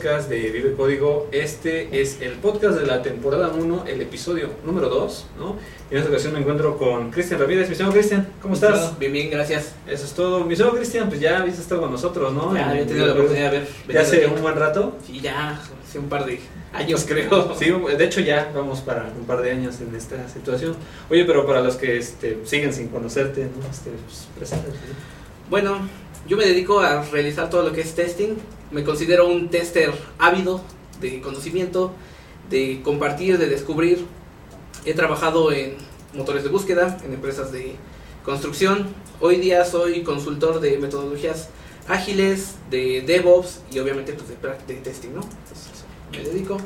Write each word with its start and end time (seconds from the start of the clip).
podcast 0.00 0.30
de 0.30 0.50
Vive 0.50 0.72
Código. 0.76 1.28
Este 1.30 2.00
es 2.00 2.22
el 2.22 2.32
podcast 2.38 2.78
de 2.78 2.86
la 2.86 3.02
temporada 3.02 3.48
1, 3.48 3.84
el 3.86 4.00
episodio 4.00 4.48
número 4.64 4.88
2, 4.88 5.26
¿no? 5.38 5.58
En 5.90 5.98
esta 5.98 6.08
ocasión 6.08 6.32
me 6.32 6.38
encuentro 6.38 6.78
con 6.78 7.10
Cristian 7.10 7.38
Ramírez. 7.38 7.68
Mi 7.68 7.74
señor 7.74 7.92
Cristian, 7.92 8.26
¿cómo 8.40 8.54
estás? 8.54 8.98
Bien, 8.98 9.12
bien, 9.12 9.28
gracias. 9.28 9.74
Eso 9.86 10.06
es 10.06 10.12
todo. 10.14 10.46
Mi 10.46 10.56
señor 10.56 10.74
Cristian, 10.74 11.10
pues 11.10 11.20
ya 11.20 11.40
habías 11.40 11.58
estado 11.58 11.82
con 11.82 11.92
nosotros, 11.92 12.32
¿no? 12.32 12.54
Ya, 12.54 12.70
había 12.70 12.86
tenido 12.86 13.08
la 13.08 13.12
oportunidad 13.12 13.52
de 13.52 13.58
ver. 13.58 13.68
¿Ya 13.90 14.00
hace 14.00 14.26
un 14.26 14.40
buen 14.40 14.56
rato? 14.56 14.96
Sí, 15.06 15.20
ya, 15.20 15.60
hace 15.86 15.98
un 15.98 16.08
par 16.08 16.24
de 16.24 16.40
años 16.72 17.04
creo. 17.06 17.54
Sí, 17.58 17.66
de 17.70 18.02
hecho 18.02 18.20
ya 18.22 18.50
vamos 18.54 18.80
para 18.80 19.12
un 19.14 19.26
par 19.26 19.42
de 19.42 19.50
años 19.50 19.82
en 19.82 19.94
esta 19.94 20.26
situación. 20.30 20.76
Oye, 21.10 21.26
pero 21.26 21.46
para 21.46 21.60
los 21.60 21.76
que 21.76 21.98
este, 21.98 22.38
siguen 22.44 22.72
sin 22.72 22.88
conocerte, 22.88 23.42
¿no? 23.42 23.70
Este, 23.70 23.90
pues. 24.38 24.54
Bueno, 25.50 25.76
yo 26.26 26.38
me 26.38 26.46
dedico 26.46 26.80
a 26.80 27.02
realizar 27.02 27.50
todo 27.50 27.68
lo 27.68 27.72
que 27.74 27.82
es 27.82 27.94
testing. 27.94 28.38
Me 28.70 28.84
considero 28.84 29.28
un 29.28 29.48
tester 29.48 29.92
ávido 30.18 30.60
de 31.00 31.20
conocimiento, 31.20 31.92
de 32.48 32.80
compartir, 32.84 33.38
de 33.38 33.46
descubrir. 33.46 34.04
He 34.84 34.94
trabajado 34.94 35.52
en 35.52 35.74
motores 36.14 36.42
de 36.44 36.50
búsqueda, 36.50 36.98
en 37.04 37.12
empresas 37.12 37.50
de 37.52 37.74
construcción. 38.24 38.88
Hoy 39.20 39.36
día 39.36 39.64
soy 39.64 40.02
consultor 40.02 40.60
de 40.60 40.78
metodologías 40.78 41.48
ágiles, 41.88 42.54
de 42.70 43.02
DevOps 43.02 43.60
y 43.72 43.78
obviamente 43.80 44.12
pues, 44.12 44.28
de, 44.28 44.74
de 44.74 44.80
testing, 44.80 45.10
¿no? 45.14 45.20
Entonces, 45.22 45.84
me 46.12 46.18
dedico. 46.22 46.56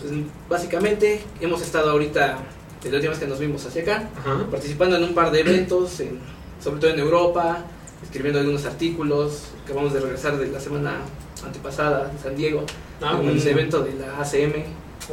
Pues, 0.00 0.12
básicamente 0.48 1.22
hemos 1.40 1.60
estado 1.62 1.90
ahorita, 1.90 2.38
de 2.82 2.90
la 2.90 2.96
última 2.96 3.10
vez 3.10 3.20
que 3.20 3.26
nos 3.26 3.38
vimos 3.38 3.64
hacia 3.66 3.82
acá, 3.82 4.08
Ajá. 4.18 4.46
participando 4.50 4.96
en 4.96 5.04
un 5.04 5.14
par 5.14 5.30
de 5.30 5.40
eventos, 5.40 6.00
en- 6.00 6.18
sobre 6.62 6.80
todo 6.80 6.90
en 6.90 6.98
Europa, 7.00 7.64
escribiendo 8.02 8.40
algunos 8.40 8.64
artículos. 8.64 9.42
Acabamos 9.64 9.92
de 9.92 10.00
regresar 10.00 10.38
de 10.38 10.46
la 10.48 10.60
semana 10.60 11.00
antepasada 11.46 12.10
en 12.10 12.18
San 12.18 12.36
Diego, 12.36 12.64
Ah, 13.00 13.12
en 13.18 13.24
buenísimo. 13.24 13.52
evento 13.52 13.82
de 13.82 13.94
la 13.94 14.18
ACM. 14.20 14.64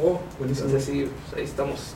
Oh, 0.02 0.20
buenísimo. 0.38 0.66
Entonces 0.68 0.84
sí, 0.92 1.08
pues, 1.30 1.38
ahí 1.38 1.44
estamos 1.44 1.94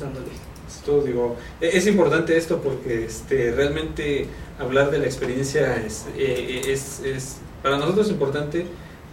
dándole. 0.00 0.26
Esto, 0.66 1.02
digo, 1.02 1.36
e- 1.60 1.76
es 1.76 1.86
importante 1.86 2.36
esto 2.36 2.60
porque 2.62 3.04
este, 3.04 3.52
realmente 3.52 4.26
hablar 4.58 4.90
de 4.90 4.98
la 4.98 5.04
experiencia 5.06 5.76
es, 5.76 6.06
eh, 6.16 6.62
es, 6.68 7.00
es- 7.00 7.36
para 7.62 7.76
nosotros 7.78 8.06
es 8.06 8.12
importante 8.12 8.66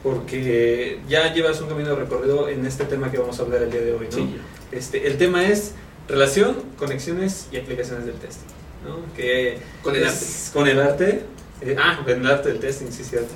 porque 0.04 1.00
ya 1.08 1.34
llevas 1.34 1.62
un 1.62 1.68
camino 1.70 1.96
recorrido 1.96 2.50
en 2.50 2.66
este 2.66 2.86
tema 2.86 3.12
que 3.12 3.18
vamos 3.18 3.40
a 3.40 3.44
hablar 3.44 3.62
el 3.64 3.72
día 3.72 3.82
de 3.82 3.94
hoy, 3.94 4.08
¿no? 4.12 4.18
Sí. 4.18 4.36
Este, 4.72 5.08
el 5.08 5.18
tema 5.18 5.46
es 5.48 5.74
relación, 6.08 6.56
conexiones 6.78 7.48
y 7.52 7.58
aplicaciones 7.58 8.06
del 8.06 8.16
testing, 8.16 8.48
¿no? 8.86 8.98
Que 9.16 9.60
Con 9.84 9.96
el 9.96 10.04
es- 10.04 10.50
Con 10.54 10.68
el 10.68 10.80
arte. 10.80 11.24
eh, 11.62 11.76
Ah. 11.80 12.00
con 12.04 12.12
el 12.14 12.26
arte 12.26 12.50
del 12.50 12.60
testing, 12.60 12.88
sí, 12.92 13.04
cierto. 13.04 13.34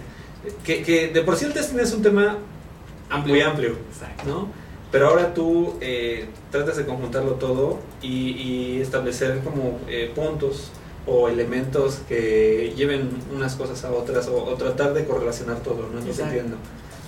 Que, 0.64 0.84
que 0.84 1.08
de 1.10 1.22
por 1.22 1.36
sí 1.36 1.46
el 1.46 1.54
testing 1.54 1.80
es 1.80 1.94
un 1.94 2.02
tema 2.02 2.38
muy 3.26 3.42
amplio, 3.42 3.76
Exacto. 3.92 4.24
¿no? 4.28 4.48
Pero 4.92 5.10
ahora 5.10 5.34
tú 5.34 5.76
eh, 5.82 6.28
tratas 6.52 6.78
de 6.78 6.86
conjuntarlo 6.86 7.34
todo 7.34 7.80
y, 8.02 8.32
y 8.32 8.82
establecer 8.82 9.40
como 9.44 9.80
eh, 9.88 10.12
puntos 10.16 10.72
o 11.08 11.28
elementos 11.30 12.00
que 12.08 12.74
lleven 12.76 13.10
unas 13.36 13.56
cosas 13.56 13.84
a 13.84 13.92
otras 13.92 14.28
o, 14.28 14.44
o 14.44 14.54
tratar 14.56 14.94
de 14.94 15.06
correlacionar 15.06 15.58
todo, 15.60 15.90
¿no? 15.92 16.00
Es 16.00 16.06
lo 16.06 16.06
que 16.06 16.10
Exacto. 16.12 16.34
entiendo. 16.34 16.58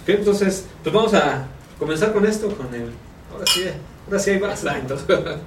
Entonces, 0.06 0.66
pues 0.84 0.94
vamos 0.94 1.14
a 1.14 1.48
comenzar 1.80 2.14
con 2.14 2.26
esto, 2.26 2.48
con 2.56 2.74
el... 2.74 2.92
Ahora 3.34 3.46
sí, 3.46 3.64
ahora 4.08 4.20
sí 4.20 4.30
ahí 4.32 4.40
vas. 4.40 4.64
Exacto. 4.64 4.98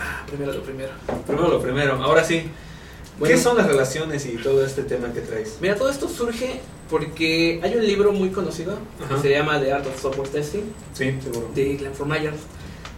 Ah, 0.00 0.22
primero 0.28 0.52
lo 0.52 0.62
primero. 0.62 0.90
Primero 1.26 1.48
lo 1.48 1.60
primero, 1.60 1.94
ahora 2.02 2.22
sí. 2.22 2.48
Bueno. 3.18 3.34
¿Qué 3.34 3.40
son 3.40 3.56
las 3.56 3.66
relaciones 3.66 4.26
y 4.26 4.36
todo 4.36 4.64
este 4.64 4.82
tema 4.82 5.12
que 5.12 5.20
traes? 5.20 5.56
Mira, 5.60 5.74
todo 5.76 5.90
esto 5.90 6.08
surge 6.08 6.60
porque 6.88 7.60
hay 7.62 7.74
un 7.74 7.84
libro 7.84 8.12
muy 8.12 8.30
conocido 8.30 8.78
Ajá. 9.04 9.16
que 9.16 9.22
se 9.22 9.30
llama 9.30 9.60
The 9.60 9.72
Art 9.72 9.86
of 9.86 10.00
Software 10.00 10.28
Testing 10.28 10.62
Sí, 10.94 11.14
seguro. 11.22 11.50
de 11.54 11.76
Glenn 11.76 11.92
Myers. 12.06 12.36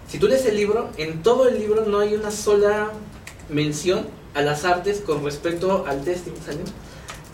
Si 0.08 0.18
tú 0.18 0.28
lees 0.28 0.44
el 0.46 0.56
libro, 0.56 0.90
en 0.98 1.22
todo 1.22 1.48
el 1.48 1.58
libro 1.58 1.86
no 1.86 2.00
hay 2.00 2.14
una 2.14 2.30
sola 2.30 2.90
mención 3.48 4.06
a 4.34 4.42
las 4.42 4.64
artes 4.64 5.00
con 5.00 5.24
respecto 5.24 5.84
al 5.88 6.02
testing, 6.04 6.32
¿sale? 6.44 6.58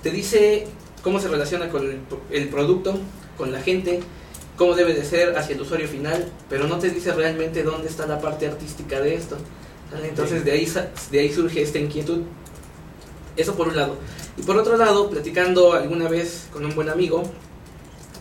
Te 0.02 0.10
dice 0.10 0.66
cómo 1.02 1.19
se 1.20 1.28
relaciona 1.28 1.69
con 1.70 1.82
el, 1.84 1.98
el 2.30 2.48
producto, 2.48 2.98
con 3.36 3.50
la 3.52 3.60
gente, 3.60 4.00
cómo 4.56 4.75
debe 4.75 4.94
de 4.94 5.04
ser 5.04 5.36
hacia 5.36 5.54
el 5.56 5.60
usuario 5.60 5.88
final, 5.88 6.30
pero 6.48 6.66
no 6.69 6.78
te 6.78 6.91
dice 6.91 7.12
realmente 7.12 7.62
dónde 7.62 7.88
está 7.88 8.06
la 8.06 8.20
parte 8.20 8.46
artística 8.46 9.00
de 9.00 9.14
esto. 9.14 9.36
¿sale? 9.91 10.08
Entonces 10.08 10.44
de 10.44 10.52
ahí, 10.52 10.72
de 11.10 11.19
ahí 11.20 11.32
surge 11.32 11.62
esta 11.62 11.78
inquietud. 11.78 12.20
Eso 13.36 13.54
por 13.54 13.69
un 13.69 13.76
lado. 13.76 13.97
Y 14.36 14.42
por 14.42 14.56
otro 14.56 14.76
lado, 14.76 15.10
platicando 15.10 15.72
alguna 15.72 16.08
vez 16.08 16.48
con 16.52 16.64
un 16.64 16.74
buen 16.74 16.88
amigo, 16.88 17.22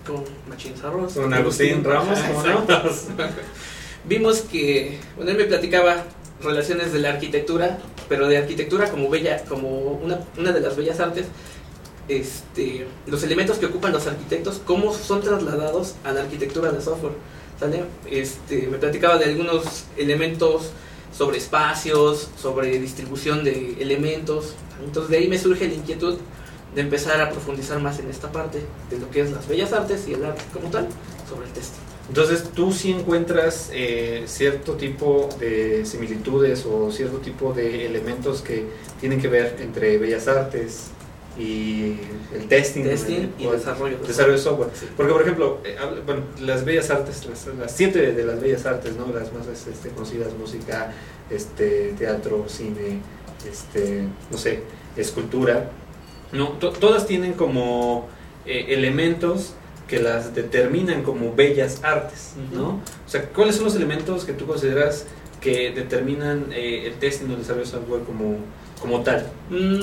con 0.05 0.23
Machín 0.49 0.73
Arroz. 0.83 1.13
Con 1.13 1.33
Agustín 1.33 1.83
Ramos. 1.83 2.19
Vimos 4.05 4.41
que, 4.41 4.99
bueno, 5.15 5.31
él 5.31 5.37
me 5.37 5.45
platicaba 5.45 6.03
relaciones 6.41 6.93
de 6.93 6.99
la 6.99 7.09
arquitectura, 7.09 7.79
pero 8.07 8.27
de 8.27 8.37
arquitectura 8.37 8.89
como 8.89 9.09
bella, 9.09 9.43
como 9.45 9.69
una, 9.69 10.19
una 10.37 10.51
de 10.51 10.59
las 10.59 10.75
bellas 10.75 10.99
artes, 10.99 11.25
este, 12.07 12.85
los 13.07 13.23
elementos 13.23 13.57
que 13.57 13.65
ocupan 13.65 13.91
los 13.91 14.05
arquitectos, 14.05 14.61
cómo 14.63 14.93
son 14.93 15.21
trasladados 15.21 15.95
a 16.03 16.11
la 16.11 16.21
arquitectura 16.21 16.71
de 16.71 16.81
software, 16.81 17.13
¿sale? 17.59 17.83
Este, 18.09 18.67
me 18.67 18.77
platicaba 18.77 19.17
de 19.17 19.25
algunos 19.25 19.85
elementos 19.97 20.71
sobre 21.17 21.37
espacios, 21.37 22.29
sobre 22.41 22.77
distribución 22.79 23.43
de 23.43 23.77
elementos, 23.79 24.55
entonces 24.83 25.09
de 25.09 25.17
ahí 25.17 25.27
me 25.27 25.39
surge 25.39 25.67
la 25.67 25.73
inquietud 25.73 26.17
de 26.73 26.81
empezar 26.81 27.21
a 27.21 27.29
profundizar 27.29 27.79
más 27.79 27.99
en 27.99 28.09
esta 28.09 28.31
parte 28.31 28.59
de 28.89 28.99
lo 28.99 29.09
que 29.09 29.21
es 29.21 29.31
las 29.31 29.47
bellas 29.47 29.71
artes 29.71 30.07
y 30.07 30.13
el 30.13 30.25
arte 30.25 30.43
como 30.53 30.69
tal 30.69 30.87
sobre 31.29 31.47
el 31.47 31.53
testing. 31.53 31.79
Entonces, 32.07 32.43
tú 32.53 32.71
sí 32.71 32.91
encuentras 32.91 33.71
eh, 33.73 34.25
cierto 34.27 34.73
tipo 34.73 35.29
de 35.39 35.85
similitudes 35.85 36.65
o 36.65 36.91
cierto 36.91 37.17
tipo 37.17 37.51
de 37.51 37.87
elementos 37.87 38.41
que 38.41 38.65
tienen 38.99 39.19
que 39.19 39.27
ver 39.27 39.57
entre 39.59 39.97
bellas 39.97 40.27
artes 40.27 40.89
y 41.37 41.97
el 42.33 42.47
testing, 42.47 42.83
Testing 42.83 43.33
y 43.37 43.45
el 43.45 43.51
desarrollo 43.51 43.97
de 43.99 44.07
desarrollo 44.07 44.37
de 44.37 44.41
software. 44.43 44.69
Sí. 44.73 44.85
Porque, 44.95 45.11
por 45.11 45.21
ejemplo, 45.21 45.59
eh, 45.65 45.75
bueno, 46.05 46.21
las 46.41 46.63
bellas 46.63 46.89
artes, 46.89 47.25
las, 47.25 47.47
las 47.57 47.71
siete 47.75 48.13
de 48.13 48.25
las 48.25 48.39
bellas 48.39 48.65
artes, 48.65 48.95
¿no? 48.95 49.07
Las 49.13 49.33
más 49.33 49.45
este, 49.47 49.89
conocidas, 49.89 50.29
música, 50.39 50.93
este, 51.29 51.93
teatro, 51.97 52.45
cine, 52.47 53.01
este, 53.49 54.03
no 54.31 54.37
sé, 54.37 54.61
escultura, 54.95 55.69
no, 56.31 56.49
To- 56.53 56.71
todas 56.71 57.05
tienen 57.05 57.33
como 57.33 58.07
eh, 58.45 58.67
elementos 58.69 59.53
que 59.87 59.99
las 60.01 60.33
determinan 60.33 61.03
como 61.03 61.35
bellas 61.35 61.83
artes, 61.83 62.31
¿no? 62.53 62.81
O 63.05 63.09
sea, 63.09 63.29
¿cuáles 63.29 63.55
son 63.55 63.65
los 63.65 63.75
elementos 63.75 64.25
que 64.25 64.33
tú 64.33 64.47
consideras 64.47 65.05
que 65.41 65.71
determinan 65.71 66.47
eh, 66.51 66.87
el 66.87 66.93
testing 66.95 67.27
o 67.29 67.33
el 67.33 67.39
desarrollo 67.39 67.65
de 67.65 67.71
software 67.71 68.01
como, 68.03 68.37
como 68.81 69.03
tal? 69.03 69.27
Mm, 69.51 69.81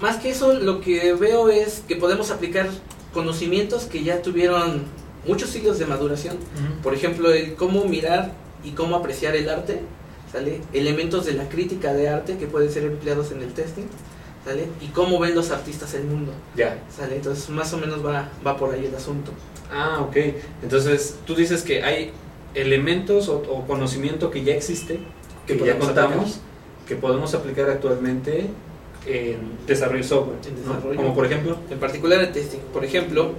más 0.00 0.16
que 0.16 0.30
eso, 0.30 0.54
lo 0.54 0.80
que 0.80 1.12
veo 1.14 1.48
es 1.48 1.82
que 1.86 1.96
podemos 1.96 2.30
aplicar 2.30 2.68
conocimientos 3.12 3.84
que 3.84 4.02
ya 4.04 4.22
tuvieron 4.22 4.82
muchos 5.26 5.50
siglos 5.50 5.78
de 5.78 5.86
maduración. 5.86 6.36
Por 6.82 6.94
ejemplo, 6.94 7.32
el 7.32 7.54
cómo 7.54 7.84
mirar 7.84 8.32
y 8.64 8.70
cómo 8.70 8.96
apreciar 8.96 9.36
el 9.36 9.48
arte, 9.48 9.80
¿sale? 10.32 10.60
Elementos 10.72 11.26
de 11.26 11.32
la 11.34 11.48
crítica 11.48 11.92
de 11.92 12.08
arte 12.08 12.36
que 12.38 12.46
pueden 12.46 12.70
ser 12.70 12.84
empleados 12.84 13.32
en 13.32 13.42
el 13.42 13.52
testing, 13.52 13.84
¿sale? 14.44 14.66
Y 14.80 14.86
cómo 14.88 15.18
ven 15.18 15.34
los 15.34 15.50
artistas 15.50 15.92
el 15.94 16.04
mundo, 16.04 16.32
Ya. 16.56 16.78
¿sale? 16.96 17.16
Entonces, 17.16 17.48
más 17.50 17.72
o 17.72 17.78
menos 17.78 18.04
va, 18.04 18.28
va 18.46 18.56
por 18.56 18.72
ahí 18.72 18.86
el 18.86 18.94
asunto. 18.94 19.32
Ah, 19.72 20.00
ok. 20.00 20.16
Entonces, 20.62 21.16
tú 21.26 21.34
dices 21.34 21.62
que 21.62 21.82
hay 21.82 22.12
elementos 22.54 23.28
o, 23.28 23.36
o 23.38 23.66
conocimiento 23.66 24.30
que 24.30 24.42
ya 24.44 24.54
existe, 24.54 25.00
que, 25.46 25.56
Que 25.58 25.66
ya 25.66 25.78
contamos, 25.78 26.14
aplicar. 26.16 26.40
que 26.88 26.96
podemos 26.96 27.34
aplicar 27.34 27.70
actualmente 27.70 28.46
en 29.06 29.58
desarrollo 29.66 30.02
de 30.02 30.08
software. 30.08 30.38
En. 30.46 30.96
Como 30.96 31.14
por 31.14 31.26
ejemplo, 31.26 31.56
En 31.70 31.78
particular 31.78 32.20
el 32.20 32.32
testing. 32.32 32.58
Por 32.72 32.84
ejemplo, 32.84 33.32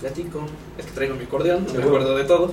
platico, 0.00 0.40
es 0.78 0.86
que 0.86 0.92
traigo 0.92 1.14
mi 1.14 1.24
acordeón, 1.24 1.66
no 1.66 1.74
me 1.74 1.82
acuerdo 1.82 2.16
de 2.16 2.24
todo. 2.24 2.52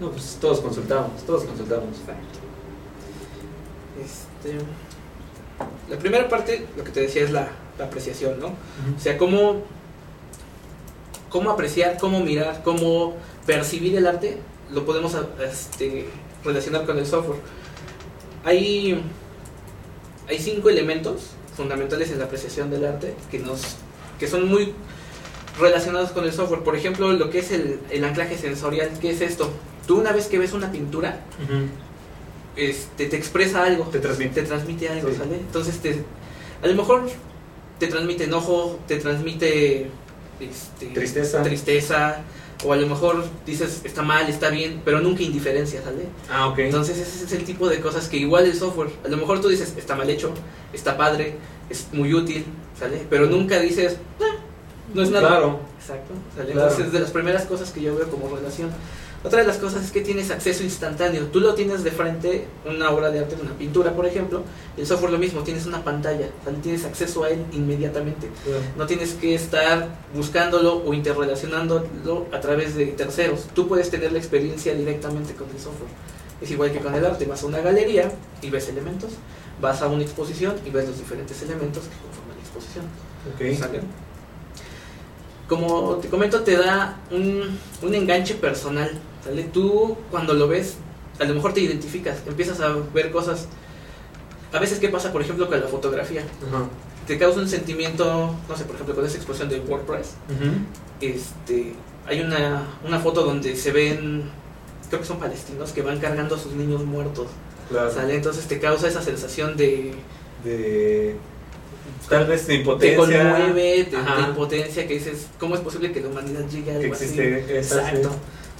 no, 0.00 0.10
pues 0.10 0.38
todos 0.40 0.60
consultamos, 0.60 1.22
todos 1.24 1.44
consultamos. 1.44 1.96
Este, 4.04 4.58
la 5.90 5.98
primera 5.98 6.28
parte, 6.28 6.66
lo 6.76 6.84
que 6.84 6.90
te 6.90 7.00
decía 7.00 7.22
es 7.24 7.30
la, 7.30 7.48
la 7.78 7.86
apreciación, 7.86 8.38
¿no? 8.38 8.48
O 8.48 9.00
sea, 9.00 9.16
cómo, 9.18 9.62
cómo 11.30 11.50
apreciar, 11.50 11.98
cómo 11.98 12.20
mirar, 12.20 12.62
cómo 12.62 13.14
percibir 13.46 13.96
el 13.96 14.06
arte, 14.06 14.38
lo 14.70 14.84
podemos 14.84 15.16
este, 15.42 16.06
relacionar 16.44 16.84
con 16.86 16.98
el 16.98 17.06
software. 17.06 17.40
Hay, 18.44 19.02
hay 20.28 20.38
cinco 20.38 20.68
elementos 20.70 21.30
fundamentales 21.56 22.10
en 22.10 22.18
la 22.18 22.24
apreciación 22.26 22.70
del 22.70 22.84
arte 22.84 23.14
que, 23.30 23.38
nos, 23.38 23.76
que 24.18 24.26
son 24.26 24.48
muy 24.48 24.72
relacionados 25.58 26.10
con 26.10 26.24
el 26.24 26.32
software. 26.32 26.62
Por 26.62 26.76
ejemplo, 26.76 27.12
lo 27.12 27.30
que 27.30 27.38
es 27.38 27.50
el, 27.52 27.80
el 27.90 28.04
anclaje 28.04 28.36
sensorial. 28.36 28.90
¿Qué 29.00 29.10
es 29.10 29.20
esto? 29.20 29.50
Tú 29.86 29.98
una 29.98 30.12
vez 30.12 30.26
que 30.26 30.38
ves 30.38 30.52
una 30.52 30.70
pintura, 30.72 31.20
este, 32.56 33.06
te 33.06 33.16
expresa 33.16 33.62
algo, 33.64 33.84
Te 33.84 33.98
transmite. 34.00 34.40
te 34.40 34.46
transmite 34.46 34.88
algo, 34.88 35.10
Sí. 35.10 35.16
¿sale? 35.16 35.36
Entonces, 35.36 35.78
te, 35.78 36.02
a 36.62 36.66
lo 36.66 36.74
mejor 36.74 37.02
te 37.78 37.86
transmite 37.86 38.24
enojo, 38.24 38.78
te 38.88 38.96
transmite 38.96 39.86
este, 40.40 40.86
Tristeza. 40.86 41.42
tristeza, 41.42 42.22
o 42.64 42.72
a 42.72 42.76
lo 42.76 42.86
mejor 42.86 43.24
dices 43.44 43.82
está 43.84 44.02
mal, 44.02 44.28
está 44.28 44.48
bien, 44.50 44.80
pero 44.84 45.00
nunca 45.00 45.22
indiferencia, 45.22 45.82
¿sale? 45.82 46.06
Ah, 46.30 46.48
ok. 46.48 46.58
Entonces 46.60 46.98
ese 46.98 47.24
es 47.24 47.32
el 47.32 47.44
tipo 47.44 47.68
de 47.68 47.80
cosas 47.80 48.08
que 48.08 48.16
igual 48.16 48.44
el 48.46 48.54
software, 48.54 48.90
a 49.04 49.08
lo 49.08 49.16
mejor 49.16 49.40
tú 49.40 49.48
dices 49.48 49.74
está 49.76 49.94
mal 49.94 50.08
hecho, 50.08 50.32
está 50.72 50.96
padre, 50.96 51.36
es 51.68 51.88
muy 51.92 52.14
útil, 52.14 52.44
¿sale? 52.78 53.06
Pero 53.10 53.26
nunca 53.26 53.58
dices, 53.60 53.96
"Ah, 54.20 54.36
no 54.94 55.02
es 55.02 55.10
nada. 55.10 55.28
Claro. 55.28 55.60
Exacto. 55.80 56.14
¿sale? 56.36 56.52
Claro. 56.52 56.70
Entonces 56.70 56.92
de 56.92 57.00
las 57.00 57.10
primeras 57.10 57.44
cosas 57.44 57.70
que 57.70 57.82
yo 57.82 57.94
veo 57.96 58.08
como 58.10 58.34
relación. 58.34 58.70
Otra 59.26 59.40
de 59.40 59.46
las 59.48 59.58
cosas 59.58 59.84
es 59.84 59.90
que 59.90 60.02
tienes 60.02 60.30
acceso 60.30 60.62
instantáneo. 60.62 61.24
Tú 61.26 61.40
lo 61.40 61.54
tienes 61.54 61.82
de 61.82 61.90
frente, 61.90 62.46
una 62.64 62.90
obra 62.92 63.10
de 63.10 63.18
arte, 63.18 63.34
una 63.42 63.58
pintura, 63.58 63.92
por 63.92 64.06
ejemplo. 64.06 64.44
El 64.76 64.86
software 64.86 65.10
lo 65.10 65.18
mismo, 65.18 65.42
tienes 65.42 65.66
una 65.66 65.82
pantalla, 65.82 66.28
tienes 66.62 66.84
acceso 66.84 67.24
a 67.24 67.30
él 67.30 67.44
inmediatamente. 67.50 68.30
No 68.76 68.86
tienes 68.86 69.14
que 69.14 69.34
estar 69.34 69.88
buscándolo 70.14 70.80
o 70.84 70.94
interrelacionándolo 70.94 72.26
a 72.32 72.40
través 72.40 72.76
de 72.76 72.86
terceros. 72.86 73.48
Tú 73.52 73.66
puedes 73.66 73.90
tener 73.90 74.12
la 74.12 74.18
experiencia 74.18 74.74
directamente 74.76 75.34
con 75.34 75.50
el 75.50 75.58
software. 75.58 75.90
Es 76.40 76.48
igual 76.52 76.70
que 76.70 76.78
con 76.78 76.94
el 76.94 77.04
arte. 77.04 77.24
Vas 77.24 77.42
a 77.42 77.46
una 77.46 77.60
galería 77.60 78.12
y 78.42 78.50
ves 78.50 78.68
elementos. 78.68 79.10
Vas 79.60 79.82
a 79.82 79.88
una 79.88 80.04
exposición 80.04 80.54
y 80.64 80.70
ves 80.70 80.86
los 80.86 80.98
diferentes 80.98 81.42
elementos 81.42 81.82
que 81.82 81.96
conforman 81.96 82.36
la 82.36 82.42
exposición. 82.42 82.84
Ok. 83.34 84.05
Como 85.48 85.96
te 85.96 86.08
comento, 86.08 86.40
te 86.40 86.56
da 86.56 87.00
un, 87.10 87.58
un 87.82 87.94
enganche 87.94 88.34
personal. 88.34 88.90
¿sale? 89.24 89.44
Tú 89.44 89.96
cuando 90.10 90.34
lo 90.34 90.48
ves, 90.48 90.76
a 91.20 91.24
lo 91.24 91.34
mejor 91.34 91.52
te 91.54 91.60
identificas, 91.60 92.18
empiezas 92.26 92.60
a 92.60 92.74
ver 92.92 93.10
cosas. 93.10 93.46
A 94.52 94.58
veces, 94.58 94.78
¿qué 94.78 94.88
pasa, 94.88 95.12
por 95.12 95.22
ejemplo, 95.22 95.48
con 95.48 95.60
la 95.60 95.66
fotografía? 95.66 96.22
Te 97.06 97.18
causa 97.18 97.40
un 97.40 97.48
sentimiento, 97.48 98.34
no 98.48 98.56
sé, 98.56 98.64
por 98.64 98.74
ejemplo, 98.74 98.94
con 98.94 99.04
esa 99.04 99.16
exposición 99.16 99.48
de 99.48 99.60
WordPress. 99.60 100.14
Ujú. 100.28 100.50
Este, 101.00 101.74
hay 102.06 102.20
una, 102.20 102.66
una 102.86 102.98
foto 102.98 103.22
donde 103.22 103.54
se 103.56 103.70
ven, 103.72 104.30
creo 104.88 105.00
que 105.00 105.06
son 105.06 105.18
palestinos, 105.18 105.72
que 105.72 105.82
van 105.82 105.98
cargando 105.98 106.34
a 106.34 106.38
sus 106.38 106.52
niños 106.52 106.84
muertos. 106.84 107.26
Claro. 107.68 107.92
¿sale? 107.92 108.14
Entonces 108.14 108.46
te 108.46 108.60
causa 108.60 108.88
esa 108.88 109.02
sensación 109.02 109.56
de, 109.56 109.94
De. 110.44 111.16
Tal 112.08 112.26
vez 112.26 112.46
de 112.46 112.54
te 112.54 112.60
impotencia. 112.60 112.98
conmueve, 112.98 113.84
de, 113.90 113.96
Ajá. 113.96 114.16
de 114.16 114.22
impotencia, 114.28 114.86
que 114.86 114.94
dices, 114.94 115.26
¿cómo 115.40 115.54
es 115.54 115.60
posible 115.60 115.92
que 115.92 116.00
la 116.00 116.08
humanidad 116.08 116.44
llegue 116.48 116.70
a 116.70 116.74
algo 116.76 116.88
Que 116.88 116.92
así? 116.92 117.04
existe 117.04 117.58
esa- 117.58 117.78
Exacto. 117.80 118.10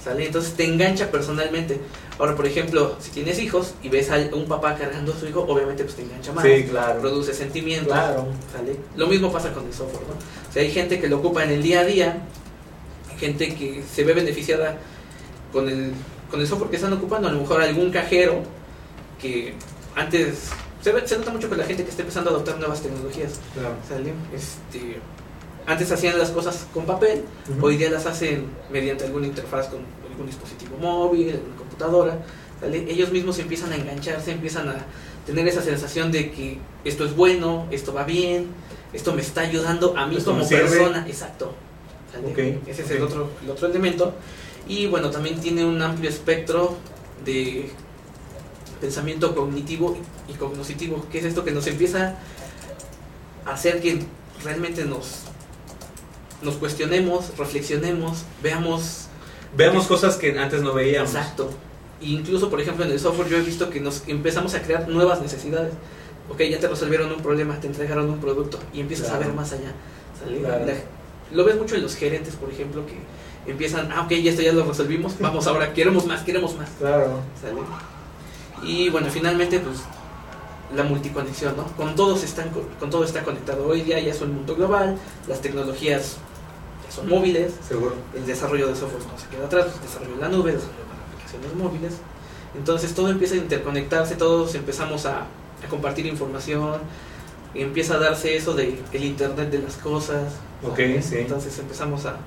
¿Sale? 0.03 0.25
Entonces 0.27 0.53
te 0.53 0.63
engancha 0.63 1.11
personalmente. 1.11 1.79
Ahora, 2.17 2.35
por 2.35 2.45
ejemplo, 2.45 2.95
si 2.99 3.11
tienes 3.11 3.39
hijos 3.39 3.73
y 3.83 3.89
ves 3.89 4.09
a 4.09 4.17
un 4.33 4.45
papá 4.45 4.75
cargando 4.75 5.11
a 5.13 5.17
su 5.19 5.27
hijo, 5.27 5.41
obviamente 5.47 5.83
pues 5.83 5.95
te 5.95 6.03
engancha 6.03 6.31
más. 6.31 6.45
Sí, 6.45 6.63
claro. 6.69 7.01
Produce 7.01 7.33
sentimientos. 7.33 7.91
Claro. 7.91 8.27
¿sale? 8.55 8.77
Lo 8.95 9.07
mismo 9.07 9.31
pasa 9.33 9.51
con 9.53 9.65
el 9.65 9.73
software, 9.73 10.03
¿no? 10.07 10.13
O 10.49 10.53
sea, 10.53 10.61
hay 10.61 10.71
gente 10.71 10.99
que 11.01 11.09
lo 11.09 11.17
ocupa 11.17 11.43
en 11.43 11.51
el 11.51 11.61
día 11.63 11.81
a 11.81 11.83
día, 11.83 12.21
gente 13.19 13.53
que 13.55 13.83
se 13.93 14.03
ve 14.03 14.13
beneficiada 14.13 14.77
con 15.51 15.67
el, 15.67 15.91
con 16.31 16.39
el 16.39 16.47
software 16.47 16.69
que 16.69 16.75
están 16.77 16.93
ocupando, 16.93 17.27
a 17.27 17.31
lo 17.31 17.41
mejor 17.41 17.61
algún 17.61 17.91
cajero 17.91 18.43
que 19.21 19.55
antes 19.95 20.49
se, 20.87 20.93
ve- 20.93 21.07
se 21.07 21.17
nota 21.17 21.31
mucho 21.31 21.49
con 21.49 21.57
la 21.57 21.65
gente 21.65 21.83
que 21.83 21.89
está 21.89 22.01
empezando 22.01 22.29
a 22.29 22.33
adoptar 22.33 22.57
nuevas 22.59 22.81
tecnologías, 22.81 23.39
Claro. 23.53 23.75
¿sale? 23.87 24.13
Este, 24.33 24.99
antes 25.65 25.91
hacían 25.91 26.17
las 26.17 26.29
cosas 26.29 26.65
con 26.73 26.85
papel, 26.85 27.23
hoy 27.61 27.75
día 27.77 27.89
las 27.89 28.05
hacen 28.05 28.45
mediante 28.71 29.03
alguna 29.05 29.27
interfaz 29.27 29.67
con 29.67 29.79
algún 30.09 30.25
dispositivo 30.27 30.77
móvil, 30.77 31.31
alguna 31.31 31.55
computadora, 31.57 32.17
¿sale? 32.61 32.85
Ellos 32.89 33.11
mismos 33.11 33.37
empiezan 33.39 33.73
a 33.73 33.75
engancharse, 33.75 34.31
empiezan 34.31 34.69
a 34.69 34.75
tener 35.25 35.45
esa 35.47 35.61
sensación 35.61 36.09
de 36.11 36.31
que 36.31 36.57
esto 36.85 37.03
es 37.03 37.13
bueno, 37.15 37.67
esto 37.69 37.93
va 37.93 38.05
bien, 38.05 38.47
esto 38.93 39.11
me 39.13 39.21
está 39.21 39.41
ayudando 39.41 39.93
a 39.97 40.07
mí 40.07 40.15
Esto 40.15 40.31
como 40.31 40.47
persona, 40.47 41.05
exacto. 41.05 41.53
Ese 42.65 42.81
es 42.83 42.91
el 42.91 43.03
otro, 43.03 43.29
el 43.43 43.49
otro 43.51 43.67
elemento. 43.67 44.13
Y 44.69 44.87
bueno, 44.87 45.09
también 45.11 45.39
tiene 45.41 45.65
un 45.65 45.81
amplio 45.81 46.09
espectro 46.09 46.77
de 47.25 47.69
pensamiento 48.79 49.35
cognitivo 49.35 49.97
y 50.27 50.33
cognoscitivo, 50.33 51.05
que 51.11 51.19
es 51.19 51.25
esto 51.25 51.43
que 51.43 51.51
nos 51.51 51.67
empieza 51.67 52.15
a 53.45 53.51
hacer 53.51 53.81
que 53.81 53.99
realmente 54.43 54.85
nos, 54.85 55.21
nos 56.41 56.55
cuestionemos, 56.55 57.37
reflexionemos, 57.37 58.23
veamos 58.43 59.03
Veamos 59.55 59.87
cosas 59.87 60.17
que 60.17 60.37
antes 60.37 60.61
no 60.61 60.73
veíamos. 60.73 61.09
Exacto. 61.15 61.49
E 62.01 62.07
incluso, 62.07 62.49
por 62.49 62.59
ejemplo, 62.61 62.85
en 62.85 62.91
el 62.91 62.99
software 62.99 63.29
yo 63.29 63.37
he 63.37 63.41
visto 63.41 63.69
que 63.69 63.79
nos 63.79 64.03
empezamos 64.07 64.53
a 64.53 64.61
crear 64.61 64.87
nuevas 64.87 65.21
necesidades. 65.21 65.73
Ok, 66.29 66.41
ya 66.43 66.59
te 66.59 66.67
resolvieron 66.67 67.11
un 67.11 67.21
problema, 67.21 67.59
te 67.59 67.67
entregaron 67.67 68.09
un 68.09 68.19
producto 68.19 68.59
y 68.73 68.81
empiezas 68.81 69.09
a 69.09 69.17
ver 69.17 69.33
más 69.33 69.53
allá. 69.53 69.71
¿sale? 70.19 70.39
Claro. 70.39 70.65
La- 70.65 70.73
lo 71.31 71.43
ves 71.45 71.55
mucho 71.57 71.75
en 71.75 71.81
los 71.81 71.95
gerentes, 71.95 72.35
por 72.35 72.51
ejemplo, 72.51 72.83
que 72.85 72.95
empiezan, 73.49 73.91
ah, 73.91 74.01
ok, 74.01 74.11
ya 74.11 74.31
esto 74.31 74.41
ya 74.41 74.51
lo 74.51 74.65
resolvimos, 74.65 75.17
vamos 75.19 75.47
ahora, 75.47 75.73
queremos 75.73 76.05
más, 76.05 76.21
queremos 76.23 76.55
más. 76.57 76.69
Claro. 76.79 77.21
¿sale? 77.41 77.53
Y 78.63 78.89
bueno, 78.89 79.07
finalmente, 79.09 79.59
pues 79.59 79.79
la 80.75 80.83
multiconexión, 80.83 81.55
¿no? 81.55 81.65
Con 81.77 81.95
todos 81.95 82.23
están, 82.23 82.49
co- 82.49 82.63
con 82.79 82.89
todo 82.89 83.03
está 83.05 83.23
conectado. 83.23 83.67
Hoy 83.67 83.81
día 83.81 83.99
ya 83.99 84.11
es 84.11 84.21
un 84.21 84.33
mundo 84.35 84.55
global, 84.55 84.97
las 85.27 85.39
tecnologías 85.41 86.17
ya 86.85 86.91
son 86.95 87.07
móviles, 87.09 87.53
Seguro. 87.67 87.93
el 88.15 88.25
desarrollo 88.25 88.67
de 88.67 88.75
software 88.75 89.03
no 89.11 89.17
se 89.17 89.27
queda 89.27 89.45
atrás, 89.45 89.67
el 89.75 89.81
desarrollo 89.81 90.13
en 90.15 90.19
la 90.21 90.27
nube, 90.29 90.51
el 90.51 90.57
desarrollo 90.57 90.83
para 90.89 91.03
aplicaciones 91.05 91.55
móviles. 91.55 91.93
Entonces 92.57 92.93
todo 92.93 93.09
empieza 93.09 93.35
a 93.35 93.37
interconectarse, 93.37 94.15
todos 94.15 94.55
empezamos 94.55 95.05
a, 95.05 95.19
a 95.21 95.69
compartir 95.69 96.05
información, 96.05 96.81
y 97.53 97.61
empieza 97.61 97.95
a 97.95 97.99
darse 97.99 98.35
eso 98.35 98.53
de 98.53 98.79
el 98.91 99.03
internet 99.05 99.49
de 99.49 99.59
las 99.59 99.75
cosas. 99.77 100.33
Ok, 100.63 100.79
sí. 101.01 101.17
Entonces 101.19 101.57
empezamos 101.59 102.05
a, 102.05 102.17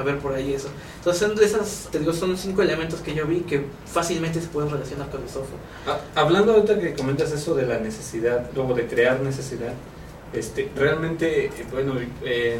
a 0.00 0.04
ver 0.04 0.18
por 0.18 0.34
ahí 0.34 0.52
eso. 0.54 0.68
Entonces 0.98 1.20
son 1.28 1.42
esas, 1.44 1.88
te 1.92 1.98
digo, 1.98 2.12
son 2.12 2.36
cinco 2.36 2.62
elementos 2.62 3.00
que 3.00 3.14
yo 3.14 3.26
vi 3.26 3.40
que 3.40 3.64
fácilmente 3.86 4.40
se 4.40 4.48
pueden 4.48 4.70
relacionar 4.70 5.08
con 5.10 5.22
el 5.22 5.28
software. 5.28 5.60
Ha- 5.86 6.20
Hablando 6.20 6.52
ahorita 6.54 6.78
que 6.80 6.94
comentas 6.94 7.30
eso 7.32 7.54
de 7.54 7.66
la 7.66 7.78
necesidad, 7.78 8.50
luego 8.54 8.74
de 8.74 8.86
crear 8.86 9.20
necesidad, 9.20 9.72
este, 10.32 10.70
realmente, 10.76 11.46
eh, 11.46 11.50
bueno, 11.72 11.94
eh, 12.24 12.58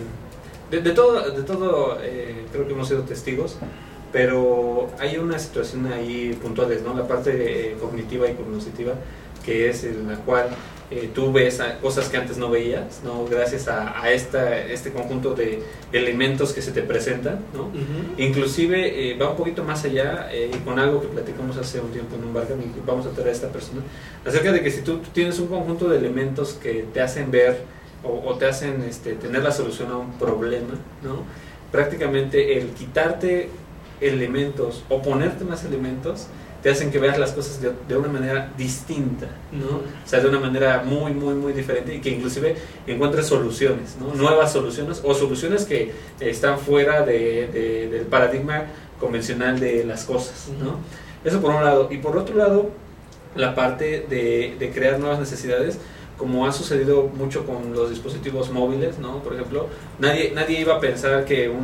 de, 0.70 0.80
de 0.82 0.90
todo, 0.92 1.30
de 1.30 1.42
todo 1.42 1.98
eh, 2.02 2.44
creo 2.52 2.66
que 2.66 2.72
hemos 2.74 2.88
sido 2.88 3.02
testigos, 3.02 3.56
pero 4.12 4.88
hay 4.98 5.16
una 5.18 5.38
situación 5.38 5.86
ahí 5.92 6.36
puntuales, 6.42 6.82
¿no? 6.82 6.94
La 6.94 7.06
parte 7.06 7.70
eh, 7.72 7.76
cognitiva 7.80 8.28
y 8.28 8.34
cognoscitiva, 8.34 8.94
que 9.44 9.70
es 9.70 9.84
en 9.84 10.08
la 10.08 10.16
cual 10.16 10.48
eh, 10.90 11.10
tú 11.14 11.32
ves 11.32 11.60
cosas 11.80 12.08
que 12.08 12.16
antes 12.16 12.36
no 12.36 12.50
veías, 12.50 13.00
¿no? 13.04 13.24
Gracias 13.26 13.68
a, 13.68 14.02
a 14.02 14.10
esta, 14.10 14.58
este 14.58 14.92
conjunto 14.92 15.34
de 15.34 15.62
elementos 15.92 16.52
que 16.52 16.62
se 16.62 16.72
te 16.72 16.82
presentan, 16.82 17.40
¿no? 17.54 17.70
Inclusive 18.18 19.12
eh, 19.12 19.16
va 19.16 19.30
un 19.30 19.36
poquito 19.36 19.62
más 19.62 19.84
allá 19.84 20.28
eh, 20.32 20.50
con 20.64 20.78
algo 20.78 21.00
que 21.00 21.08
platicamos 21.08 21.56
hace 21.56 21.80
un 21.80 21.90
tiempo 21.90 22.16
en 22.16 22.24
un 22.24 22.34
bar 22.34 22.46
que 22.46 22.54
vamos 22.84 23.06
a 23.06 23.10
traer 23.10 23.28
a 23.28 23.32
esta 23.32 23.48
persona, 23.48 23.82
acerca 24.24 24.50
de 24.52 24.62
que 24.62 24.70
si 24.70 24.82
tú, 24.82 24.98
tú 24.98 25.10
tienes 25.12 25.38
un 25.38 25.46
conjunto 25.46 25.88
de 25.88 25.98
elementos 25.98 26.54
que 26.54 26.84
te 26.92 27.00
hacen 27.00 27.30
ver 27.30 27.62
o, 28.02 28.28
o 28.28 28.34
te 28.36 28.46
hacen 28.46 28.82
este, 28.82 29.14
tener 29.14 29.42
la 29.42 29.52
solución 29.52 29.92
a 29.92 29.96
un 29.96 30.12
problema, 30.18 30.74
¿no? 31.02 31.24
prácticamente 31.70 32.58
el 32.58 32.68
quitarte 32.70 33.48
elementos 34.00 34.82
o 34.88 35.02
ponerte 35.02 35.44
más 35.44 35.64
elementos 35.64 36.26
te 36.62 36.70
hacen 36.70 36.90
que 36.90 36.98
veas 36.98 37.18
las 37.18 37.32
cosas 37.32 37.60
de, 37.62 37.72
de 37.88 37.96
una 37.96 38.08
manera 38.08 38.52
distinta, 38.58 39.26
¿no? 39.52 39.76
O 39.78 39.82
sea, 40.08 40.20
de 40.20 40.28
una 40.28 40.38
manera 40.40 40.82
muy, 40.84 41.12
muy, 41.12 41.34
muy 41.34 41.52
diferente 41.52 41.94
y 41.94 42.00
que 42.00 42.10
inclusive 42.10 42.54
encuentres 42.86 43.26
soluciones, 43.26 43.96
¿no? 43.98 44.14
Nuevas 44.14 44.52
soluciones 44.52 45.00
o 45.02 45.14
soluciones 45.14 45.64
que 45.64 45.92
están 46.20 46.58
fuera 46.58 47.02
de, 47.02 47.48
de- 47.48 47.88
del 47.88 48.02
paradigma 48.06 48.64
convencional 48.98 49.58
de 49.58 49.84
las 49.84 50.04
cosas, 50.04 50.48
¿no? 50.62 50.78
Eso 51.24 51.40
por 51.40 51.54
un 51.54 51.64
lado. 51.64 51.88
Y 51.90 51.98
por 51.98 52.16
otro 52.16 52.36
lado, 52.36 52.70
la 53.34 53.54
parte 53.54 54.06
de, 54.10 54.56
de 54.58 54.70
crear 54.70 54.98
nuevas 54.98 55.18
necesidades, 55.18 55.78
como 56.20 56.46
ha 56.46 56.52
sucedido 56.52 57.04
mucho 57.04 57.46
con 57.46 57.72
los 57.72 57.88
dispositivos 57.88 58.50
móviles, 58.50 58.98
¿no? 58.98 59.22
Por 59.22 59.32
ejemplo, 59.34 59.68
nadie, 59.98 60.32
nadie 60.34 60.60
iba 60.60 60.74
a 60.76 60.80
pensar 60.80 61.24
que 61.24 61.48
un, 61.48 61.56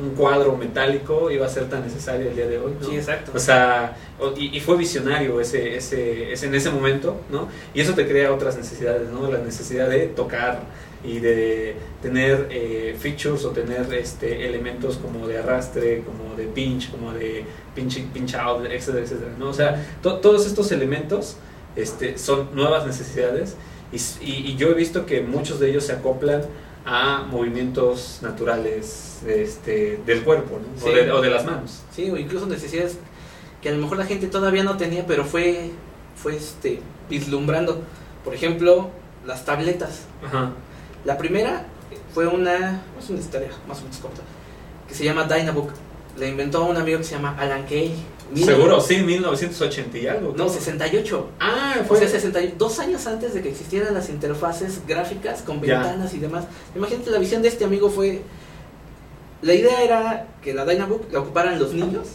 un- 0.00 0.14
cuadro 0.16 0.56
metálico 0.56 1.30
iba 1.30 1.44
a 1.46 1.48
ser 1.48 1.68
tan 1.68 1.82
necesario 1.82 2.28
el 2.30 2.34
día 2.36 2.46
de 2.46 2.58
hoy, 2.58 2.72
¿no? 2.80 2.86
Sí, 2.88 2.96
exacto. 2.96 3.32
O 3.34 3.38
sea, 3.38 3.96
y, 4.36 4.56
y 4.56 4.60
fue 4.60 4.76
visionario 4.78 5.40
ese, 5.40 5.76
ese, 5.76 6.32
ese, 6.32 6.46
en 6.46 6.54
ese 6.54 6.70
momento, 6.70 7.20
¿no? 7.30 7.48
Y 7.74 7.80
eso 7.82 7.92
te 7.94 8.06
crea 8.08 8.32
otras 8.32 8.56
necesidades, 8.56 9.08
¿no? 9.10 9.30
La 9.30 9.38
necesidad 9.38 9.88
de 9.90 10.06
tocar 10.06 10.62
y 11.04 11.18
de 11.20 11.76
tener 12.02 12.48
eh, 12.50 12.96
features 12.98 13.44
o 13.44 13.50
tener 13.50 13.92
este, 13.94 14.46
elementos 14.46 14.96
como 14.96 15.26
de 15.28 15.38
arrastre, 15.38 16.02
como 16.04 16.34
de 16.34 16.44
pinch, 16.46 16.90
como 16.90 17.12
de 17.12 17.44
pinch, 17.74 18.02
pinch 18.12 18.34
out, 18.34 18.64
etcétera, 18.66 19.04
etcétera, 19.04 19.32
¿no? 19.38 19.50
O 19.50 19.54
sea, 19.54 19.86
to- 20.02 20.16
todos 20.16 20.46
estos 20.46 20.72
elementos 20.72 21.36
este, 21.76 22.18
son 22.18 22.48
nuevas 22.54 22.86
necesidades 22.86 23.56
y, 23.92 23.96
y- 24.24 24.50
y 24.52 24.56
yo 24.56 24.68
he 24.68 24.74
visto 24.74 25.06
que 25.06 25.20
muchos 25.22 25.58
de 25.60 25.70
ellos 25.70 25.84
se 25.84 25.92
acoplan 25.92 26.42
a 26.86 27.26
movimientos 27.30 28.20
naturales 28.22 29.18
este, 29.26 30.00
del 30.06 30.22
cuerpo, 30.22 30.58
¿no? 30.58 30.80
Sí. 30.80 30.88
o, 30.88 30.94
de, 30.94 31.12
o 31.12 31.20
de 31.20 31.30
las 31.30 31.44
manos. 31.44 31.82
Sí, 31.94 32.10
o 32.10 32.16
incluso 32.16 32.46
necesidades 32.46 32.96
que 33.60 33.68
a 33.68 33.72
lo 33.72 33.78
mejor 33.78 33.98
la 33.98 34.06
gente 34.06 34.26
todavía 34.28 34.62
no 34.64 34.76
tenía, 34.76 35.06
pero 35.06 35.24
fue, 35.24 35.70
fue 36.16 36.36
este, 36.36 36.80
vislumbrando. 37.10 37.82
Por 38.24 38.34
ejemplo, 38.34 38.90
las 39.26 39.44
tabletas. 39.44 40.02
Ajá. 40.26 40.52
La 41.04 41.18
primera 41.18 41.66
fue 42.14 42.26
una, 42.26 42.82
es 42.98 43.10
una 43.10 43.20
historia 43.20 43.48
más 43.68 43.78
o 43.80 43.82
menos 43.82 43.98
corta, 43.98 44.22
que 44.88 44.94
se 44.94 45.04
llama 45.04 45.24
Dynabook. 45.24 45.70
La 46.18 46.26
inventó 46.26 46.64
un 46.64 46.76
amigo 46.76 46.98
que 46.98 47.04
se 47.04 47.14
llama 47.14 47.36
Alan 47.38 47.64
Kay. 47.66 47.94
Seguro, 48.44 48.80
sí, 48.80 48.98
1980 48.98 49.98
y 49.98 50.06
algo. 50.06 50.34
No, 50.36 50.48
68. 50.48 51.30
Ah, 51.40 51.76
O 51.80 51.84
fue 51.84 51.98
sea, 51.98 52.08
62 52.08 52.58
dos 52.58 52.78
años 52.78 53.06
antes 53.06 53.34
de 53.34 53.42
que 53.42 53.48
existieran 53.50 53.92
las 53.94 54.08
interfaces 54.08 54.80
gráficas 54.86 55.42
con 55.42 55.60
Ya. 55.62 55.80
ventanas 55.80 56.14
y 56.14 56.18
demás. 56.18 56.44
Imagínate, 56.76 57.10
la 57.10 57.18
visión 57.18 57.42
de 57.42 57.48
este 57.48 57.64
amigo 57.64 57.90
fue... 57.90 58.22
La 59.42 59.54
idea 59.54 59.82
era 59.82 60.26
que 60.42 60.52
la 60.54 60.64
Dynabook 60.66 61.10
la 61.12 61.20
ocuparan 61.20 61.58
los 61.58 61.72
niños 61.72 62.08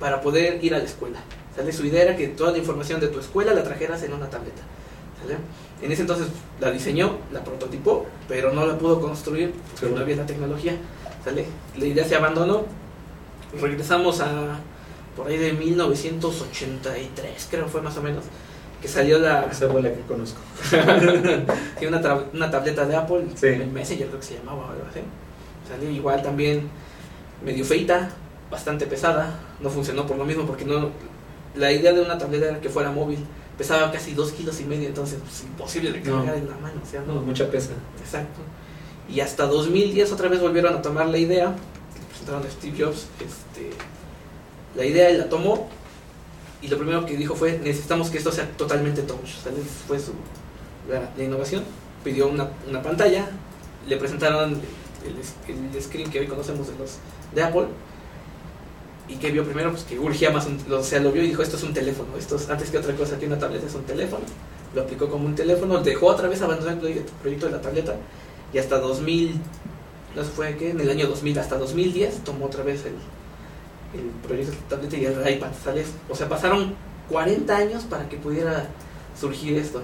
para 0.00 0.20
poder 0.20 0.64
ir 0.64 0.74
a 0.74 0.78
la 0.78 0.84
escuela. 0.84 1.18
¿sale? 1.56 1.72
Su 1.72 1.84
idea 1.84 2.02
era 2.02 2.16
que 2.16 2.28
toda 2.28 2.52
la 2.52 2.58
información 2.58 3.00
de 3.00 3.08
tu 3.08 3.18
escuela 3.18 3.52
la 3.52 3.62
trajeras 3.64 4.02
en 4.04 4.12
una 4.12 4.30
tableta. 4.30 4.62
¿sale? 5.20 5.36
En 5.82 5.90
ese 5.92 6.02
entonces 6.02 6.28
la 6.60 6.70
diseñó, 6.70 7.16
la 7.32 7.42
prototipó, 7.42 8.06
pero 8.28 8.52
no 8.52 8.64
la 8.64 8.78
pudo 8.78 9.00
construir 9.00 9.50
porque 9.52 9.80
Seguro. 9.80 9.96
no 9.98 10.02
había 10.04 10.16
la 10.16 10.26
tecnología. 10.26 10.76
¿sale? 11.24 11.46
La 11.76 11.84
idea 11.84 12.04
se 12.04 12.14
abandonó. 12.14 12.64
Regresamos 13.60 14.20
a 14.20 14.58
por 15.16 15.28
ahí 15.28 15.38
de 15.38 15.52
1983, 15.54 17.48
creo 17.50 17.68
fue 17.68 17.80
más 17.82 17.96
o 17.96 18.02
menos, 18.02 18.24
que 18.82 18.88
salió 18.88 19.18
la, 19.18 19.44
Esa 19.50 19.68
fue 19.68 19.82
la 19.82 19.90
que 19.92 20.00
conozco. 20.02 20.38
Sí, 21.78 21.86
una, 21.86 22.02
tra- 22.02 22.24
una 22.32 22.50
tableta 22.50 22.84
de 22.86 22.96
Apple, 22.96 23.24
Sí. 23.34 23.46
el 23.46 23.68
Messenger 23.68 24.08
creo 24.08 24.20
que 24.20 24.26
se 24.26 24.34
llamaba 24.38 24.70
algo 24.70 24.84
así. 24.90 25.00
Salió 25.68 25.90
igual 25.90 26.22
también 26.22 26.68
medio 27.44 27.64
feita, 27.64 28.10
bastante 28.50 28.86
pesada. 28.86 29.38
No 29.60 29.70
funcionó 29.70 30.06
por 30.06 30.16
lo 30.16 30.24
mismo 30.24 30.44
porque 30.46 30.64
no 30.64 30.90
la 31.54 31.72
idea 31.72 31.92
de 31.92 32.00
una 32.02 32.18
tableta 32.18 32.46
era 32.48 32.60
que 32.60 32.68
fuera 32.68 32.90
móvil. 32.90 33.18
Pesaba 33.58 33.90
casi 33.90 34.12
dos 34.12 34.32
kilos 34.32 34.60
y 34.60 34.64
medio, 34.64 34.86
entonces 34.88 35.18
pues, 35.22 35.42
imposible 35.44 35.90
de 35.92 36.02
cargar 36.02 36.26
No. 36.26 36.34
en 36.34 36.48
la 36.50 36.56
mano. 36.58 36.80
O 36.82 36.86
sea, 36.90 37.00
No, 37.06 37.14
no, 37.14 37.20
mucha 37.22 37.50
pesa. 37.50 37.70
exacto. 37.98 38.40
Y 39.08 39.20
hasta 39.20 39.46
2010 39.46 40.12
otra 40.12 40.28
vez 40.28 40.40
volvieron 40.42 40.74
a 40.74 40.82
tomar 40.82 41.06
la 41.08 41.16
idea. 41.18 41.54
A 42.34 42.42
Steve 42.50 42.84
Jobs 42.84 43.06
este, 43.20 43.70
la 44.74 44.84
idea 44.84 45.10
la 45.10 45.28
tomó. 45.28 45.68
Y 46.62 46.68
lo 46.68 46.78
primero 46.78 47.04
que 47.04 47.16
dijo 47.16 47.34
fue, 47.36 47.58
necesitamos 47.62 48.10
que 48.10 48.18
esto 48.18 48.32
sea 48.32 48.48
totalmente 48.56 49.02
touch. 49.02 49.28
¿sale? 49.44 49.56
Fue 49.86 49.98
su, 50.00 50.12
la, 50.88 51.22
innovación. 51.22 51.62
Pidió 52.02 52.28
una, 52.28 52.48
una 52.68 52.82
pantalla, 52.82 53.28
le 53.86 53.96
presentaron 53.96 54.60
el, 55.04 55.74
el 55.74 55.82
screen 55.82 56.10
que 56.10 56.20
hoy 56.20 56.26
conocemos 56.26 56.66
de 56.68 56.76
los 56.78 56.96
de 57.34 57.42
Apple. 57.42 57.66
Y 59.08 59.16
que 59.16 59.30
vio 59.30 59.44
primero, 59.44 59.70
pues 59.70 59.84
que 59.84 59.98
urgía 59.98 60.30
más, 60.30 60.48
o 60.68 60.82
sea, 60.82 60.98
lo 60.98 61.12
vio 61.12 61.22
y 61.22 61.28
dijo, 61.28 61.40
esto 61.42 61.56
es 61.56 61.62
un 61.62 61.72
teléfono, 61.72 62.08
esto 62.18 62.34
es, 62.34 62.50
antes 62.50 62.70
que 62.70 62.78
otra 62.78 62.92
cosa 62.96 63.16
que 63.16 63.26
una 63.26 63.38
tableta 63.38 63.64
es 63.66 63.74
un 63.76 63.84
teléfono. 63.84 64.24
Lo 64.74 64.82
aplicó 64.82 65.08
como 65.08 65.26
un 65.26 65.36
teléfono, 65.36 65.78
dejó 65.78 66.06
otra 66.06 66.26
vez 66.28 66.42
abandonar 66.42 66.74
el 66.74 66.80
proye- 66.80 67.04
proyecto 67.22 67.46
de 67.46 67.52
la 67.52 67.60
tableta 67.60 67.94
y 68.52 68.58
hasta 68.58 68.78
2000, 68.78 69.40
sé 70.24 70.30
fue 70.30 70.56
que 70.56 70.70
en 70.70 70.80
el 70.80 70.90
año 70.90 71.06
2000 71.06 71.38
hasta 71.38 71.58
2010 71.58 72.24
tomó 72.24 72.46
otra 72.46 72.62
vez 72.62 72.84
el, 72.84 72.94
el 73.98 74.08
proyecto 74.26 74.52
de 74.52 74.58
la 74.58 74.68
tableta 74.68 74.96
y 74.96 75.04
el 75.04 75.36
iPad, 75.36 75.50
¿sale? 75.62 75.84
O 76.08 76.14
sea, 76.14 76.28
pasaron 76.28 76.74
40 77.10 77.56
años 77.56 77.84
para 77.84 78.08
que 78.08 78.16
pudiera 78.16 78.68
surgir 79.18 79.56
esto. 79.56 79.82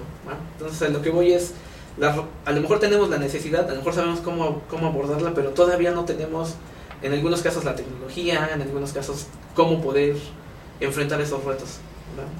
Entonces, 0.53 0.81
a 0.81 0.89
lo 0.89 1.01
que 1.01 1.09
voy 1.09 1.33
es, 1.33 1.53
a 2.01 2.51
lo 2.51 2.61
mejor 2.61 2.79
tenemos 2.79 3.09
la 3.09 3.17
necesidad, 3.17 3.65
a 3.67 3.71
lo 3.71 3.77
mejor 3.77 3.93
sabemos 3.93 4.19
cómo, 4.19 4.61
cómo 4.69 4.87
abordarla, 4.87 5.33
pero 5.33 5.49
todavía 5.49 5.91
no 5.91 6.05
tenemos, 6.05 6.55
en 7.01 7.13
algunos 7.13 7.41
casos, 7.41 7.63
la 7.65 7.75
tecnología, 7.75 8.49
en 8.53 8.61
algunos 8.61 8.93
casos, 8.93 9.27
cómo 9.55 9.81
poder 9.81 10.15
enfrentar 10.79 11.21
esos 11.21 11.43
retos. 11.43 11.79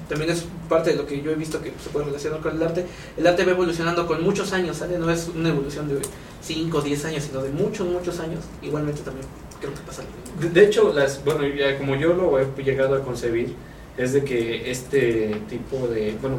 También 0.08 0.30
es 0.30 0.44
parte 0.68 0.90
de 0.90 0.96
lo 0.96 1.06
que 1.06 1.20
yo 1.20 1.30
he 1.30 1.34
visto 1.34 1.60
que 1.60 1.72
se 1.82 1.90
puede 1.90 2.06
relacionar 2.06 2.40
con 2.40 2.54
el 2.56 2.62
arte. 2.62 2.86
El 3.16 3.26
arte 3.26 3.44
va 3.44 3.52
evolucionando 3.52 4.06
con 4.06 4.22
muchos 4.22 4.52
años, 4.52 4.76
¿sale? 4.76 4.98
No 4.98 5.10
es 5.10 5.30
una 5.34 5.48
evolución 5.48 5.88
de 5.88 6.00
5 6.42 6.78
o 6.78 6.82
10 6.82 7.04
años, 7.06 7.24
sino 7.24 7.42
de 7.42 7.50
muchos, 7.50 7.86
muchos 7.86 8.20
años. 8.20 8.40
Igualmente 8.62 9.02
también 9.02 9.26
creo 9.60 9.74
que 9.74 9.80
pasa. 9.80 10.02
De, 10.40 10.64
hecho, 10.64 10.92
bueno, 11.24 11.44
como 11.78 11.96
yo 11.96 12.14
lo 12.14 12.38
he 12.38 12.62
llegado 12.62 12.94
a 12.94 13.02
concebir, 13.02 13.54
es 13.96 14.12
de 14.12 14.24
que 14.24 14.70
este 14.70 15.40
tipo 15.48 15.86
de, 15.88 16.16
bueno, 16.20 16.38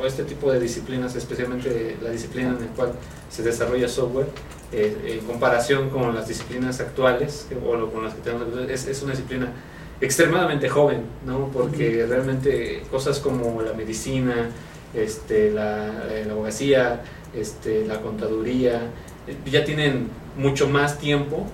o 0.00 0.06
este 0.06 0.24
tipo 0.24 0.50
de 0.52 0.60
disciplinas, 0.60 1.14
especialmente 1.16 1.96
la 2.02 2.10
disciplina 2.10 2.50
en 2.50 2.60
la 2.60 2.66
cual 2.74 2.92
se 3.30 3.42
desarrolla 3.42 3.88
software, 3.88 4.28
eh, 4.72 5.18
en 5.18 5.26
comparación 5.26 5.90
con 5.90 6.14
las 6.14 6.28
disciplinas 6.28 6.80
actuales 6.80 7.46
eh, 7.50 7.56
o 7.56 7.90
con 7.90 8.04
las 8.04 8.14
que 8.14 8.20
tenemos, 8.20 8.48
es, 8.68 8.86
es 8.86 9.02
una 9.02 9.12
disciplina 9.12 9.52
extremadamente 10.00 10.68
joven, 10.68 11.02
¿no? 11.26 11.50
Porque 11.52 12.06
realmente 12.08 12.82
cosas 12.90 13.18
como 13.18 13.60
la 13.62 13.72
medicina, 13.72 14.50
este, 14.94 15.50
la, 15.50 15.88
eh, 16.10 16.24
la 16.26 16.32
abogacía, 16.32 17.02
este, 17.34 17.84
la 17.86 18.00
contaduría, 18.00 18.82
eh, 19.26 19.36
ya 19.50 19.64
tienen 19.64 20.08
mucho 20.36 20.68
más 20.68 20.98
tiempo 20.98 21.46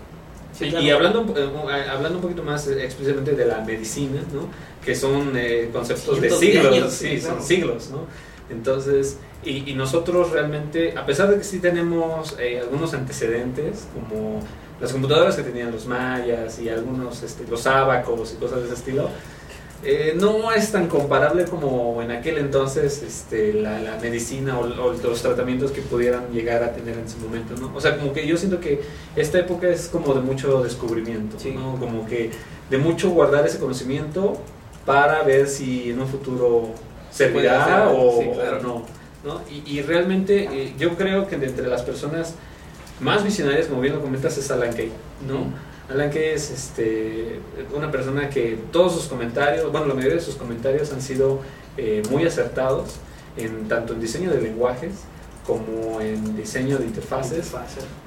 Sí, 0.57 0.67
y, 0.67 0.71
claro. 0.71 0.85
y 0.87 0.91
hablando, 0.91 1.21
un 1.23 1.27
po- 1.27 1.39
eh, 1.39 1.85
hablando 1.91 2.19
un 2.19 2.23
poquito 2.23 2.45
más 2.45 2.69
eh, 2.69 2.85
explícitamente 2.85 3.33
de 3.33 3.45
la 3.47 3.61
medicina, 3.63 4.21
¿no? 4.33 4.49
que 4.85 4.95
son 4.95 5.33
eh, 5.35 5.71
conceptos 5.73 6.21
de 6.21 6.31
siglos, 6.31 6.67
años, 6.73 6.93
sí, 6.93 7.21
son 7.21 7.43
siglos, 7.43 7.91
¿no? 7.91 8.03
Entonces, 8.51 9.17
y, 9.45 9.69
y 9.71 9.75
nosotros 9.75 10.31
realmente, 10.31 10.97
a 10.97 11.07
pesar 11.07 11.31
de 11.31 11.39
que 11.39 11.45
sí 11.45 11.59
tenemos 11.59 12.37
eh, 12.39 12.61
algunos 12.61 12.93
antecedentes, 12.95 13.89
como 13.95 14.41
las 14.81 14.93
computadoras 14.93 15.37
que 15.37 15.43
tenían 15.43 15.71
los 15.73 15.87
mayas 15.87 16.59
y 16.59 16.69
algunos, 16.69 17.23
este, 17.23 17.47
los 17.49 17.67
ábacos 17.67 18.35
y 18.35 18.37
cosas 18.41 18.61
de 18.61 18.65
ese 18.67 18.75
estilo, 18.75 19.09
eh, 19.87 20.15
no 20.17 20.51
es 20.51 20.73
tan 20.73 20.89
comparable 20.89 21.45
como 21.45 22.01
en 22.01 22.11
aquel 22.11 22.39
entonces 22.39 23.03
este, 23.03 23.53
la, 23.53 23.79
la 23.81 23.97
medicina 23.99 24.59
o, 24.59 24.63
o 24.63 24.93
los 24.95 25.21
tratamientos 25.21 25.73
que 25.73 25.83
pudieran 25.83 26.29
llegar 26.33 26.63
a 26.63 26.73
tener 26.73 26.97
en 26.97 27.09
su 27.09 27.19
momento, 27.19 27.55
¿no? 27.61 27.71
O 27.75 27.81
sea, 27.81 27.99
como 27.99 28.13
que 28.15 28.27
yo 28.27 28.37
siento 28.39 28.61
que 28.61 28.81
esta 29.15 29.39
época 29.39 29.69
es 29.69 29.89
como 29.89 30.15
de 30.15 30.21
mucho 30.21 30.63
descubrimiento, 30.63 31.39
Sí. 31.39 31.51
¿no? 31.53 31.77
Como 31.79 32.07
que 32.07 32.31
de 32.71 32.79
mucho 32.79 33.11
guardar 33.11 33.47
ese 33.47 33.59
conocimiento 33.59 34.39
para 34.87 35.23
ver 35.23 35.47
si 35.49 35.91
en 35.91 36.01
un 36.01 36.09
futuro 36.09 36.71
servirá 37.11 37.91
o, 37.91 38.21
sí, 38.23 38.29
claro. 38.33 38.57
o 38.59 38.63
no, 38.63 38.83
¿no? 39.23 39.41
Y, 39.51 39.79
y 39.79 39.83
realmente 39.83 40.49
eh, 40.51 40.73
yo 40.79 40.97
creo 40.97 41.29
que 41.29 41.37
de 41.37 41.47
entre 41.47 41.67
las 41.69 41.83
personas 41.83 42.35
más 43.01 43.25
visionarias, 43.25 43.67
como 43.67 43.81
bien 43.81 43.95
lo 43.95 44.01
comentas, 44.01 44.37
es 44.39 44.51
Alan 44.51 44.73
Kay, 44.73 44.91
¿no? 45.27 45.47
Alan 45.93 46.11
Kay 46.11 46.25
es 46.31 46.51
este, 46.51 47.41
una 47.75 47.91
persona 47.91 48.31
que 48.31 48.59
todos 48.73 48.93
sus 48.95 49.07
comentarios, 49.07 49.71
bueno, 49.71 49.87
la 49.87 49.95
mayoría 49.95 50.17
de 50.17 50.23
sus 50.23 50.37
comentarios 50.37 50.93
han 50.93 51.03
sido 51.03 51.41
eh, 51.77 52.03
muy 52.11 52.25
acertados, 52.25 52.97
en, 53.37 53.67
tanto 53.69 53.95
en 53.95 54.01
diseño 54.01 54.31
de 54.31 54.41
lenguajes 54.41 54.93
como 55.45 56.01
en 56.01 56.37
diseño 56.37 56.79
de 56.79 56.87
interfaces, 56.87 57.51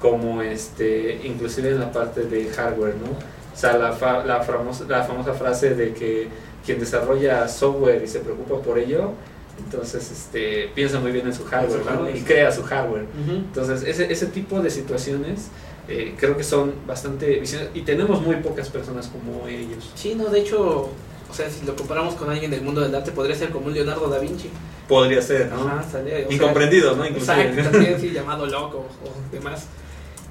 como 0.00 0.42
este, 0.42 1.20
inclusive 1.24 1.68
en 1.70 1.78
la 1.80 1.92
parte 1.92 2.22
de 2.22 2.48
hardware, 2.48 2.94
¿no? 2.96 3.10
O 3.10 3.56
sea, 3.60 3.76
la, 3.78 3.92
fa- 3.92 4.24
la, 4.24 4.42
famosa, 4.42 4.84
la 4.88 5.04
famosa 5.04 5.34
frase 5.34 5.74
de 5.74 5.92
que 5.92 6.28
quien 6.64 6.80
desarrolla 6.80 7.46
software 7.46 8.02
y 8.02 8.08
se 8.08 8.20
preocupa 8.20 8.60
por 8.60 8.78
ello, 8.78 9.12
entonces 9.58 10.10
este, 10.10 10.70
piensa 10.74 11.00
muy 11.00 11.12
bien 11.12 11.26
en 11.26 11.34
su 11.34 11.44
hardware, 11.44 11.82
su 11.82 11.90
¿no? 11.90 12.10
Y 12.10 12.20
crea 12.22 12.50
su 12.52 12.62
hardware. 12.62 13.06
Entonces, 13.28 13.82
ese, 13.82 14.12
ese 14.12 14.26
tipo 14.26 14.60
de 14.60 14.70
situaciones 14.70 15.48
eh, 15.88 16.14
creo 16.18 16.36
que 16.36 16.44
son 16.44 16.74
bastante 16.86 17.42
y 17.74 17.80
tenemos 17.82 18.20
muy 18.20 18.36
pocas 18.36 18.68
personas 18.68 19.08
como 19.08 19.48
ellos. 19.48 19.90
Sí, 19.94 20.14
no, 20.14 20.26
de 20.26 20.40
hecho, 20.40 20.90
o 21.30 21.34
sea, 21.34 21.48
si 21.50 21.64
lo 21.64 21.74
comparamos 21.76 22.14
con 22.14 22.30
alguien 22.30 22.50
del 22.50 22.62
mundo 22.62 22.80
del 22.80 22.94
arte, 22.94 23.10
podría 23.10 23.34
ser 23.34 23.50
como 23.50 23.66
un 23.66 23.74
Leonardo 23.74 24.08
da 24.08 24.18
Vinci. 24.18 24.50
Podría 24.86 25.20
ser, 25.20 25.50
¿no? 25.50 25.66
Ajá, 25.66 25.82
sale, 25.82 26.24
o 26.24 26.28
sea, 26.28 26.34
Incomprendido, 26.34 26.96
¿no? 26.96 27.06
Inclusive. 27.06 27.42
Exacto, 27.42 27.70
también 27.72 28.00
sí, 28.00 28.10
llamado 28.10 28.46
loco 28.46 28.86
o 29.04 29.32
demás. 29.32 29.66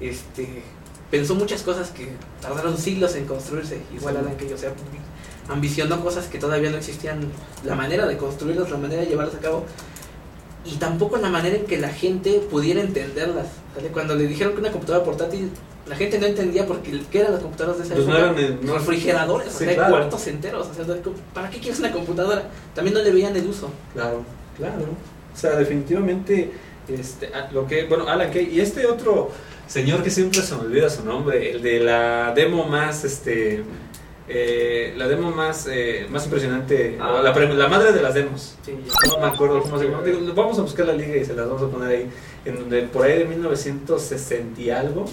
Este, 0.00 0.62
pensó 1.10 1.34
muchas 1.34 1.62
cosas 1.62 1.90
que 1.90 2.08
tardaron 2.40 2.76
siglos 2.76 3.14
en 3.16 3.26
construirse, 3.26 3.80
igual 3.94 4.14
Sí. 4.14 4.20
Alan 4.20 4.36
Kay, 4.36 4.52
o 4.52 4.58
sea, 4.58 4.72
ambicionó 5.48 6.00
cosas 6.02 6.26
que 6.26 6.38
todavía 6.38 6.70
no 6.70 6.76
existían, 6.76 7.20
la 7.64 7.74
manera 7.74 8.06
de 8.06 8.16
construirlas, 8.16 8.70
la 8.70 8.76
manera 8.78 9.02
de 9.02 9.08
llevarlas 9.08 9.34
a 9.34 9.38
cabo, 9.38 9.64
y 10.64 10.76
tampoco 10.76 11.16
la 11.16 11.30
manera 11.30 11.56
en 11.56 11.64
que 11.64 11.78
la 11.78 11.88
gente 11.88 12.40
pudiera 12.50 12.80
entenderlas. 12.80 13.46
¿sale? 13.74 13.88
Cuando 13.88 14.14
le 14.14 14.26
dijeron 14.26 14.52
que 14.54 14.60
una 14.60 14.70
computadora 14.70 15.04
portátil, 15.04 15.50
la 15.86 15.96
gente 15.96 16.18
no 16.18 16.26
entendía 16.26 16.66
porque 16.66 17.00
qué 17.10 17.20
eran 17.20 17.32
las 17.32 17.40
computadoras 17.42 17.78
de 17.78 17.84
esa 17.84 17.94
Pues 17.94 18.06
no 18.06 18.14
época. 18.18 18.40
eran, 18.42 18.52
eh, 18.52 18.58
no- 18.60 18.74
refrigeradores, 18.74 19.48
Sí, 19.48 19.64
o 19.64 19.66
sea, 19.66 19.74
claro. 19.74 19.90
cuartos 19.96 20.26
enteros, 20.26 20.68
o 20.68 20.74
sea, 20.74 20.84
¿para 21.32 21.48
qué 21.48 21.58
quieres 21.60 21.78
una 21.80 21.92
computadora? 21.92 22.42
También 22.74 22.94
no 22.94 23.02
le 23.02 23.10
veían 23.10 23.34
el 23.34 23.46
uso. 23.46 23.70
Claro, 23.94 24.22
claro. 24.56 24.84
O 25.34 25.38
sea, 25.38 25.52
definitivamente, 25.56 26.50
este, 26.88 27.30
lo 27.52 27.66
que, 27.66 27.84
bueno, 27.86 28.06
Alan 28.06 28.30
Kay 28.30 28.50
y 28.52 28.60
este 28.60 28.84
otro 28.84 29.30
señor 29.66 30.02
que 30.02 30.10
siempre 30.10 30.42
se 30.42 30.54
me 30.56 30.62
olvida 30.62 30.90
su 30.90 31.04
nombre, 31.04 31.52
el 31.52 31.62
de 31.62 31.80
la 31.80 32.32
demo 32.34 32.64
más, 32.66 33.04
este, 33.04 33.62
eh, 34.30 34.92
la 34.96 35.08
demo 35.08 35.30
más, 35.30 35.66
eh, 35.70 36.06
más 36.10 36.24
impresionante, 36.24 36.98
Ah. 37.00 37.22
la, 37.22 37.68
madre 37.68 37.92
de 37.92 38.02
las 38.02 38.12
demos. 38.14 38.56
Sí, 38.62 38.74
No 39.08 39.18
me 39.18 39.26
acuerdo 39.26 39.62
cómo 39.62 39.78
se 39.78 39.86
llama. 39.86 40.02
Vamos 40.34 40.58
a 40.58 40.62
buscar 40.62 40.86
la 40.86 40.92
liga 40.92 41.16
y 41.16 41.24
se 41.24 41.34
las 41.34 41.48
vamos 41.48 41.62
a 41.62 41.68
poner 41.68 41.88
ahí. 41.88 42.06
En 42.44 42.56
donde 42.56 42.82
por 42.82 43.04
ahí 43.06 43.18
de 43.18 43.24
1960 43.24 44.60
y 44.60 44.70
algo, 44.70 45.06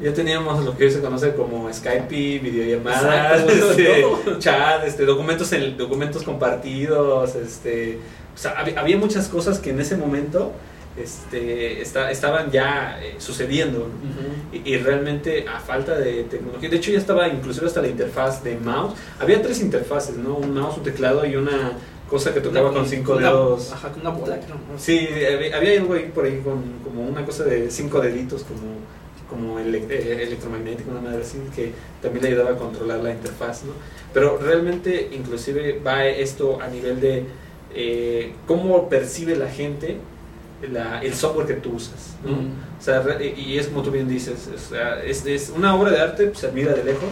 ya 0.00 0.12
teníamos 0.12 0.64
lo 0.64 0.76
que 0.76 0.84
hoy 0.84 0.90
se 0.90 1.00
conoce 1.00 1.34
como 1.34 1.72
Skype, 1.72 2.38
videollamadas, 2.40 3.42
este, 3.48 4.04
chat, 4.38 4.84
este, 4.84 5.04
documentos, 5.04 5.52
en, 5.52 5.76
documentos 5.76 6.22
compartidos, 6.22 7.34
este, 7.34 7.98
o 8.34 8.38
sea, 8.38 8.52
había, 8.52 8.80
había 8.80 8.96
muchas 8.96 9.28
cosas 9.28 9.58
que 9.58 9.70
en 9.70 9.80
ese 9.80 9.96
momento 9.96 10.52
este, 10.96 11.80
está, 11.80 12.10
estaban 12.10 12.50
ya 12.50 12.98
eh, 13.02 13.14
sucediendo. 13.18 13.78
¿no? 13.80 13.84
Ujú. 13.86 14.64
Y, 14.64 14.74
y 14.74 14.76
realmente 14.78 15.46
a 15.48 15.58
falta 15.58 15.96
de 15.98 16.24
tecnología, 16.24 16.68
de 16.68 16.76
hecho 16.76 16.90
ya 16.92 16.98
estaba 16.98 17.28
inclusive 17.28 17.66
hasta 17.66 17.80
la 17.82 17.88
interfaz 17.88 18.42
de 18.44 18.56
mouse. 18.58 18.94
Había 19.18 19.40
tres 19.42 19.60
interfaces, 19.60 20.16
¿no? 20.16 20.34
Un 20.36 20.54
mouse, 20.54 20.76
un 20.78 20.82
teclado 20.84 21.24
y 21.24 21.36
una 21.36 21.72
cosa 22.08 22.34
que 22.34 22.40
tocaba 22.40 22.68
Una- 22.70 22.80
con 22.80 22.88
cinco 22.88 23.12
una- 23.16 23.28
dedos. 23.28 23.72
Ajá, 23.72 23.90
con 23.90 24.02
una 24.02 24.10
bola, 24.10 24.36
creo. 24.38 24.56
¿no? 24.56 24.78
Sí, 24.78 25.08
había, 25.34 25.56
había 25.56 25.80
algo 25.80 25.94
ahí 25.94 26.10
por 26.14 26.24
ahí 26.26 26.40
con 26.44 26.62
como 26.84 27.08
una 27.08 27.24
cosa 27.24 27.44
de 27.44 27.70
cinco 27.70 28.00
deditos 28.00 28.42
como, 28.44 28.60
como 29.30 29.58
ele- 29.58 29.86
eh, 29.88 30.24
electromagnético, 30.24 30.90
una 30.90 31.00
madre 31.00 31.22
así, 31.22 31.38
que 31.56 31.72
también 32.02 32.22
le 32.24 32.28
ayudaba 32.32 32.50
a 32.50 32.56
controlar 32.58 32.98
la 33.00 33.12
interfaz, 33.12 33.64
¿no? 33.64 33.72
Pero 34.12 34.36
realmente 34.36 35.08
inclusive 35.12 35.80
va 35.84 36.04
esto 36.04 36.60
a 36.60 36.68
nivel 36.68 37.00
de 37.00 37.24
eh, 37.74 38.34
cómo 38.46 38.90
percibe 38.90 39.34
la 39.34 39.48
gente 39.48 39.96
la- 40.70 41.00
el 41.02 41.14
software 41.14 41.46
que 41.46 41.54
tú 41.54 41.72
usas, 41.74 42.14
¿no? 42.24 42.32
O 42.32 42.82
sea, 42.84 43.04
y 43.22 43.58
es 43.58 43.68
como 43.68 43.82
tú 43.82 43.90
bien 43.90 44.08
dices, 44.08 44.48
o 44.54 44.58
sea, 44.58 45.02
es, 45.02 45.24
es 45.26 45.50
una 45.54 45.74
obra 45.74 45.90
de 45.90 46.00
arte, 46.00 46.26
pues, 46.26 46.38
se 46.38 46.52
mira 46.52 46.72
de 46.74 46.84
lejos 46.84 47.10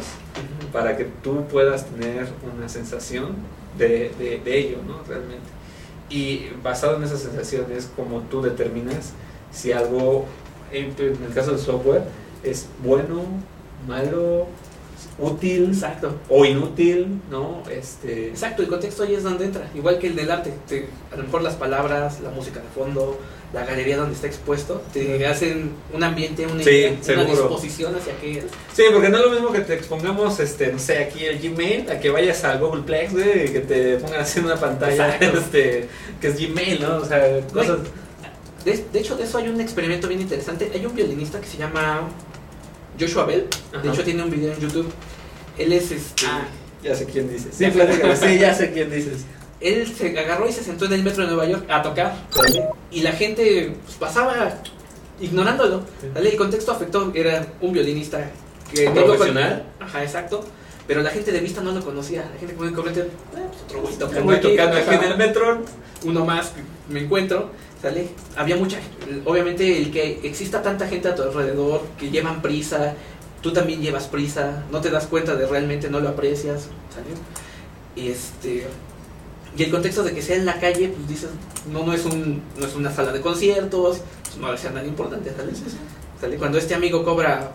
para 0.72 0.96
que 0.96 1.04
tú 1.22 1.44
puedas 1.46 1.86
tener 1.86 2.26
una 2.56 2.68
sensación 2.68 3.34
de, 3.78 4.12
de- 4.18 4.40
de 4.44 4.58
ello, 4.58 4.78
¿no? 4.86 5.02
Realmente. 5.08 5.46
Y 6.08 6.48
basado 6.62 6.96
en 6.96 7.04
esas 7.04 7.20
sensaciones, 7.20 7.88
como 7.96 8.20
tú 8.22 8.42
determinas 8.42 9.12
si 9.52 9.72
algo, 9.72 10.26
en, 10.72 10.86
en 10.98 11.24
el 11.24 11.32
caso 11.34 11.50
del 11.52 11.60
software, 11.60 12.02
es 12.42 12.66
bueno, 12.84 13.22
malo, 13.86 14.46
útil 15.18 15.66
Exacto. 15.72 16.14
o 16.28 16.44
inútil, 16.44 17.20
¿no? 17.30 17.62
Este, 17.70 18.28
Exacto, 18.28 18.62
el 18.62 18.68
contexto 18.68 19.02
ahí 19.02 19.14
es 19.14 19.22
donde 19.22 19.44
entra, 19.46 19.68
igual 19.74 19.98
que 19.98 20.06
el 20.06 20.16
del 20.16 20.30
arte. 20.30 20.52
Te- 20.68 20.86
a 21.12 21.16
lo 21.16 21.24
mejor 21.24 21.42
las 21.42 21.54
palabras, 21.54 22.20
la 22.20 22.30
música 22.30 22.60
de 22.60 22.68
fondo, 22.74 23.18
la 23.52 23.64
galería 23.66 23.96
donde 23.96 24.14
está 24.14 24.28
expuesto, 24.28 24.80
te 24.92 25.26
hacen 25.26 25.72
un 25.92 26.04
ambiente, 26.04 26.46
una, 26.46 26.62
Sí, 26.62 26.96
disposición 27.02 27.94
hacia 27.96 28.16
que 28.20 28.44
Sí, 28.72 28.84
porque 28.92 29.08
no 29.08 29.18
es 29.18 29.24
lo 29.24 29.30
mismo 29.32 29.50
que 29.52 29.60
te 29.60 29.74
expongamos, 29.74 30.38
este, 30.38 30.72
no 30.72 30.78
sé, 30.78 30.98
aquí 30.98 31.24
el 31.24 31.38
Gmail, 31.40 31.90
a 31.90 31.98
que 31.98 32.10
vayas 32.10 32.44
al 32.44 32.60
Google 32.60 32.82
Plex, 32.82 33.12
güey, 33.12 33.46
y 33.46 33.52
que 33.52 33.60
te 33.60 33.96
pongan 33.96 34.20
así 34.20 34.38
en 34.38 34.44
una 34.46 34.56
pantalla, 34.56 35.16
este, 35.20 35.88
que 36.20 36.28
es 36.28 36.38
Gmail, 36.38 36.80
¿no? 36.80 36.96
O 36.98 37.04
sea, 37.04 37.40
cosas... 37.52 37.78
De, 38.64 38.84
de 38.92 38.98
hecho, 39.00 39.16
de 39.16 39.24
eso 39.24 39.38
hay 39.38 39.48
un 39.48 39.58
experimento 39.60 40.06
bien 40.06 40.20
interesante. 40.20 40.70
Hay 40.74 40.84
un 40.84 40.94
violinista 40.94 41.40
que 41.40 41.46
se 41.46 41.56
llama 41.56 42.02
Joshua 43.00 43.24
Bell. 43.24 43.46
Ajá. 43.72 43.82
De 43.82 43.88
hecho, 43.88 44.02
tiene 44.04 44.22
un 44.22 44.30
video 44.30 44.52
en 44.52 44.60
YouTube. 44.60 44.90
Él 45.58 45.72
es 45.72 45.90
este. 45.90 46.26
Ah, 46.26 46.42
ya 46.82 46.94
sé 46.94 47.06
quién 47.06 47.28
dices. 47.30 47.54
Sí, 47.56 47.66
platícame, 47.66 48.16
sí, 48.16 48.38
ya 48.38 48.54
sé 48.54 48.70
quién 48.72 48.90
dices. 48.90 49.24
Él 49.60 49.86
se 49.94 50.18
agarró 50.18 50.48
y 50.48 50.52
se 50.52 50.62
sentó 50.64 50.86
en 50.86 50.94
el 50.94 51.02
metro 51.02 51.22
de 51.24 51.28
Nueva 51.34 51.46
York 51.46 51.64
a 51.68 51.82
tocar. 51.82 52.14
Y 52.90 53.00
la 53.02 53.12
gente 53.12 53.74
pues, 53.84 53.96
pasaba 53.96 54.54
ignorándolo. 55.20 55.82
¿vale? 56.14 56.30
El 56.30 56.36
contexto 56.36 56.72
afectó. 56.72 57.12
Era 57.14 57.46
un 57.60 57.72
violinista 57.72 58.30
que 58.72 58.86
¿Un 58.88 58.94
no 58.94 59.00
lo 59.02 59.06
con- 59.08 59.16
profesional? 59.16 59.66
Ajá, 59.80 60.02
exacto. 60.02 60.44
Pero 60.86 61.02
la 61.02 61.10
gente 61.10 61.30
de 61.30 61.40
vista 61.40 61.60
no 61.60 61.72
lo 61.72 61.84
conocía. 61.84 62.28
La 62.32 62.38
gente 62.40 62.54
común 62.54 62.70
y 62.72 62.74
corriente. 62.74 63.00
"Eh, 63.02 63.06
pues, 63.36 63.62
otro 63.64 63.82
güey 63.82 63.96
tocando, 63.98 64.24
Voy 64.24 64.40
tocando 64.40 64.76
aquí 64.78 64.94
en 64.94 65.04
el 65.04 65.16
metro. 65.18 65.62
uno 66.04 66.24
más 66.24 66.52
me 66.88 67.00
encuentro, 67.00 67.50
¿sale? 67.82 68.08
Había 68.36 68.56
mucha, 68.56 68.78
obviamente 69.24 69.78
el 69.78 69.90
que 69.90 70.20
exista 70.22 70.62
tanta 70.62 70.86
gente 70.86 71.08
a 71.08 71.14
tu 71.14 71.22
alrededor 71.22 71.82
que 71.98 72.10
llevan 72.10 72.42
prisa, 72.42 72.94
tú 73.42 73.52
también 73.52 73.80
llevas 73.80 74.06
prisa, 74.06 74.64
no 74.70 74.80
te 74.80 74.90
das 74.90 75.06
cuenta 75.06 75.34
de 75.34 75.46
realmente 75.46 75.88
no 75.88 76.00
lo 76.00 76.08
aprecias, 76.08 76.68
¿sale? 76.94 77.14
Y 77.96 78.10
este 78.10 78.66
y 79.56 79.64
el 79.64 79.70
contexto 79.70 80.04
de 80.04 80.14
que 80.14 80.22
sea 80.22 80.36
en 80.36 80.46
la 80.46 80.60
calle, 80.60 80.88
pues 80.88 81.08
dices, 81.08 81.30
no 81.72 81.84
no 81.84 81.92
es 81.92 82.04
un 82.04 82.42
no 82.58 82.66
es 82.66 82.74
una 82.74 82.92
sala 82.92 83.12
de 83.12 83.20
conciertos, 83.20 84.00
pues 84.24 84.36
no 84.36 84.56
sea 84.56 84.70
nada 84.70 84.86
importante, 84.86 85.30
¿sale? 85.30 85.52
¿Sale? 86.20 86.36
Cuando 86.36 86.58
este 86.58 86.74
amigo 86.74 87.04
cobra 87.04 87.52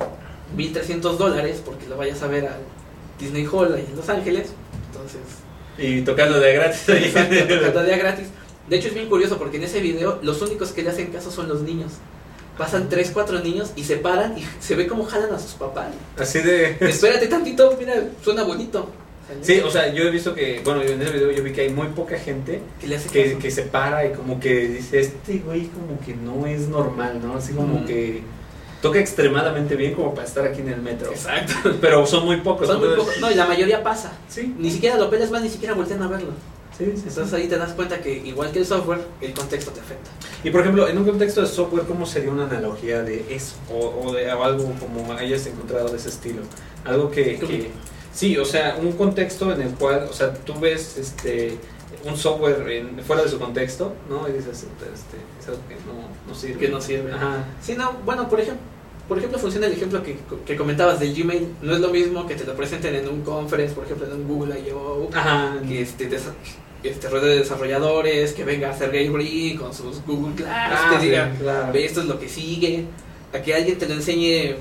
1300 0.55 1.17
dólares 1.17 1.61
porque 1.63 1.87
lo 1.87 1.97
vayas 1.97 2.21
a 2.23 2.27
ver 2.27 2.47
al 2.47 2.59
Disney 3.19 3.45
Hall 3.45 3.73
ahí 3.73 3.85
en 3.89 3.95
Los 3.95 4.09
Ángeles, 4.09 4.49
entonces 4.87 5.21
Y 5.77 6.01
tocando 6.01 6.39
de 6.39 6.53
gratis. 6.53 6.89
Exacto, 6.89 7.35
tocadía 7.65 7.97
gratis. 8.03 8.27
De 8.69 8.77
hecho 8.77 8.87
es 8.87 8.93
bien 8.93 9.07
curioso 9.07 9.37
porque 9.37 9.57
en 9.57 9.63
ese 9.63 9.79
video 9.79 10.19
los 10.23 10.41
únicos 10.41 10.71
que 10.71 10.81
le 10.83 10.89
hacen 10.89 11.07
caso 11.07 11.31
son 11.31 11.47
los 11.47 11.61
niños. 11.61 11.91
Pasan 12.57 12.87
3, 12.87 13.11
4 13.13 13.39
niños 13.41 13.71
y 13.75 13.83
se 13.83 13.97
paran 13.97 14.37
y 14.37 14.45
se 14.59 14.75
ve 14.75 14.87
cómo 14.87 15.05
jalan 15.05 15.33
a 15.33 15.39
sus 15.39 15.51
papás. 15.53 15.87
Así 16.17 16.39
de... 16.39 16.77
Espérate 16.79 17.27
tantito, 17.27 17.75
mira, 17.77 17.95
suena 18.23 18.43
bonito. 18.43 18.89
Sí, 19.41 19.59
o 19.59 19.71
sea, 19.71 19.91
yo 19.91 20.03
he 20.03 20.11
visto 20.11 20.35
que, 20.35 20.61
bueno, 20.63 20.83
en 20.83 21.01
ese 21.01 21.11
video 21.11 21.31
yo 21.31 21.43
vi 21.43 21.51
que 21.51 21.61
hay 21.61 21.69
muy 21.69 21.87
poca 21.87 22.17
gente 22.17 22.61
que 22.79 22.87
le 22.87 22.97
hace 22.97 23.09
que, 23.09 23.51
se 23.51 23.63
para 23.63 24.05
y 24.05 24.13
como 24.13 24.39
que 24.39 24.67
dice, 24.67 24.99
este 24.99 25.39
güey 25.39 25.67
como 25.67 25.99
que 26.05 26.13
no 26.13 26.45
es 26.45 26.67
normal, 26.67 27.19
¿no? 27.23 27.35
Así 27.35 27.53
como 27.53 27.85
que 27.87 28.21
toca 28.83 28.99
extremadamente 28.99 29.75
bien 29.75 29.95
como 29.95 30.13
para 30.13 30.27
estar 30.27 30.45
aquí 30.45 30.61
en 30.61 30.69
el 30.69 30.81
metro. 30.81 31.09
Exacto. 31.11 31.75
Pero 31.81 32.05
son 32.05 32.25
muy 32.25 32.37
pocos. 32.37 32.67
Son 32.67 32.77
muy 32.77 32.89
entonces- 32.89 33.15
pocos. 33.15 33.21
No, 33.21 33.31
y 33.31 33.35
la 33.35 33.47
mayoría 33.47 33.81
pasa. 33.81 34.13
Sí, 34.29 34.53
Ni 34.59 34.69
siquiera 34.69 34.95
lo 34.95 35.09
pelas 35.09 35.31
más, 35.31 35.41
ni 35.41 35.49
siquiera 35.49 35.73
voltean 35.73 36.03
a 36.03 36.07
verlo. 36.07 36.29
Sí, 36.77 36.85
sí, 36.85 36.91
sí. 36.97 37.03
Entonces 37.09 37.33
ahí 37.33 37.47
te 37.47 37.57
das 37.57 37.73
cuenta 37.73 37.99
que 38.01 38.11
igual 38.17 38.51
que 38.51 38.59
el 38.59 38.65
software, 38.65 38.99
el 39.21 39.33
contexto 39.33 39.71
te 39.71 39.79
afecta. 39.81 40.09
Y 40.43 40.49
por 40.51 40.61
ejemplo, 40.61 40.87
en 40.87 40.97
un 40.97 41.05
contexto 41.05 41.41
de 41.41 41.47
software, 41.47 41.83
¿cómo 41.85 42.05
sería 42.05 42.31
una 42.31 42.45
analogía 42.45 43.01
de 43.01 43.25
eso? 43.29 43.55
O, 43.71 44.03
o 44.07 44.13
de 44.13 44.31
o 44.31 44.43
algo 44.43 44.71
como 44.79 45.11
hayas 45.13 45.45
encontrado 45.47 45.89
de 45.89 45.97
ese 45.97 46.09
estilo. 46.09 46.41
Algo 46.83 47.09
que, 47.11 47.39
que- 47.39 47.71
Sí, 48.13 48.37
o 48.37 48.45
sea, 48.45 48.77
un 48.81 48.93
contexto 48.93 49.51
en 49.51 49.61
el 49.61 49.71
cual, 49.71 50.07
o 50.09 50.13
sea, 50.13 50.33
tú 50.33 50.57
ves 50.59 50.97
este 50.97 51.57
un 52.05 52.15
software 52.15 52.69
en- 52.69 52.99
fuera 53.03 53.23
de 53.23 53.29
su 53.29 53.39
contexto, 53.39 53.93
¿no? 54.09 54.27
Y 54.29 54.31
dices, 54.33 54.63
este, 54.63 55.17
es 55.41 55.47
algo 55.47 55.59
que 55.67 55.75
no, 55.85 56.07
no 56.27 56.35
sirve. 56.35 56.59
Que 56.59 56.69
no 56.69 56.79
sirve. 56.79 57.11
Ajá. 57.11 57.43
Sí, 57.61 57.73
no, 57.75 57.93
bueno, 58.05 58.29
por 58.29 58.39
ejemplo, 58.39 58.61
por 59.09 59.17
ejemplo 59.17 59.37
funciona 59.39 59.67
el 59.67 59.73
ejemplo 59.73 60.01
que, 60.03 60.17
que 60.45 60.55
comentabas 60.55 60.99
del 60.99 61.13
Gmail. 61.13 61.55
No 61.61 61.73
es 61.73 61.79
lo 61.81 61.89
mismo 61.89 62.25
que 62.27 62.35
te 62.35 62.43
lo 62.45 62.55
presenten 62.55 62.95
en 62.95 63.09
un 63.09 63.21
conference, 63.21 63.73
por 63.75 63.83
ejemplo, 63.85 64.05
en 64.07 64.13
un 64.13 64.27
Google 64.27 64.59
I.O. 64.61 65.09
Ajá. 65.13 65.57
que 65.67 65.81
este, 65.81 66.09
desa- 66.09 66.33
este 66.89 67.09
rueda 67.09 67.25
de 67.27 67.37
desarrolladores, 67.39 68.33
que 68.33 68.43
venga 68.43 68.73
Sergey 68.77 69.09
Brin 69.09 69.57
con 69.57 69.73
sus 69.73 70.01
Google 70.05 70.35
Glass, 70.35 70.49
Ah, 70.73 70.97
te 70.99 71.05
diga, 71.05 71.31
claro. 71.39 71.73
ve, 71.73 71.85
esto 71.85 72.01
es 72.01 72.07
lo 72.07 72.19
que 72.19 72.29
sigue, 72.29 72.85
a 73.33 73.41
que 73.41 73.53
alguien 73.53 73.77
te 73.77 73.87
lo 73.87 73.93
enseñe 73.95 74.55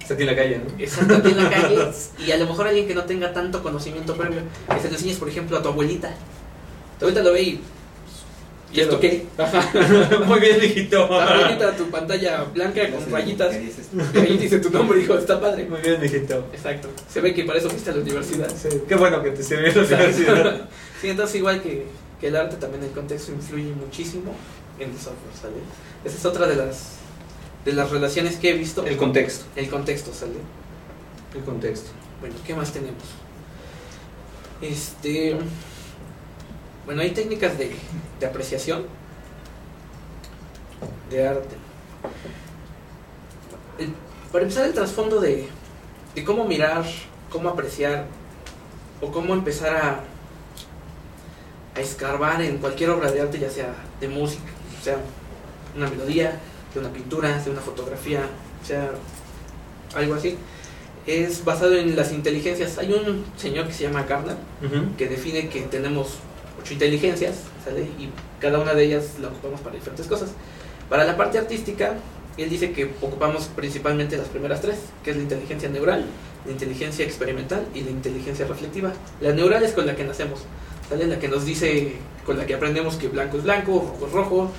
Está 0.00 0.14
aquí 0.14 0.22
en 0.24 0.28
la 0.28 0.36
calle, 0.36 0.58
¿no? 0.58 0.82
exacto 0.82 1.14
aquí 1.16 1.28
en 1.30 1.42
la 1.44 1.48
calle, 1.50 1.78
y 2.26 2.30
a 2.30 2.36
lo 2.36 2.46
mejor 2.46 2.66
alguien 2.68 2.86
que 2.86 2.94
no 2.94 3.04
tenga 3.04 3.32
tanto 3.32 3.62
conocimiento 3.62 4.14
previo, 4.16 4.40
que 4.68 4.80
se 4.80 4.88
lo 4.88 4.94
enseñes, 4.94 5.16
por 5.16 5.28
ejemplo, 5.28 5.56
a 5.56 5.62
tu 5.62 5.68
abuelita. 5.70 6.10
Tu 6.98 7.06
abuelita 7.06 7.22
lo 7.22 7.32
ve 7.32 7.42
y... 7.42 7.60
¿Y 8.74 8.80
esto 8.80 8.98
qué? 8.98 9.24
Muy 10.26 10.40
bien, 10.40 10.60
mijito. 10.60 11.04
Abuelita, 11.04 11.76
tu 11.76 11.88
pantalla 11.90 12.42
blanca 12.52 12.90
con 12.90 13.08
rayitas, 13.10 13.54
y 13.54 14.18
ahí 14.18 14.36
dice 14.36 14.58
tu 14.58 14.70
nombre, 14.70 15.00
hijo, 15.00 15.16
está 15.16 15.40
padre. 15.40 15.64
Muy 15.66 15.80
bien, 15.80 16.00
mijito. 16.00 16.44
Exacto. 16.52 16.88
Se 17.08 17.20
ve 17.20 17.32
que 17.32 17.44
para 17.44 17.60
eso 17.60 17.70
fuiste 17.70 17.90
a 17.90 17.94
la 17.94 18.02
universidad. 18.02 18.50
Sí, 18.50 18.68
Qué 18.88 18.96
bueno 18.96 19.22
que 19.22 19.30
te 19.30 19.42
sirvió 19.42 19.68
la 19.68 19.86
universidad. 19.86 20.68
Sí, 21.00 21.10
entonces 21.10 21.36
igual 21.36 21.60
que, 21.60 21.84
que 22.18 22.28
el 22.28 22.36
arte, 22.36 22.56
también 22.56 22.82
el 22.82 22.90
contexto 22.90 23.30
influye 23.30 23.74
muchísimo 23.74 24.34
en 24.78 24.90
el 24.90 24.96
software, 24.96 25.34
¿sale? 25.38 25.56
Esa 26.02 26.16
es 26.16 26.24
otra 26.24 26.46
de 26.46 26.56
las 26.56 26.94
de 27.64 27.72
las 27.72 27.90
relaciones 27.90 28.36
que 28.36 28.50
he 28.50 28.52
visto. 28.54 28.84
El 28.86 28.96
contexto. 28.96 29.44
El 29.56 29.68
contexto, 29.68 30.12
¿sale? 30.12 30.34
El 31.34 31.42
contexto. 31.42 31.90
Bueno, 32.20 32.36
¿qué 32.46 32.54
más 32.54 32.72
tenemos? 32.72 33.02
Este... 34.60 35.36
Bueno, 36.86 37.02
hay 37.02 37.10
técnicas 37.10 37.56
de, 37.58 37.74
de 38.20 38.26
apreciación 38.26 38.84
de 41.10 41.26
arte. 41.28 41.56
El- 43.78 43.94
para 44.30 44.42
empezar, 44.42 44.66
el 44.66 44.74
trasfondo 44.74 45.20
de, 45.20 45.48
de 46.14 46.24
cómo 46.24 46.44
mirar, 46.44 46.84
cómo 47.30 47.48
apreciar 47.48 48.06
o 49.00 49.10
cómo 49.10 49.32
empezar 49.34 49.76
a, 49.76 50.00
a 51.76 51.80
escarbar 51.80 52.42
en 52.42 52.58
cualquier 52.58 52.90
obra 52.90 53.10
de 53.10 53.20
arte, 53.20 53.38
ya 53.38 53.50
sea 53.50 53.74
de 54.00 54.08
música, 54.08 54.42
sea 54.82 54.96
una 55.76 55.88
melodía, 55.88 56.38
de 56.74 56.80
una 56.80 56.90
pintura, 56.90 57.38
de 57.38 57.50
una 57.50 57.60
fotografía, 57.60 58.22
sea 58.66 58.90
algo 59.94 60.14
así, 60.14 60.36
es 61.06 61.44
basado 61.44 61.74
en 61.76 61.94
las 61.96 62.12
inteligencias. 62.12 62.78
Hay 62.78 62.92
un 62.92 63.24
señor 63.36 63.66
que 63.68 63.72
se 63.72 63.84
llama 63.84 64.02
Gardner 64.02 64.36
que 64.98 65.08
define 65.08 65.48
que 65.48 65.62
tenemos 65.62 66.18
ocho 66.64 66.72
inteligencias, 66.72 67.42
¿sale? 67.62 67.82
Y 67.82 68.08
cada 68.40 68.58
una 68.58 68.72
de 68.74 68.84
ellas 68.84 69.18
la 69.20 69.28
ocupamos 69.28 69.60
para 69.60 69.76
diferentes 69.76 70.06
cosas. 70.06 70.30
Para 70.88 71.04
la 71.04 71.16
parte 71.16 71.38
artística, 71.38 71.94
él 72.38 72.48
dice 72.48 72.72
que 72.72 72.90
ocupamos 73.02 73.44
principalmente 73.54 74.16
las 74.16 74.28
primeras 74.28 74.62
tres, 74.62 74.78
que 75.04 75.10
es 75.10 75.16
la 75.16 75.22
inteligencia 75.22 75.68
neural, 75.68 76.06
la 76.46 76.52
inteligencia 76.52 77.04
experimental 77.04 77.66
y 77.74 77.82
la 77.82 77.90
inteligencia 77.90 78.46
reflectiva. 78.46 78.92
La 79.20 79.32
neural 79.32 79.62
es 79.62 79.72
con 79.72 79.86
la 79.86 79.94
que 79.94 80.04
nacemos, 80.04 80.40
¿sale? 80.88 81.06
La 81.06 81.18
que 81.18 81.28
nos 81.28 81.44
dice, 81.44 81.92
con 82.24 82.38
la 82.38 82.46
que 82.46 82.54
aprendemos 82.54 82.96
que 82.96 83.08
blanco 83.08 83.36
es 83.36 83.44
blanco, 83.44 83.96
rojo 84.00 84.06
es 84.06 84.12
rojo, 84.12 84.50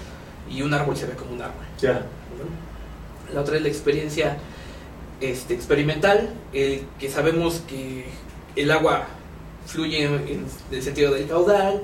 y 0.50 0.62
un 0.62 0.74
árbol 0.74 0.96
se 0.96 1.08
ve 1.08 1.14
como 1.14 1.34
un 1.34 1.42
árbol. 1.42 1.66
Ya. 1.82 2.06
La 3.34 3.42
otra 3.42 3.58
es 3.58 3.64
la 3.64 3.70
experiencia 3.70 4.38
este, 5.22 5.56
experimental, 5.56 6.30
el 6.54 6.84
que 7.00 7.10
sabemos 7.10 7.64
que 7.68 8.06
el 8.56 8.72
agua 8.72 9.08
fluye 9.66 10.04
en 10.04 10.46
el 10.72 10.84
sentido 10.84 11.14
del 11.14 11.28
caudal, 11.28 11.82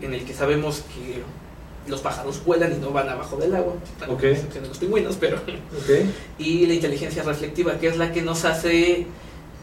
en 0.00 0.14
el 0.14 0.24
que 0.24 0.34
sabemos 0.34 0.82
que 0.94 1.22
los 1.90 2.00
pájaros 2.00 2.44
vuelan 2.44 2.74
y 2.74 2.76
no 2.78 2.90
van 2.90 3.08
abajo 3.08 3.36
del 3.36 3.54
agua, 3.54 3.74
a 4.06 4.10
Ok. 4.10 4.24
excepción 4.24 4.62
de 4.64 4.68
los 4.68 4.78
pingüinos, 4.78 5.16
pero... 5.18 5.38
Y 6.38 6.66
la 6.66 6.74
inteligencia 6.74 7.22
reflectiva, 7.22 7.78
que 7.78 7.88
es 7.88 7.96
la 7.96 8.12
que 8.12 8.20
nos 8.22 8.44
hace 8.44 9.06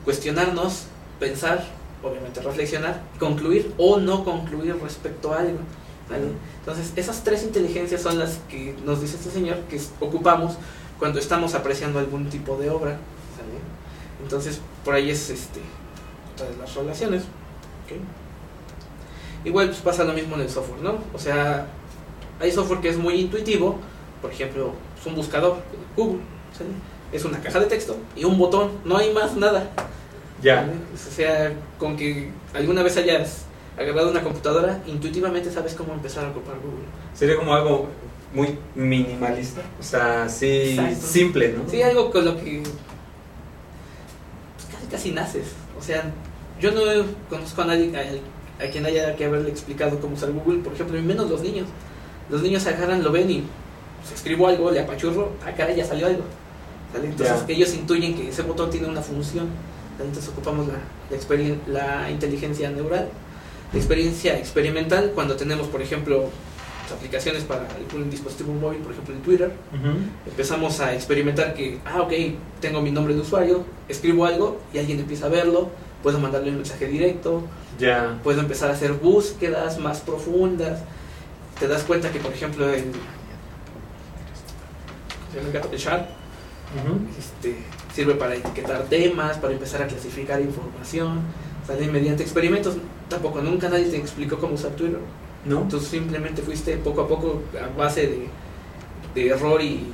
cuestionarnos, 0.04 0.86
pensar, 1.20 1.64
obviamente 2.04 2.42
reflexionar, 2.42 3.02
concluir 3.20 3.74
o 3.78 3.98
no 3.98 4.24
concluir 4.24 4.76
respecto 4.82 5.34
a 5.34 5.40
algo. 5.40 5.60
¿vale? 6.10 6.26
Entonces, 6.60 6.94
esas 6.96 7.24
tres 7.24 7.44
inteligencias 7.44 8.02
son 8.02 8.20
las 8.20 8.40
que 8.50 8.76
nos 8.86 9.02
dice 9.02 9.18
este 9.18 9.32
señor 9.32 9.58
que 9.70 9.80
ocupamos 10.00 10.56
cuando 11.00 11.20
estamos 11.20 11.54
apreciando 11.56 12.00
algún 12.00 12.30
tipo 12.30 12.58
de 12.58 12.70
obra. 12.70 12.92
¿sale? 13.36 13.60
Entonces, 14.24 14.62
por 14.84 14.94
ahí 14.96 15.10
es 15.10 15.30
este, 15.30 15.60
otra 16.34 16.48
de 16.50 16.58
las 16.58 16.74
relaciones. 16.76 17.24
¿Ok? 17.86 18.00
Igual 19.46 19.68
pues, 19.68 19.80
pasa 19.80 20.04
lo 20.04 20.14
mismo 20.14 20.36
en 20.36 20.42
el 20.42 20.50
software, 20.50 20.82
¿no? 20.82 20.98
O 21.14 21.20
sea, 21.20 21.68
hay 22.40 22.52
software 22.52 22.82
que 22.82 22.90
es 22.90 22.98
muy 22.98 23.16
intuitivo, 23.16 23.78
por 24.22 24.32
ejemplo, 24.32 24.74
es 25.00 25.06
un 25.06 25.16
buscador, 25.16 25.58
Google, 25.96 26.20
es 27.12 27.24
una 27.26 27.40
caja 27.40 27.60
de 27.60 27.68
texto 27.68 27.96
y 28.16 28.26
un 28.26 28.38
botón, 28.38 28.72
no 28.84 28.98
hay 28.98 29.14
más 29.14 29.36
nada. 29.36 29.70
Ya. 30.42 30.68
O 30.94 30.98
sea, 30.98 31.54
con 31.78 31.96
que 31.96 32.30
alguna 32.54 32.84
vez 32.84 32.98
hayas 32.98 33.46
agarrado 33.78 34.12
una 34.12 34.24
computadora, 34.24 34.82
intuitivamente 34.88 35.52
sabes 35.52 35.74
cómo 35.76 35.94
empezar 35.94 36.26
a 36.26 36.30
ocupar 36.30 36.56
Google. 36.56 36.86
Sería 37.14 37.38
como 37.38 37.54
algo 37.54 37.88
muy 38.34 38.58
minimalista. 38.76 39.62
O 39.80 39.84
sea, 39.84 40.28
sí, 40.28 40.72
Exacto. 40.78 41.08
simple, 41.08 41.54
¿no? 41.54 41.70
Sí, 41.70 41.82
algo 41.82 42.12
con 42.12 42.26
lo 42.26 42.38
que 42.38 42.64
pues, 44.56 44.68
casi 44.72 44.88
casi 44.88 45.12
naces. 45.12 45.48
O 45.80 45.82
sea, 45.82 46.12
yo 46.62 46.72
no 46.72 46.82
conozco 47.30 47.62
a 47.62 47.66
nadie 47.66 47.92
a, 47.98 48.64
a 48.64 48.68
quien 48.70 48.86
haya 48.86 49.16
que 49.16 49.26
haberle 49.26 49.50
explicado 49.50 50.00
cómo 50.00 50.16
usar 50.16 50.32
Google, 50.32 50.60
por 50.60 50.74
ejemplo, 50.74 50.98
y 50.98 51.02
menos 51.02 51.30
los 51.30 51.42
niños. 51.42 51.68
Los 52.30 52.42
niños 52.42 52.66
agarran, 52.68 53.04
lo 53.04 53.12
ven 53.12 53.30
y 53.30 53.44
pues, 54.02 54.14
escribo 54.16 54.48
algo, 54.48 54.72
le 54.72 54.80
apachurro, 54.80 55.32
caray, 55.58 55.76
ya 55.76 55.86
salió 55.86 56.08
algo. 56.08 56.24
¿Sale? 56.94 57.08
Entonces 57.08 57.48
Ya. 57.48 57.54
ellos 57.54 57.74
intuyen 57.74 58.16
que 58.16 58.30
ese 58.30 58.42
botón 58.44 58.70
tiene 58.70 58.88
una 58.88 59.02
función. 59.02 59.48
¿sale? 59.98 60.10
Entonces 60.10 60.32
ocupamos 60.32 60.68
la, 60.68 60.76
la, 61.68 62.02
la 62.02 62.12
inteligencia 62.12 62.70
neural. 62.70 63.10
La 63.74 63.80
experiencia 63.80 64.38
experimental, 64.38 65.12
cuando 65.14 65.36
tenemos, 65.36 65.68
por 65.68 65.82
ejemplo, 65.82 66.30
aplicaciones 66.96 67.44
para 67.44 67.68
algún 67.76 68.10
dispositivo 68.10 68.54
móvil, 68.54 68.80
por 68.80 68.92
ejemplo, 68.94 69.14
el 69.16 69.22
Twitter, 69.22 69.52
empezamos 70.28 70.80
a 70.80 70.94
experimentar 70.94 71.54
que, 71.56 71.80
ah, 71.84 72.02
ok, 72.04 72.14
tengo 72.62 72.82
mi 72.82 72.92
nombre 72.92 73.14
de 73.16 73.22
usuario, 73.22 73.66
escribo 73.90 74.26
algo 74.26 74.60
y 74.74 74.78
alguien 74.78 75.00
empieza 75.00 75.26
a 75.26 75.30
verlo, 75.30 75.70
puedo 76.06 76.20
mandarle 76.20 76.52
un 76.52 76.58
mensaje 76.58 76.86
directo, 76.86 77.42
Ya. 77.80 78.20
puedo 78.24 78.40
empezar 78.40 78.70
a 78.70 78.74
hacer 78.74 78.94
búsquedas 78.94 79.80
más 79.80 80.02
profundas. 80.02 80.82
Te 81.60 81.68
das 81.68 81.82
cuenta 81.82 82.12
que, 82.12 82.20
por 82.20 82.32
ejemplo, 82.32 82.64
se 82.70 82.82
llama 85.36 85.48
el 85.48 85.52
gato 85.52 85.68
de 85.70 85.78
este, 85.78 87.56
sirve 87.96 88.14
para 88.14 88.36
etiquetar 88.36 88.84
temas, 88.84 89.40
para 89.40 89.54
empezar 89.54 89.82
a 89.82 89.88
clasificar 89.88 90.40
información, 90.42 91.22
sale 91.66 91.88
mediante 91.88 92.22
experimentos. 92.22 92.76
Tampoco 93.10 93.42
nunca 93.42 93.68
nadie 93.68 93.86
te 93.86 93.98
explicó 93.98 94.38
cómo 94.38 94.54
usar 94.54 94.74
Twitter. 94.74 95.00
¿No? 95.44 95.68
Tú 95.68 95.80
simplemente 95.80 96.44
fuiste 96.44 96.78
poco 96.78 97.02
a 97.02 97.08
poco 97.08 97.42
a 97.60 97.76
base 97.76 98.02
de, 98.02 98.28
de 99.16 99.30
error 99.30 99.60
y, 99.60 99.88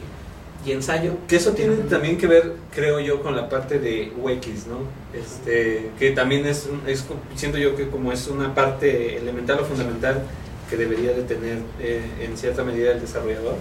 y 0.65 0.71
ensayo. 0.71 1.13
Que 1.27 1.37
eso 1.37 1.51
tiene 1.51 1.75
también 1.89 2.17
que 2.17 2.27
ver, 2.27 2.53
creo 2.73 2.99
yo, 2.99 3.21
con 3.21 3.35
la 3.35 3.49
parte 3.49 3.79
de 3.79 4.11
UX, 4.21 4.67
¿no? 4.67 4.79
Este, 5.13 5.91
que 5.97 6.11
también 6.11 6.45
es, 6.45 6.69
es, 6.87 7.05
siento 7.35 7.57
yo 7.57 7.75
que 7.75 7.89
como 7.89 8.11
es 8.11 8.27
una 8.27 8.53
parte 8.53 9.17
elemental 9.17 9.59
o 9.59 9.65
fundamental 9.65 10.21
que 10.69 10.77
debería 10.77 11.13
de 11.13 11.23
tener 11.23 11.59
eh, 11.79 12.01
en 12.21 12.37
cierta 12.37 12.63
medida 12.63 12.91
el 12.91 13.01
desarrollador, 13.01 13.55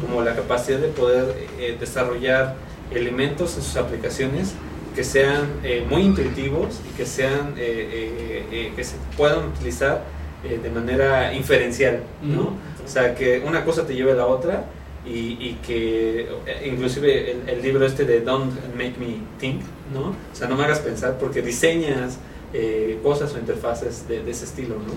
como 0.00 0.22
la 0.22 0.34
capacidad 0.34 0.78
de 0.78 0.88
poder 0.88 1.34
eh, 1.58 1.76
desarrollar 1.78 2.56
elementos 2.90 3.56
en 3.56 3.62
sus 3.62 3.76
aplicaciones 3.76 4.54
que 4.96 5.04
sean 5.04 5.60
eh, 5.62 5.86
muy 5.88 6.02
intuitivos 6.02 6.80
y 6.90 6.96
que 6.96 7.04
sean 7.04 7.52
eh, 7.58 7.88
eh, 7.92 8.46
eh, 8.50 8.72
que 8.74 8.82
se 8.82 8.96
puedan 9.16 9.48
utilizar 9.48 10.02
de 10.42 10.70
manera 10.70 11.34
inferencial, 11.34 12.02
¿no? 12.22 12.52
O 12.84 12.88
sea, 12.88 13.16
que 13.16 13.42
una 13.44 13.64
cosa 13.64 13.84
te 13.84 13.94
lleve 13.94 14.12
a 14.12 14.14
la 14.14 14.26
otra 14.26 14.64
y, 15.06 15.36
y 15.40 15.58
que 15.66 16.28
eh, 16.46 16.70
inclusive 16.70 17.36
el, 17.46 17.62
libro 17.62 17.86
este 17.86 18.04
de 18.04 18.20
Don't 18.20 18.52
Make 18.74 18.94
Me 18.98 19.18
Think, 19.38 19.62
¿no? 19.92 20.08
O 20.08 20.34
sea, 20.34 20.48
no 20.48 20.56
me 20.56 20.64
hagas 20.64 20.80
pensar 20.80 21.18
porque 21.18 21.42
diseñas 21.42 22.18
eh, 22.52 22.98
cosas 23.02 23.34
o 23.34 23.38
interfaces 23.38 24.08
de, 24.08 24.28
ese 24.30 24.44
estilo, 24.44 24.76
¿no? 24.76 24.92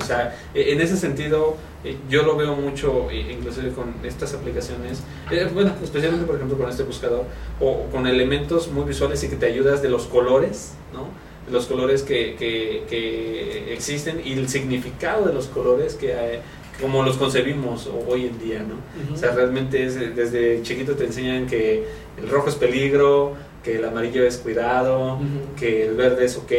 O 0.00 0.04
sea, 0.04 0.36
eh, 0.54 0.72
en 0.72 0.80
ese 0.80 0.96
sentido, 0.96 1.56
eh, 1.84 1.96
yo 2.10 2.24
lo 2.24 2.36
veo 2.36 2.56
mucho, 2.56 3.08
eh, 3.10 3.34
inclusive 3.38 3.70
con 3.70 3.94
estas 4.02 4.34
aplicaciones, 4.34 5.02
eh, 5.30 5.48
bueno, 5.52 5.72
especialmente 5.82 6.26
por 6.26 6.34
ejemplo 6.34 6.58
con 6.58 6.68
este 6.68 6.82
buscador, 6.82 7.24
o, 7.60 7.84
con 7.92 8.06
elementos 8.06 8.68
muy 8.68 8.84
visuales 8.84 9.22
y 9.22 9.28
que 9.28 9.36
te 9.36 9.46
ayudas 9.46 9.80
de 9.80 9.88
los 9.88 10.06
colores, 10.06 10.72
¿no? 10.92 11.06
Los 11.52 11.66
colores 11.66 12.02
que, 12.02 12.34
que, 12.36 12.84
que 12.90 13.72
existen 13.72 14.20
y 14.24 14.32
el 14.32 14.48
significado 14.48 15.24
de 15.24 15.32
los 15.32 15.46
colores 15.46 15.94
que 15.94 16.14
hay, 16.14 16.40
como 16.80 17.02
los 17.02 17.16
concebimos 17.16 17.88
hoy 18.08 18.26
en 18.26 18.38
día, 18.38 18.60
¿no? 18.62 18.76
O 19.14 19.16
sea, 19.16 19.32
realmente 19.32 19.84
es, 19.84 19.96
eh, 19.96 20.12
desde 20.14 20.62
chiquito 20.62 20.94
te 20.94 21.04
enseñan 21.06 21.46
que 21.46 21.84
el 22.16 22.28
rojo 22.28 22.48
es 22.48 22.54
peligro, 22.54 23.34
que 23.64 23.76
el 23.76 23.84
amarillo 23.84 24.24
es 24.24 24.36
cuidado, 24.38 25.18
que 25.58 25.86
el 25.86 25.94
verde 25.96 26.24
es 26.26 26.36
ok, 26.36 26.52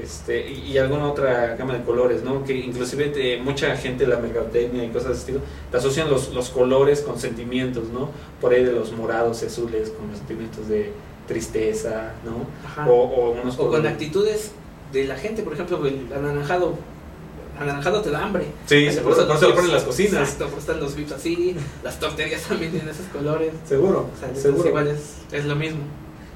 este, 0.00 0.48
y, 0.50 0.72
y 0.72 0.78
alguna 0.78 1.08
otra 1.08 1.56
gama 1.56 1.74
de 1.76 1.82
colores, 1.84 2.22
¿no? 2.22 2.44
Que 2.44 2.54
inclusive 2.54 3.06
te- 3.06 3.38
mucha 3.38 3.74
gente, 3.76 4.06
la 4.06 4.18
mercadotecnia 4.18 4.84
y 4.84 4.88
cosas 4.88 5.08
de 5.10 5.14
estilo, 5.18 5.40
te 5.70 5.76
asocian 5.76 6.08
los, 6.10 6.32
los 6.34 6.50
colores 6.50 7.00
con 7.00 7.18
sentimientos, 7.18 7.88
¿no? 7.92 8.10
Por 8.40 8.52
ahí 8.52 8.64
de 8.64 8.72
los 8.72 8.92
morados 8.92 9.42
y 9.42 9.46
azules 9.46 9.90
con 9.90 10.08
los 10.08 10.18
sentimientos 10.18 10.68
de 10.68 10.90
tristeza, 11.26 12.12
¿no? 12.24 12.46
Ajá. 12.66 12.88
O, 12.90 12.92
o 12.94 13.30
unos 13.32 13.58
O 13.58 13.70
con 13.70 13.86
actitudes 13.86 14.52
de 14.92 15.04
la 15.04 15.16
gente, 15.16 15.42
por 15.42 15.52
ejemplo, 15.52 15.84
el 15.86 16.06
anaranjado. 16.14 16.74
Anaranjado 17.58 18.00
te 18.02 18.10
da 18.10 18.24
hambre. 18.24 18.46
Sí, 18.66 18.88
por 19.02 19.12
eso, 19.12 19.26
por 19.26 19.36
eso 19.36 19.48
lo 19.48 19.54
ponen 19.54 19.70
en 19.70 19.74
las 19.74 19.84
cocinas. 19.84 20.12
Exacto, 20.14 20.48
por 20.48 20.58
están 20.58 20.80
los 20.80 20.94
VIPs 20.94 21.12
así. 21.12 21.56
Las 21.82 21.98
torterías 21.98 22.42
también 22.42 22.70
tienen 22.72 22.88
esos 22.90 23.06
colores. 23.06 23.52
Seguro, 23.68 24.08
O 24.16 24.18
sea, 24.20 24.34
seguro. 24.40 24.68
igual 24.68 24.88
es, 24.88 25.16
es 25.32 25.44
lo 25.44 25.56
mismo. 25.56 25.80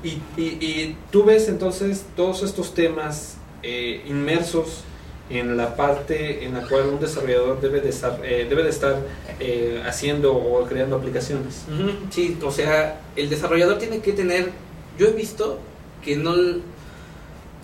Y, 0.02 0.18
y, 0.36 0.42
y 0.60 0.96
tú 1.10 1.24
ves 1.24 1.48
entonces 1.48 2.04
todos 2.16 2.42
estos 2.42 2.74
temas 2.74 3.36
eh, 3.62 4.02
inmersos 4.06 4.82
en 5.30 5.56
la 5.56 5.76
parte 5.76 6.44
en 6.44 6.54
la 6.54 6.66
cual 6.66 6.88
un 6.88 7.00
desarrollador 7.00 7.60
debe 7.60 7.80
de 7.80 7.88
estar, 7.90 8.20
eh, 8.24 8.46
debe 8.48 8.64
de 8.64 8.70
estar 8.70 8.98
eh, 9.38 9.80
haciendo 9.86 10.34
o 10.34 10.64
creando 10.64 10.96
aplicaciones. 10.96 11.62
Ujú, 11.68 11.90
Sí, 12.10 12.36
o 12.42 12.50
sea, 12.50 13.00
el 13.16 13.30
desarrollador 13.30 13.78
tiene 13.78 14.00
que 14.00 14.12
tener. 14.12 14.50
Yo 14.98 15.06
he 15.06 15.12
visto 15.12 15.58
que 16.04 16.16
no. 16.16 16.34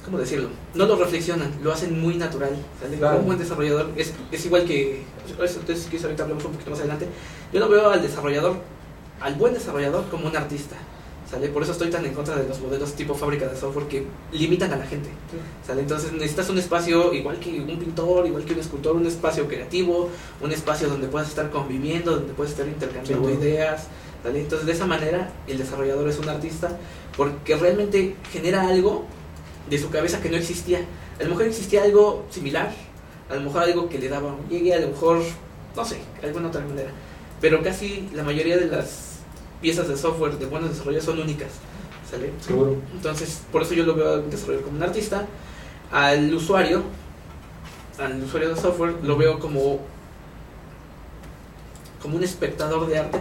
¿Cómo 0.05 0.17
decirlo? 0.19 0.49
No 0.75 0.87
lo 0.87 0.97
reflexionan, 0.97 1.51
lo 1.63 1.73
hacen 1.73 1.99
muy 2.01 2.17
natural. 2.17 2.51
¿sale? 2.81 2.97
Claro. 2.99 3.21
Un 3.21 3.27
buen 3.27 3.39
desarrollador 3.39 3.91
es, 3.97 4.13
es 4.31 4.47
igual 4.47 4.65
que. 4.65 5.03
Entonces, 5.29 5.87
quieres, 5.89 6.05
ahorita 6.05 6.23
hablamos 6.25 6.45
un 6.45 6.53
poquito 6.53 6.71
más 6.71 6.81
adelante. 6.81 7.07
Yo 7.53 7.61
no 7.61 7.69
veo 7.69 7.91
al 7.91 8.03
desarrollador, 8.03 8.57
al 9.21 9.35
buen 9.35 9.55
desarrollador, 9.55 10.05
como 10.11 10.29
un 10.29 10.37
artista. 10.37 10.77
¿Sale? 11.31 11.49
Por 11.49 11.63
eso 11.63 11.73
estoy 11.73 11.91
tan 11.91 12.07
en 12.07 12.15
contra 12.15 12.37
de 12.37 12.49
los 12.49 12.59
modelos 12.61 12.95
tipo 12.95 13.15
fábrica 13.15 13.47
de 13.47 13.55
software 13.55 13.87
que 13.87 14.07
limitan 14.33 14.73
a 14.73 14.77
la 14.77 14.87
gente. 14.87 15.11
¿Sale? 15.67 15.83
Entonces 15.83 16.11
necesitas 16.13 16.49
un 16.49 16.57
espacio 16.57 17.13
igual 17.13 17.39
que 17.39 17.61
un 17.61 17.79
pintor, 17.79 18.27
igual 18.27 18.47
que 18.47 18.55
un 18.55 18.61
escultor, 18.61 18.97
un 18.97 19.07
espacio 19.07 19.47
creativo, 19.47 20.09
un 20.41 20.53
espacio 20.53 20.89
donde 20.89 21.07
puedas 21.07 21.29
estar 21.29 21.51
conviviendo, 21.51 22.13
donde 22.13 22.33
puedas 22.33 22.53
estar 22.53 22.67
intercambiando 22.67 23.29
ideas. 23.29 23.89
¿sale? 24.23 24.41
Entonces 24.41 24.67
de 24.67 24.73
esa 24.73 24.87
manera 24.87 25.31
el 25.47 25.59
desarrollador 25.59 26.09
es 26.09 26.19
un 26.19 26.31
artista 26.31 26.79
porque 27.15 27.57
realmente 27.57 28.17
genera 28.33 28.67
algo 28.67 29.05
de 29.69 29.79
su 29.79 29.91
cabeza 29.91 30.21
que 30.21 30.31
no 30.31 30.37
existía. 30.37 30.81
A 31.21 31.25
lo 31.25 31.31
mejor 31.31 31.47
existía 31.47 31.83
algo 31.83 32.27
similar, 32.31 32.73
a 33.31 33.35
lo 33.35 33.43
mejor 33.43 33.63
algo 33.63 33.89
que 33.89 33.99
le 33.99 34.09
daba 34.09 34.33
un 34.33 34.49
llegue, 34.49 34.75
a 34.75 34.81
lo 34.81 34.89
mejor, 34.89 35.23
no 35.77 35.85
sé, 35.85 35.99
alguna 36.23 36.49
otra 36.49 36.63
manera. 36.63 36.91
Pero 37.41 37.63
casi 37.63 38.09
la 38.15 38.23
mayoría 38.23 38.57
de 38.57 38.67
las 38.67 39.19
piezas 39.61 39.89
de 39.89 39.97
software 39.97 40.39
de 40.39 40.47
buenos 40.47 40.71
desarrollos 40.71 41.05
son 41.05 41.21
únicas. 41.21 41.51
¿sale? 42.11 42.33
Seguro. 42.41 42.77
Entonces, 42.95 43.43
por 43.53 43.63
eso 43.63 43.75
yo 43.75 43.85
lo 43.85 43.95
veo 43.95 44.15
al 44.15 44.31
desarrollador 44.31 44.65
como 44.65 44.77
un 44.79 44.83
artista. 44.83 45.27
Al 45.91 46.33
usuario, 46.35 46.83
al 47.99 48.23
usuario 48.23 48.51
de 48.51 48.61
software, 48.61 48.95
lo 49.03 49.17
veo 49.17 49.39
como, 49.39 49.81
como 52.03 52.17
un 52.17 52.25
espectador 52.25 52.87
de 52.87 52.99
arte. 52.99 53.19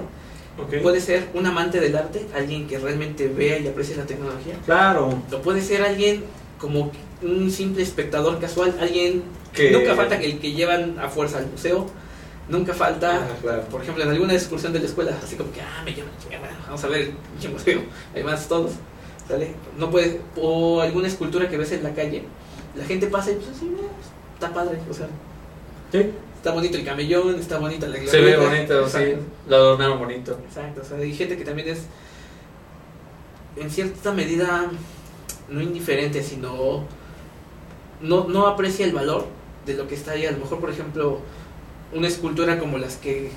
Puede 0.82 1.00
ser 1.02 1.28
un 1.34 1.46
amante 1.46 1.80
del 1.80 1.96
arte, 1.96 2.26
alguien 2.36 2.68
que 2.68 2.78
realmente 2.80 3.28
vea 3.28 3.60
y 3.60 3.68
aprecie 3.68 3.96
la 3.96 4.06
tecnología. 4.06 4.56
Claro. 4.66 5.22
O 5.32 5.38
puede 5.42 5.62
ser 5.62 5.82
alguien 5.84 6.24
como 6.60 6.92
un 7.22 7.52
simple 7.52 7.84
espectador 7.84 8.40
casual, 8.40 8.76
alguien 8.82 9.24
Que- 9.54 9.72
Nunca 9.72 9.96
falta 9.96 10.20
que 10.20 10.26
el 10.28 10.40
que 10.40 10.52
llevan 10.52 11.00
a 11.00 11.10
fuerza 11.10 11.40
al 11.40 11.48
museo. 11.48 11.88
Nunca 12.50 12.74
falta, 12.74 13.24
Ah, 13.24 13.28
claro. 13.42 13.64
por 13.64 13.82
ejemplo, 13.82 14.04
en 14.04 14.10
alguna 14.12 14.34
excursión 14.34 14.72
de 14.72 14.80
la 14.80 14.86
escuela, 14.86 15.18
así 15.24 15.36
como 15.36 15.52
que, 15.52 15.62
ah, 15.62 15.82
me 15.84 15.94
llevan, 15.94 16.12
vamos 16.66 16.84
a 16.84 16.88
ver 16.88 17.12
el 17.44 17.50
museo. 17.52 17.82
Además, 18.14 18.48
todos, 18.48 18.74
¿sale? 19.28 19.54
No 19.78 19.90
puede, 19.90 20.22
o 20.36 20.80
alguna 20.82 21.08
escultura 21.08 21.50
que 21.50 21.58
ves 21.58 21.72
en 21.72 21.82
la 21.84 21.94
calle, 21.94 22.24
la 22.76 22.86
gente 22.86 23.08
pasa 23.08 23.32
y 23.32 23.36
pues 23.36 23.50
así, 23.50 23.72
"Ah, 23.82 23.88
está 24.36 24.54
padre, 24.54 24.78
o 24.90 24.94
sea, 24.94 25.08
Sí. 25.92 26.12
Está 26.48 26.50
está 26.50 26.54
bonito 26.54 26.78
el 26.78 26.86
camellón, 26.86 27.40
está 27.40 27.58
bonita 27.60 27.88
la 27.88 27.98
Se 28.10 28.22
ve 28.22 28.36
glorieta. 28.36 28.76
bonito, 28.76 28.90
sí. 28.90 28.98
Exacto. 28.98 29.26
Lo 29.50 29.56
adornaron 29.56 30.00
bonito. 30.00 30.40
Exacto, 30.48 30.82
o 30.82 30.86
sea, 30.86 30.98
hay 30.98 31.14
gente 31.14 31.38
que 31.38 31.44
también 31.44 31.68
es 31.70 31.82
en 33.56 33.70
cierta 33.70 34.12
medida 34.14 34.70
no 35.50 35.62
indiferente, 35.62 36.24
sino 36.24 36.84
no, 38.02 38.28
no 38.28 38.48
aprecia 38.48 38.86
el 38.86 38.94
valor 38.94 39.26
de 39.66 39.74
lo 39.74 39.88
que 39.88 39.96
está 39.96 40.12
ahí. 40.12 40.26
A 40.26 40.32
lo 40.32 40.38
mejor, 40.40 40.60
por 40.60 40.70
ejemplo, 40.70 41.20
una 41.94 42.08
escultura 42.08 42.60
como 42.60 42.78
las 42.78 42.98
que 42.98 43.32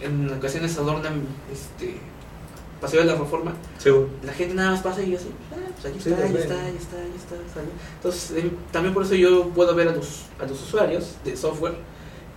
en 0.00 0.30
ocasiones 0.32 0.76
adornan 0.78 1.22
este 1.52 1.96
Paseo 2.80 3.00
de 3.00 3.06
la 3.06 3.14
Reforma, 3.14 3.52
Seguro. 3.76 4.08
la 4.22 4.32
gente 4.32 4.54
nada 4.54 4.70
más 4.70 4.80
pasa 4.80 5.02
y 5.02 5.14
así, 5.14 5.28
ah, 5.52 5.56
pues 5.74 5.84
ahí 5.92 6.00
Sí, 6.00 6.08
está, 6.08 6.24
ahí 6.24 6.34
está, 6.34 6.54
ahí 6.54 6.76
está, 6.78 6.96
ahí 6.96 7.12
está. 7.14 7.60
Entonces, 7.96 8.42
em, 8.42 8.50
también 8.72 8.94
por 8.94 9.02
eso 9.02 9.14
yo 9.14 9.50
puedo 9.50 9.74
ver 9.74 9.88
a 9.88 9.92
los, 9.94 10.22
a 10.40 10.46
los 10.46 10.62
usuarios 10.62 11.16
de 11.22 11.36
software 11.36 11.74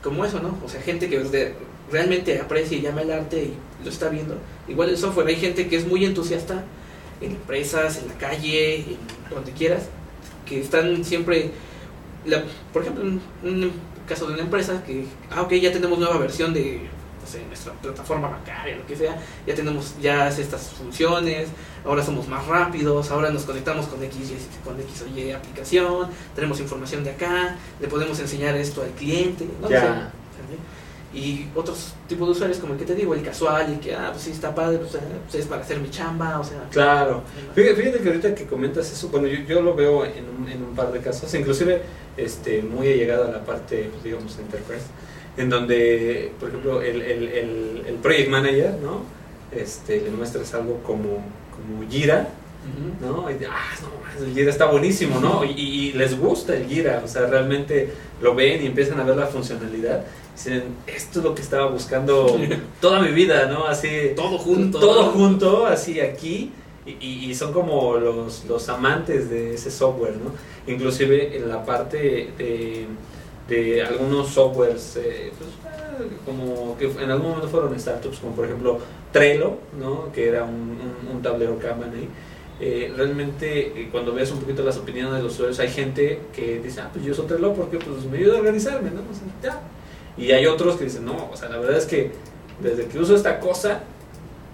como 0.03 0.25
eso, 0.25 0.39
¿no? 0.39 0.57
O 0.63 0.69
sea, 0.69 0.81
gente 0.81 1.09
que 1.09 1.53
realmente 1.91 2.39
aprecia 2.39 2.77
y 2.77 2.81
llama 2.81 3.01
el 3.01 3.11
arte 3.11 3.43
y 3.43 3.83
lo 3.83 3.89
está 3.89 4.09
viendo. 4.09 4.37
Igual 4.67 4.89
el 4.89 4.97
software, 4.97 5.27
hay 5.27 5.35
gente 5.37 5.67
que 5.67 5.75
es 5.77 5.87
muy 5.87 6.03
entusiasta 6.05 6.63
en 7.21 7.31
empresas, 7.31 7.97
en 7.99 8.07
la 8.09 8.15
calle, 8.15 8.75
en 8.79 8.97
donde 9.33 9.51
quieras, 9.51 9.83
que 10.45 10.59
están 10.59 11.03
siempre, 11.05 11.51
la- 12.25 12.43
por 12.73 12.81
ejemplo, 12.81 13.03
en 13.03 13.21
un 13.43 13.71
caso 14.07 14.27
de 14.27 14.33
una 14.33 14.43
empresa 14.43 14.83
que, 14.85 15.05
ah, 15.31 15.41
ok, 15.43 15.53
ya 15.53 15.71
tenemos 15.71 15.97
nueva 15.99 16.17
versión 16.17 16.53
de 16.53 16.81
no 17.23 17.29
sé, 17.29 17.45
nuestra 17.45 17.73
plataforma 17.73 18.27
bancaria, 18.27 18.75
lo 18.75 18.85
que 18.85 18.95
sea, 18.95 19.17
ya 19.47 19.55
tenemos, 19.55 19.95
ya 20.01 20.27
hace 20.27 20.41
estas 20.41 20.69
funciones, 20.69 21.47
ahora 21.85 22.03
somos 22.03 22.27
más 22.27 22.45
rápidos, 22.47 23.09
ahora 23.11 23.29
nos 23.29 23.43
conectamos 23.43 23.87
con 23.87 24.03
X, 24.03 24.33
con 24.63 24.79
X 24.79 25.03
o 25.03 25.17
Y 25.17 25.31
aplicación, 25.31 26.09
tenemos 26.35 26.59
información 26.59 27.03
de 27.03 27.11
acá, 27.11 27.55
le 27.79 27.87
podemos 27.87 28.19
enseñar 28.19 28.55
esto 28.55 28.81
al 28.81 28.91
cliente, 28.91 29.47
¿no? 29.61 29.69
Ya. 29.69 30.11
O 30.11 30.13
y 31.13 31.47
otros 31.53 31.93
tipos 32.07 32.27
de 32.27 32.31
usuarios 32.31 32.57
como 32.57 32.73
el 32.73 32.79
que 32.79 32.85
te 32.85 32.95
digo, 32.95 33.13
el 33.13 33.21
casual, 33.21 33.71
el 33.71 33.79
que, 33.79 33.93
ah, 33.93 34.09
pues 34.11 34.23
sí, 34.23 34.31
está 34.31 34.53
padre, 34.53 34.77
o 34.77 34.89
sea, 34.89 35.01
pues 35.29 35.35
es 35.35 35.45
para 35.45 35.61
hacer 35.61 35.79
mi 35.79 35.89
chamba, 35.91 36.39
o 36.39 36.43
sea... 36.43 36.67
Claro. 36.71 37.21
Fíjate, 37.53 37.75
fíjate 37.75 37.99
que 37.99 38.07
ahorita 38.09 38.35
que 38.35 38.45
comentas 38.45 38.91
eso, 38.91 39.09
bueno, 39.09 39.27
yo, 39.27 39.41
yo 39.41 39.61
lo 39.61 39.75
veo 39.75 40.05
en 40.05 40.27
un, 40.27 40.49
en 40.49 40.63
un 40.63 40.75
par 40.75 40.91
de 40.91 40.99
casos, 41.01 41.31
inclusive 41.35 41.83
este, 42.17 42.63
muy 42.63 42.87
llegado 42.87 43.27
a 43.27 43.31
la 43.31 43.45
parte, 43.45 43.89
pues, 43.91 44.03
digamos, 44.03 44.37
enterprise, 44.39 44.85
en 45.37 45.49
donde, 45.49 46.31
por 46.39 46.49
ejemplo, 46.49 46.81
el, 46.81 47.01
el, 47.01 47.23
el, 47.29 47.83
el 47.87 47.95
project 47.95 48.29
manager, 48.29 48.73
¿no? 48.83 49.01
Este, 49.51 50.01
le 50.01 50.09
muestras 50.11 50.53
algo 50.53 50.79
como, 50.83 51.23
como 51.51 51.89
Jira, 51.89 52.29
Ujú. 52.63 53.05
¿no? 53.23 53.29
Y, 53.31 53.33
ah, 53.45 53.73
no, 53.81 54.25
el 54.25 54.33
Jira 54.33 54.49
está 54.49 54.65
buenísimo, 54.65 55.19
¿no? 55.19 55.43
Y, 55.43 55.51
y 55.51 55.93
les 55.93 56.17
gusta 56.17 56.55
el 56.55 56.65
Jira, 56.67 57.01
o 57.03 57.07
sea, 57.07 57.25
realmente 57.27 57.89
lo 58.21 58.33
ven 58.35 58.63
y 58.63 58.67
empiezan 58.67 58.99
a 58.99 59.03
ver 59.03 59.17
la 59.17 59.27
funcionalidad. 59.27 60.03
Dicen, 60.35 60.63
esto 60.87 61.19
es 61.19 61.25
lo 61.25 61.35
que 61.35 61.41
estaba 61.43 61.69
buscando 61.69 62.39
toda 62.81 62.99
mi 63.01 63.09
vida, 63.11 63.47
¿no? 63.47 63.65
Así, 63.65 63.89
Todo 64.15 64.37
junto. 64.37 64.79
todo 64.79 65.11
junto, 65.11 65.65
así 65.67 65.99
aquí, 65.99 66.51
y, 66.85 66.91
y- 67.05 67.29
y 67.31 67.35
son 67.35 67.53
como 67.53 67.97
los, 67.97 68.45
los 68.45 68.67
amantes 68.69 69.29
de 69.29 69.53
ese 69.55 69.69
software, 69.71 70.15
¿no? 70.17 70.31
Inclusive 70.71 71.35
en 71.37 71.49
la 71.49 71.63
parte 71.65 72.29
de, 72.37 72.85
de 73.47 73.81
algunos 73.83 74.29
softwares, 74.29 74.95
eh, 74.97 75.31
pues, 75.37 75.49
ah, 75.65 75.97
como 76.25 76.77
que 76.77 76.85
en 76.85 77.11
algún 77.11 77.29
momento 77.29 77.49
fueron 77.49 77.77
startups, 77.79 78.19
como 78.19 78.35
por 78.35 78.45
ejemplo 78.45 78.79
Trello, 79.11 79.57
¿no? 79.79 80.11
Que 80.13 80.27
era 80.29 80.43
un, 80.43 80.77
un- 81.09 81.15
un 81.15 81.21
tablero 81.21 81.59
Kanban 81.59 81.91
ahí. 81.93 82.07
Eh, 82.59 82.93
realmente 82.95 83.67
eh, 83.81 83.89
cuando 83.91 84.13
ves 84.13 84.31
un 84.31 84.39
poquito 84.39 84.63
las 84.63 84.77
opiniones 84.77 85.13
de 85.15 85.23
los 85.23 85.33
usuarios 85.33 85.59
hay 85.59 85.69
gente 85.69 86.19
que 86.35 86.59
dice 86.59 86.81
ah 86.81 86.89
pues 86.93 87.03
yo 87.03 87.11
uso 87.11 87.23
Trello 87.23 87.51
porque 87.53 87.77
pues 87.79 88.05
me 88.05 88.17
ayuda 88.19 88.35
a 88.35 88.39
organizarme 88.39 88.91
no 88.91 89.01
O 89.01 89.13
sea, 89.13 89.51
ya. 89.51 89.61
y 90.23 90.31
hay 90.31 90.45
otros 90.45 90.75
que 90.77 90.83
dicen 90.85 91.03
no 91.03 91.29
o 91.31 91.35
sea 91.35 91.49
la 91.49 91.57
verdad 91.57 91.77
es 91.77 91.85
que 91.87 92.11
desde 92.61 92.85
que 92.85 92.99
uso 92.99 93.15
esta 93.15 93.39
cosa 93.39 93.81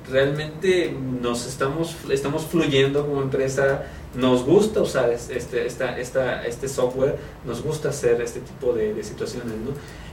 realmente 0.10 0.94
nos 1.22 1.46
estamos, 1.46 1.96
estamos 2.10 2.46
fluyendo 2.46 3.06
como 3.06 3.22
empresa, 3.22 3.84
nos 4.16 4.44
gusta 4.44 4.82
usar 4.82 5.12
es- 5.12 5.30
este, 5.30 5.66
esta, 5.66 5.98
esta, 5.98 6.46
este 6.46 6.68
software, 6.68 7.18
nos 7.46 7.62
gusta 7.62 7.90
hacer 7.90 8.20
este 8.22 8.40
tipo 8.40 8.74
de, 8.74 8.94
de 8.94 9.04
situaciones, 9.04 9.54
¿no? 9.58 9.72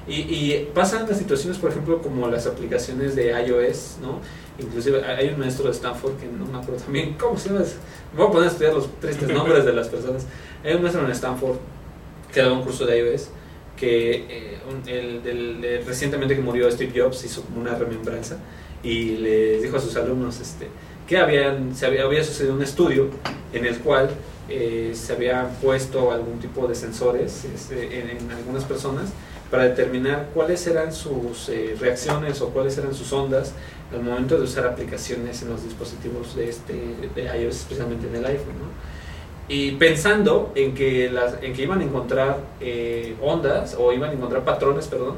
Y, 0.08 0.68
pasan 0.72 1.08
las 1.08 1.18
situaciones, 1.18 1.58
por 1.58 1.70
ejemplo, 1.70 2.00
como 2.00 2.28
las 2.28 2.46
aplicaciones 2.46 3.16
de 3.16 3.30
iOS, 3.30 3.96
¿no? 4.00 4.20
Inclusive 4.56 5.04
hay 5.04 5.30
un 5.30 5.40
maestro 5.40 5.64
de 5.66 5.72
Stanford 5.72 6.16
que 6.18 6.26
no 6.26 6.46
me 6.46 6.58
acuerdo 6.58 6.80
también, 6.84 7.14
¿cómo 7.18 7.36
se 7.36 7.48
llama? 7.48 7.64
Voy 8.16 8.26
a 8.26 8.30
poner 8.30 8.48
a 8.48 8.52
estudiar 8.52 8.74
los 8.74 8.88
tristes 9.00 9.28
nombres 9.28 9.64
de 9.64 9.72
las 9.72 9.88
personas. 9.88 10.24
Hay 10.64 10.74
un 10.74 10.82
maestro 10.82 11.04
en 11.04 11.10
Stanford 11.10 11.56
que 12.32 12.40
daba 12.40 12.52
un 12.52 12.62
curso 12.62 12.86
de 12.86 12.98
iOS 12.98 13.30
que 13.76 14.26
eh, 14.28 14.58
el, 14.86 15.84
recientemente 15.86 16.34
que 16.34 16.40
murió 16.40 16.70
Steve 16.70 16.92
Jobs 16.98 17.24
hizo 17.24 17.42
como 17.42 17.60
una 17.60 17.74
remembranza 17.74 18.38
y 18.82 19.16
les 19.16 19.62
dijo 19.62 19.76
a 19.76 19.80
sus 19.80 19.96
alumnos 19.96 20.40
este, 20.40 20.68
que 21.06 21.18
habían, 21.18 21.74
se 21.74 21.86
había, 21.86 22.04
había 22.04 22.24
sucedido 22.24 22.54
un 22.54 22.62
estudio 22.62 23.08
en 23.52 23.64
el 23.64 23.78
cual 23.78 24.10
eh, 24.48 24.92
se 24.94 25.12
habían 25.12 25.50
puesto 25.62 26.12
algún 26.12 26.38
tipo 26.38 26.66
de 26.66 26.74
sensores 26.74 27.44
este, 27.44 28.00
en, 28.00 28.10
en 28.10 28.30
algunas 28.30 28.64
personas 28.64 29.10
para 29.50 29.64
determinar 29.64 30.28
cuáles 30.34 30.66
eran 30.66 30.92
sus 30.92 31.48
eh, 31.48 31.76
reacciones 31.78 32.40
o 32.40 32.50
cuáles 32.50 32.76
eran 32.78 32.94
sus 32.94 33.12
ondas 33.12 33.52
al 33.92 34.02
momento 34.02 34.36
de 34.36 34.42
usar 34.42 34.66
aplicaciones 34.66 35.42
en 35.42 35.50
los 35.50 35.62
dispositivos 35.62 36.34
de, 36.34 36.48
este, 36.48 36.74
de 37.14 37.22
iOS, 37.40 37.56
especialmente 37.56 38.08
en 38.08 38.16
el 38.16 38.26
iPhone. 38.26 38.58
¿no? 38.58 38.66
Y 39.48 39.72
pensando 39.72 40.52
en 40.56 40.74
que, 40.74 41.08
las, 41.08 41.40
en 41.42 41.52
que 41.52 41.62
iban 41.62 41.80
a 41.80 41.84
encontrar 41.84 42.40
eh, 42.60 43.14
ondas 43.22 43.76
o 43.78 43.92
iban 43.92 44.10
a 44.10 44.12
encontrar 44.14 44.44
patrones, 44.44 44.88
perdón, 44.88 45.16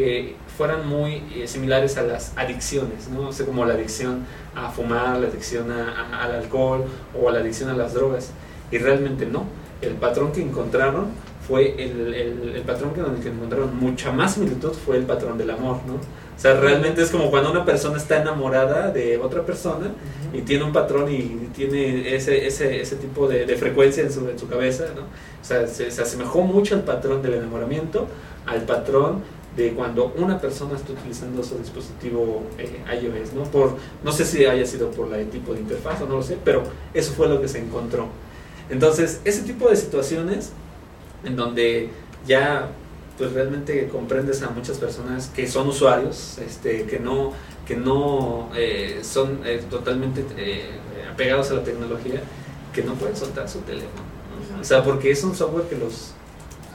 que 0.00 0.34
fueran 0.56 0.88
muy 0.88 1.22
eh, 1.34 1.46
similares 1.46 1.96
a 1.98 2.02
las 2.02 2.32
adicciones, 2.36 3.08
¿no? 3.12 3.28
O 3.28 3.32
sea, 3.32 3.44
como 3.44 3.64
la 3.66 3.74
adicción 3.74 4.24
a 4.54 4.70
fumar, 4.70 5.18
la 5.18 5.28
adicción 5.28 5.70
a- 5.70 5.90
a- 6.00 6.24
al 6.24 6.32
alcohol 6.36 6.84
o 7.20 7.30
la 7.30 7.40
adicción 7.40 7.68
a 7.70 7.74
las 7.74 7.92
drogas. 7.92 8.30
Y 8.70 8.78
realmente 8.78 9.26
no. 9.26 9.44
El 9.82 9.94
patrón 9.94 10.32
que 10.32 10.40
encontraron 10.42 11.08
fue 11.46 11.74
el, 11.82 12.14
el, 12.14 12.52
el 12.56 12.62
patrón 12.62 12.92
que, 12.94 13.02
que 13.22 13.28
encontraron 13.28 13.76
mucha 13.78 14.10
más 14.12 14.34
similitud 14.34 14.72
fue 14.72 14.96
el 14.96 15.04
patrón 15.04 15.36
del 15.36 15.50
amor, 15.50 15.78
¿no? 15.86 15.94
O 15.94 16.42
sea, 16.42 16.58
realmente 16.58 17.02
es 17.02 17.10
como 17.10 17.30
cuando 17.30 17.50
una 17.50 17.64
persona 17.66 17.98
está 17.98 18.22
enamorada 18.22 18.90
de 18.90 19.18
otra 19.18 19.42
persona 19.44 19.88
y 20.32 20.40
tiene 20.42 20.64
un 20.64 20.72
patrón 20.72 21.12
y 21.12 21.48
tiene 21.54 22.14
ese, 22.16 22.46
ese, 22.46 22.80
ese 22.80 22.96
tipo 22.96 23.28
de, 23.28 23.44
de 23.44 23.56
frecuencia 23.56 24.02
en 24.02 24.10
su, 24.10 24.26
en 24.28 24.38
su 24.38 24.48
cabeza, 24.48 24.84
¿no? 24.96 25.02
O 25.02 25.44
sea, 25.44 25.66
se, 25.66 25.90
se 25.90 26.00
asemejó 26.02 26.40
mucho 26.40 26.74
al 26.74 26.82
patrón 26.84 27.20
del 27.20 27.34
enamoramiento, 27.34 28.06
al 28.46 28.62
patrón 28.62 29.22
de 29.60 29.72
cuando 29.72 30.12
una 30.16 30.40
persona 30.40 30.76
está 30.76 30.92
utilizando 30.92 31.42
su 31.42 31.58
dispositivo 31.58 32.42
eh, 32.58 32.82
iOS, 33.02 33.34
¿no? 33.34 33.44
Por, 33.44 33.76
no 34.02 34.12
sé 34.12 34.24
si 34.24 34.44
haya 34.44 34.64
sido 34.66 34.90
por 34.90 35.12
el 35.14 35.28
tipo 35.30 35.54
de 35.54 35.60
interfaz 35.60 36.00
o 36.02 36.06
no 36.06 36.16
lo 36.16 36.22
sé, 36.22 36.38
pero 36.44 36.62
eso 36.94 37.12
fue 37.12 37.28
lo 37.28 37.40
que 37.40 37.48
se 37.48 37.58
encontró. 37.58 38.08
Entonces, 38.68 39.20
ese 39.24 39.42
tipo 39.42 39.68
de 39.68 39.76
situaciones 39.76 40.52
en 41.24 41.36
donde 41.36 41.90
ya 42.26 42.68
pues 43.18 43.32
realmente 43.32 43.86
comprendes 43.88 44.42
a 44.42 44.48
muchas 44.48 44.78
personas 44.78 45.26
que 45.28 45.46
son 45.46 45.68
usuarios, 45.68 46.38
este, 46.38 46.84
que 46.84 46.98
no, 46.98 47.32
que 47.66 47.76
no 47.76 48.48
eh, 48.56 49.00
son 49.02 49.40
eh, 49.44 49.62
totalmente 49.68 50.24
apegados 51.12 51.50
a 51.50 51.54
la 51.54 51.64
tecnología, 51.64 52.22
que 52.72 52.82
no 52.82 52.94
pueden 52.94 53.16
soltar 53.16 53.48
su 53.48 53.58
teléfono. 53.60 54.04
¿no? 54.54 54.60
O 54.62 54.64
sea, 54.64 54.82
porque 54.82 55.10
es 55.10 55.22
un 55.22 55.34
software 55.34 55.64
que 55.64 55.76
los 55.76 56.14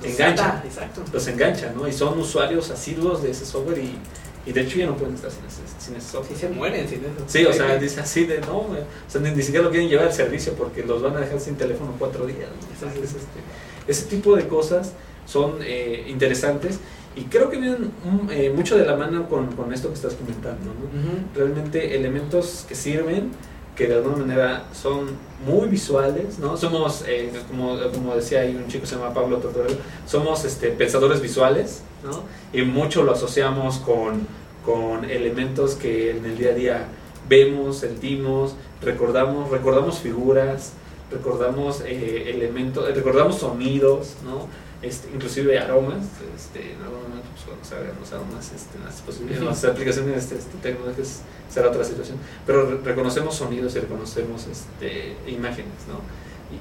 engancha, 0.05 0.61
Exacto. 0.65 1.03
los 1.11 1.27
engancha, 1.27 1.73
¿no? 1.75 1.87
Y 1.87 1.93
son 1.93 2.19
usuarios 2.19 2.69
asiduos 2.69 3.23
de 3.23 3.31
ese 3.31 3.45
software 3.45 3.79
y, 3.79 3.97
y 4.45 4.51
de 4.51 4.61
hecho 4.61 4.77
ya 4.77 4.85
no 4.85 4.95
pueden 4.95 5.15
estar 5.15 5.31
sin 5.31 5.45
ese, 5.45 5.61
sin 5.79 5.95
ese 5.95 6.11
software. 6.11 6.37
Sí 6.37 6.47
se 6.47 6.49
mueren 6.49 6.87
sin 6.87 6.99
eso. 6.99 7.25
Sí, 7.27 7.45
o 7.45 7.53
sea, 7.53 7.77
dice 7.77 7.99
así 8.01 8.25
de 8.25 8.39
no, 8.41 8.61
güey. 8.61 8.81
o 8.81 9.09
sea, 9.09 9.21
ni, 9.21 9.31
ni 9.31 9.41
siquiera 9.41 9.65
lo 9.65 9.71
quieren 9.71 9.89
llevar 9.89 10.07
al 10.07 10.13
servicio 10.13 10.53
porque 10.53 10.83
los 10.83 11.01
van 11.01 11.15
a 11.17 11.19
dejar 11.19 11.39
sin 11.39 11.55
teléfono 11.55 11.93
cuatro 11.97 12.25
días. 12.25 12.49
¿no? 12.49 12.87
Entonces, 12.87 13.15
este, 13.15 13.39
ese 13.87 14.05
tipo 14.05 14.35
de 14.35 14.47
cosas 14.47 14.93
son 15.25 15.55
eh, 15.61 16.05
interesantes 16.07 16.79
y 17.15 17.23
creo 17.23 17.49
que 17.49 17.57
vienen 17.57 17.91
mm, 18.03 18.29
eh, 18.29 18.51
mucho 18.53 18.77
de 18.77 18.85
la 18.85 18.95
mano 18.95 19.29
con, 19.29 19.55
con 19.55 19.73
esto 19.73 19.87
que 19.87 19.95
estás 19.95 20.13
comentando, 20.15 20.65
¿no? 20.65 21.35
Realmente 21.35 21.95
elementos 21.95 22.65
que 22.67 22.75
sirven, 22.75 23.31
que 23.75 23.87
de 23.87 23.95
alguna 23.95 24.17
manera 24.17 24.63
son 24.73 25.09
muy 25.45 25.67
visuales, 25.67 26.39
¿no? 26.39 26.55
Somos, 26.55 27.03
eh, 27.07 27.31
como, 27.49 27.77
como 27.93 28.15
decía 28.15 28.41
ahí 28.41 28.55
un 28.55 28.67
chico 28.67 28.85
se 28.85 28.95
llama 28.95 29.13
Pablo 29.13 29.37
Tortorello, 29.37 29.77
somos 30.07 30.45
este, 30.45 30.69
pensadores 30.69 31.21
visuales, 31.21 31.81
¿no? 32.03 32.23
Y 32.57 32.63
mucho 32.63 33.03
lo 33.03 33.11
asociamos 33.11 33.77
con, 33.79 34.27
con 34.65 35.05
elementos 35.05 35.75
que 35.75 36.11
en 36.11 36.25
el 36.25 36.37
día 36.37 36.51
a 36.51 36.53
día 36.53 36.87
vemos, 37.27 37.77
sentimos, 37.77 38.55
recordamos, 38.81 39.49
recordamos 39.49 39.99
figuras, 39.99 40.73
recordamos 41.11 41.81
eh, 41.81 42.31
elementos, 42.33 42.87
eh, 42.89 42.93
recordamos 42.93 43.37
sonidos, 43.37 44.15
¿no? 44.23 44.47
Este, 44.85 45.09
inclusive 45.13 45.57
aromas, 45.57 46.03
este, 46.37 46.73
en 46.73 46.81
algún 46.83 47.01
momento 47.03 47.27
pues, 47.33 47.45
cuando 47.45 47.65
salgan 47.65 47.93
los 47.99 48.11
aromas, 48.13 48.51
este, 48.53 48.77
las 48.85 49.01
posibilidades, 49.01 49.43
las 49.45 49.63
aplicaciones 49.65 50.17
este, 50.23 50.35
este, 50.35 50.57
tecnológicas 50.61 51.21
será 51.51 51.69
otra 51.69 51.83
situación, 51.83 52.17
pero 52.45 52.69
re- 52.69 52.77
reconocemos 52.83 53.35
sonidos 53.35 53.75
y 53.75 53.79
reconocemos 53.79 54.45
este, 54.47 55.15
imágenes, 55.27 55.73
¿no? 55.87 56.01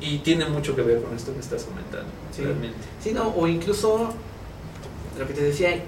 Y, 0.00 0.14
y 0.14 0.18
tiene 0.20 0.46
mucho 0.46 0.74
que 0.74 0.82
ver 0.82 1.02
con 1.02 1.14
esto 1.14 1.34
que 1.34 1.40
estás 1.40 1.64
comentando, 1.64 2.10
Sí. 2.34 2.42
realmente. 2.42 2.78
Sí, 3.02 3.12
no, 3.12 3.28
o 3.36 3.46
incluso 3.46 4.14
lo 5.18 5.26
que 5.26 5.34
te 5.34 5.42
decía, 5.42 5.82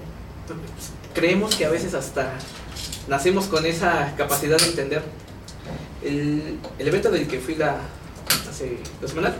creemos 1.13 1.55
que 1.55 1.65
a 1.65 1.69
veces 1.69 1.93
hasta 1.93 2.33
nacemos 3.07 3.45
con 3.47 3.65
esa 3.65 4.13
capacidad 4.15 4.57
de 4.59 4.65
entender. 4.67 5.01
El, 6.03 6.59
el 6.77 6.87
evento 6.87 7.09
del 7.09 7.27
que 7.27 7.39
fui 7.39 7.55
la, 7.55 7.79
hace 8.49 8.77
dos 9.01 9.09
semanas 9.11 9.33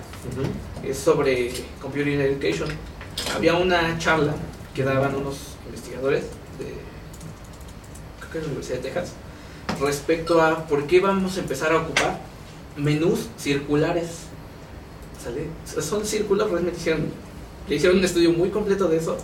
es 0.84 0.98
sobre 0.98 1.52
Computing 1.82 2.20
Education. 2.20 2.70
Había 3.36 3.56
una 3.56 3.98
charla 3.98 4.36
que 4.74 4.84
daban 4.84 5.16
unos 5.16 5.38
investigadores 5.66 6.24
de, 6.60 6.74
creo 8.20 8.32
que 8.32 8.38
es 8.38 8.44
la 8.44 8.48
Universidad 8.50 8.78
de 8.78 8.84
Texas 8.84 9.12
respecto 9.82 10.42
a 10.42 10.66
por 10.68 10.88
qué 10.88 11.00
vamos 11.00 11.38
a 11.38 11.40
empezar 11.40 11.72
a 11.72 11.78
ocupar 11.78 12.20
menús 12.76 13.28
circulares. 13.38 14.08
¿Sale? 15.24 15.48
Son 15.82 16.06
círculos, 16.06 16.50
realmente 16.50 16.80
hicieron, 16.80 17.06
le 17.68 17.76
hicieron 17.76 17.98
un 17.98 18.06
estudio 18.06 18.32
muy 18.32 18.50
completo 18.50 18.88
de 18.88 18.98
eso. 18.98 19.18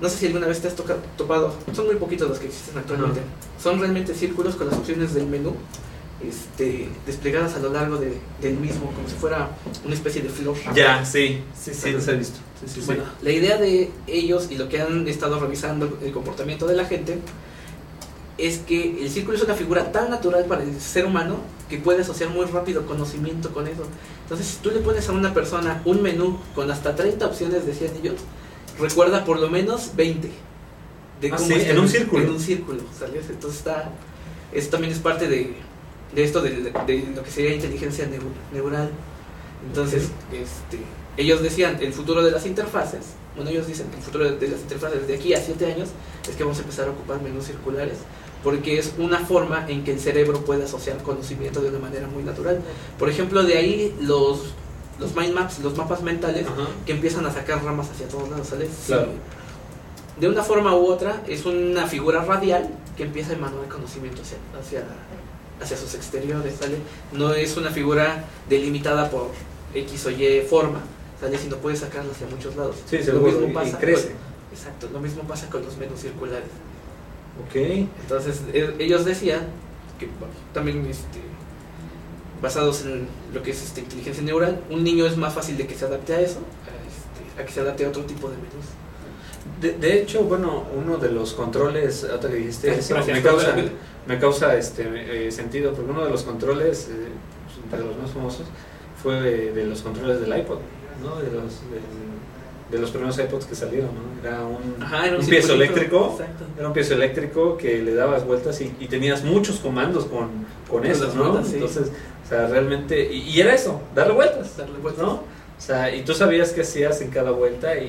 No 0.00 0.08
sé 0.08 0.16
si 0.16 0.26
alguna 0.26 0.46
vez 0.46 0.60
te 0.60 0.68
has 0.68 0.74
toca- 0.74 0.96
topado, 1.16 1.54
son 1.74 1.86
muy 1.86 1.96
poquitos 1.96 2.28
los 2.28 2.38
que 2.38 2.46
existen 2.46 2.78
actualmente. 2.78 3.20
Son 3.62 3.78
realmente 3.78 4.14
círculos 4.14 4.56
con 4.56 4.66
las 4.68 4.76
opciones 4.76 5.14
del 5.14 5.26
menú 5.26 5.54
este, 6.28 6.88
desplegadas 7.06 7.54
a 7.54 7.58
lo 7.60 7.72
largo 7.72 7.96
de- 7.96 8.18
del 8.42 8.54
mismo, 8.58 8.92
como 8.92 9.08
si 9.08 9.14
fuera 9.14 9.50
una 9.84 9.94
especie 9.94 10.22
de 10.22 10.28
flor. 10.28 10.56
Ya, 10.74 11.04
sí, 11.04 11.42
sí, 11.58 11.72
sí, 11.74 11.90
los 11.92 12.06
he 12.08 12.14
visto. 12.16 12.38
Sí, 12.60 12.66
sí, 12.74 12.80
sí. 12.80 12.86
Bueno, 12.86 13.04
la 13.22 13.30
idea 13.30 13.56
de 13.56 13.90
ellos 14.06 14.48
y 14.50 14.56
lo 14.56 14.68
que 14.68 14.80
han 14.80 15.08
estado 15.08 15.40
revisando 15.40 15.98
el 16.02 16.12
comportamiento 16.12 16.66
de 16.66 16.76
la 16.76 16.84
gente 16.84 17.18
es 18.38 18.58
que 18.58 19.02
el 19.02 19.10
círculo 19.10 19.36
es 19.36 19.44
una 19.44 19.54
figura 19.54 19.92
tan 19.92 20.10
natural 20.10 20.44
para 20.46 20.62
el 20.62 20.80
ser 20.80 21.04
humano 21.06 21.36
que 21.68 21.76
puede 21.78 22.00
asociar 22.02 22.30
muy 22.30 22.46
rápido 22.46 22.86
conocimiento 22.86 23.52
con 23.52 23.66
eso. 23.66 23.84
Entonces, 24.22 24.46
si 24.46 24.56
tú 24.58 24.70
le 24.70 24.80
pones 24.80 25.08
a 25.08 25.12
una 25.12 25.32
persona 25.34 25.82
un 25.84 26.02
menú 26.02 26.38
con 26.54 26.70
hasta 26.70 26.94
30 26.96 27.26
opciones, 27.26 27.66
decían 27.66 27.92
ellos, 28.02 28.16
recuerda 28.78 29.24
por 29.24 29.38
lo 29.38 29.50
menos 29.50 29.90
20. 29.94 30.30
De 31.20 31.30
Ah, 31.32 31.36
sí, 31.38 31.52
en 31.54 31.78
un 31.78 31.88
círculo. 31.88 32.24
En 32.24 32.30
un 32.30 32.40
círculo, 32.40 32.80
¿sabes? 32.98 33.26
Entonces 33.28 33.58
está, 33.58 33.90
eso 34.52 34.70
también 34.70 34.92
es 34.92 34.98
parte 35.00 35.28
de, 35.28 35.54
de 36.14 36.24
esto 36.24 36.40
de, 36.42 36.50
de 36.86 37.12
lo 37.14 37.22
que 37.22 37.30
sería 37.30 37.54
inteligencia 37.54 38.06
neu- 38.06 38.52
neural. 38.52 38.90
Entonces, 39.66 40.10
este, 40.32 40.78
ellos 41.16 41.42
decían, 41.42 41.78
el 41.80 41.92
futuro 41.92 42.22
de 42.22 42.30
las 42.30 42.46
interfaces, 42.46 43.00
bueno, 43.36 43.50
ellos 43.50 43.66
dicen 43.66 43.88
que 43.90 43.96
el 43.96 44.02
futuro 44.02 44.24
de, 44.24 44.36
de 44.38 44.48
las 44.48 44.60
interfaces 44.60 45.06
de 45.06 45.14
aquí 45.14 45.34
a 45.34 45.40
7 45.40 45.66
años 45.72 45.90
es 46.28 46.36
que 46.36 46.42
vamos 46.44 46.58
a 46.58 46.62
empezar 46.62 46.88
a 46.88 46.90
ocupar 46.92 47.20
menús 47.22 47.44
circulares, 47.44 47.98
porque 48.42 48.78
es 48.78 48.94
una 48.98 49.18
forma 49.20 49.66
en 49.68 49.84
que 49.84 49.92
el 49.92 50.00
cerebro 50.00 50.44
puede 50.44 50.64
asociar 50.64 50.96
conocimiento 51.02 51.60
de 51.60 51.68
una 51.68 51.78
manera 51.78 52.06
muy 52.08 52.22
natural. 52.22 52.60
Por 52.98 53.08
ejemplo, 53.10 53.42
de 53.42 53.56
ahí 53.58 53.94
los, 54.00 54.54
los 54.98 55.14
mind 55.14 55.34
maps, 55.34 55.58
los 55.60 55.76
mapas 55.76 56.02
mentales, 56.02 56.46
Ajá. 56.46 56.68
que 56.86 56.92
empiezan 56.92 57.26
a 57.26 57.32
sacar 57.32 57.62
ramas 57.62 57.90
hacia 57.90 58.08
todos 58.08 58.30
lados, 58.30 58.46
¿sale? 58.48 58.68
Claro. 58.86 59.08
De 60.18 60.28
una 60.28 60.42
forma 60.42 60.74
u 60.74 60.86
otra, 60.86 61.22
es 61.28 61.44
una 61.46 61.86
figura 61.86 62.24
radial 62.24 62.68
que 62.96 63.04
empieza 63.04 63.32
a 63.32 63.36
emanar 63.36 63.68
conocimiento 63.68 64.22
hacia, 64.22 64.38
hacia, 64.58 64.80
hacia 65.60 65.76
sus 65.76 65.94
exteriores, 65.94 66.54
¿sale? 66.60 66.76
No 67.12 67.32
es 67.34 67.56
una 67.56 67.70
figura 67.70 68.24
delimitada 68.48 69.10
por 69.10 69.28
X 69.74 70.06
o 70.06 70.10
Y 70.10 70.40
forma, 70.48 70.80
¿sale? 71.20 71.36
Sino 71.38 71.56
puede 71.56 71.76
sacarla 71.76 72.12
hacia 72.12 72.26
muchos 72.28 72.56
lados. 72.56 72.76
Sí, 72.86 72.98
lo 72.98 73.04
seguro, 73.04 73.26
mismo 73.32 73.46
y- 73.46 73.50
y 73.50 73.54
pasa 73.54 73.78
crece. 73.78 74.08
con- 74.08 74.16
exacto, 74.58 74.88
lo 74.92 75.00
mismo 75.00 75.22
pasa 75.24 75.48
con 75.50 75.62
los 75.64 75.76
menús 75.76 76.00
circulares. 76.00 76.48
Ok. 77.46 77.56
Entonces, 78.02 78.40
e- 78.52 78.74
ellos 78.78 79.04
decían 79.04 79.42
que 79.98 80.06
bueno, 80.06 80.34
también 80.52 80.84
este, 80.86 81.20
basados 82.42 82.82
en 82.86 83.06
lo 83.34 83.42
que 83.42 83.50
es 83.50 83.62
este, 83.62 83.80
inteligencia 83.82 84.22
neural, 84.22 84.62
un 84.70 84.82
niño 84.82 85.06
es 85.06 85.16
más 85.16 85.34
fácil 85.34 85.56
de 85.56 85.66
que 85.66 85.74
se 85.74 85.84
adapte 85.84 86.14
a 86.14 86.20
eso, 86.20 86.38
a, 86.38 86.70
este, 86.88 87.42
a 87.42 87.44
que 87.46 87.52
se 87.52 87.60
adapte 87.60 87.84
a 87.84 87.88
otro 87.88 88.02
tipo 88.04 88.28
de 88.28 88.36
menús. 88.36 88.66
De, 89.60 89.72
de 89.72 90.00
hecho, 90.00 90.22
bueno, 90.24 90.64
uno 90.74 90.96
de 90.96 91.10
los 91.10 91.34
controles, 91.34 92.04
ahorita 92.04 92.28
que 92.30 92.34
dijiste 92.36 92.68
Gracias. 92.72 93.06
me 93.08 93.22
causa, 93.22 93.54
me 94.06 94.18
causa 94.18 94.56
este 94.56 95.26
eh, 95.26 95.30
sentido, 95.32 95.72
porque 95.72 95.90
uno 95.90 96.04
de 96.04 96.10
los 96.10 96.22
controles, 96.22 96.88
eh, 96.90 97.08
pues, 97.70 97.80
de 97.82 97.86
los 97.88 97.96
más 97.98 98.10
famosos, 98.10 98.46
fue 99.02 99.20
de, 99.20 99.52
de 99.52 99.66
los 99.66 99.82
controles 99.82 100.20
del 100.20 100.36
iPod, 100.38 100.58
¿no? 101.02 101.16
De 101.16 101.30
los, 101.30 101.60
de, 101.70 101.80
de 102.76 102.78
los 102.80 102.90
primeros 102.90 103.18
iPods 103.18 103.46
que 103.46 103.54
salieron, 103.54 103.90
¿no? 103.94 104.28
Era 104.28 104.42
un, 104.42 104.82
Ajá, 104.82 105.06
era 105.06 105.18
un 105.18 105.26
piezo 105.26 105.54
eléctrico, 105.54 106.10
Exacto. 106.18 106.44
era 106.58 106.68
un 106.68 106.74
piezo 106.74 106.94
eléctrico 106.94 107.56
que 107.56 107.82
le 107.82 107.94
dabas 107.94 108.24
vueltas 108.26 108.60
y, 108.60 108.72
y 108.78 108.86
tenías 108.86 109.24
muchos 109.24 109.58
comandos 109.60 110.04
con, 110.04 110.28
con 110.68 110.80
Con 110.82 110.86
eso, 110.86 111.12
¿no? 111.14 111.30
vueltas, 111.30 111.48
sí. 111.48 111.54
Entonces, 111.54 111.90
o 112.24 112.28
sea, 112.28 112.46
realmente, 112.46 113.12
y, 113.12 113.20
y 113.30 113.40
era 113.40 113.54
eso, 113.54 113.80
darle 113.94 114.14
vueltas, 114.14 114.56
Darle 114.56 114.78
vueltas. 114.78 115.02
¿no? 115.04 115.12
O 115.12 115.62
sea, 115.62 115.94
y 115.94 116.02
tú 116.04 116.14
sabías 116.14 116.52
qué 116.52 116.60
hacías 116.62 117.00
en 117.02 117.10
cada 117.10 117.32
vuelta 117.32 117.76
y, 117.76 117.86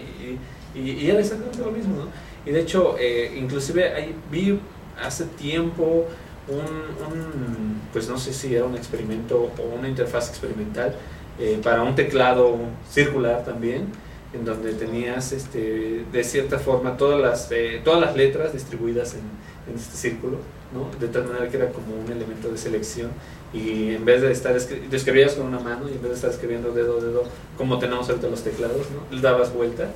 y, 0.75 0.79
y- 0.79 0.91
y 1.05 1.09
era 1.09 1.19
exactamente 1.19 1.59
lo 1.59 1.71
mismo, 1.71 1.95
¿no? 1.95 2.07
Y 2.45 2.51
de 2.53 2.61
hecho, 2.61 2.95
eh, 2.99 3.33
inclusive 3.37 3.93
ahí 3.93 4.15
vi 4.31 4.59
hace 5.01 5.25
tiempo 5.25 6.05
un, 6.47 6.57
un, 6.57 7.81
pues 7.93 8.09
no 8.09 8.17
sé 8.17 8.33
si 8.33 8.55
era 8.55 8.65
un 8.65 8.75
experimento 8.75 9.51
o 9.57 9.77
una 9.77 9.87
interfaz 9.87 10.29
experimental 10.29 10.95
eh, 11.39 11.59
para 11.63 11.83
un 11.83 11.95
teclado 11.95 12.57
circular 12.89 13.43
también, 13.45 13.87
en 14.33 14.45
donde 14.45 14.73
tenías 14.73 15.31
este, 15.31 16.05
de 16.11 16.23
cierta 16.23 16.57
forma 16.59 16.97
todas 16.97 17.19
las, 17.19 17.51
eh, 17.51 17.81
todas 17.83 17.99
las 17.99 18.15
letras 18.15 18.53
distribuidas 18.53 19.13
en, 19.13 19.21
en 19.69 19.77
este 19.77 19.97
círculo, 19.97 20.37
¿no? 20.73 20.89
de 20.99 21.07
tal 21.07 21.25
manera 21.25 21.49
que 21.49 21.57
era 21.57 21.69
como 21.69 21.95
un 21.95 22.11
elemento 22.11 22.49
de 22.49 22.57
selección 22.57 23.11
y 23.53 23.93
en 23.93 24.05
vez 24.05 24.21
de 24.21 24.31
estar 24.31 24.55
escribías 24.55 25.33
con 25.33 25.47
una 25.47 25.59
mano 25.59 25.89
y 25.89 25.93
en 25.93 26.01
vez 26.01 26.11
de 26.11 26.15
estar 26.15 26.31
escribiendo 26.31 26.71
dedo 26.71 26.99
a 26.99 27.01
dedo 27.01 27.23
como 27.57 27.79
tenemos 27.79 28.09
ahorita 28.09 28.27
los 28.27 28.43
teclados, 28.43 28.87
¿no? 28.91 29.15
le 29.15 29.21
dabas 29.21 29.53
vuelta 29.53 29.89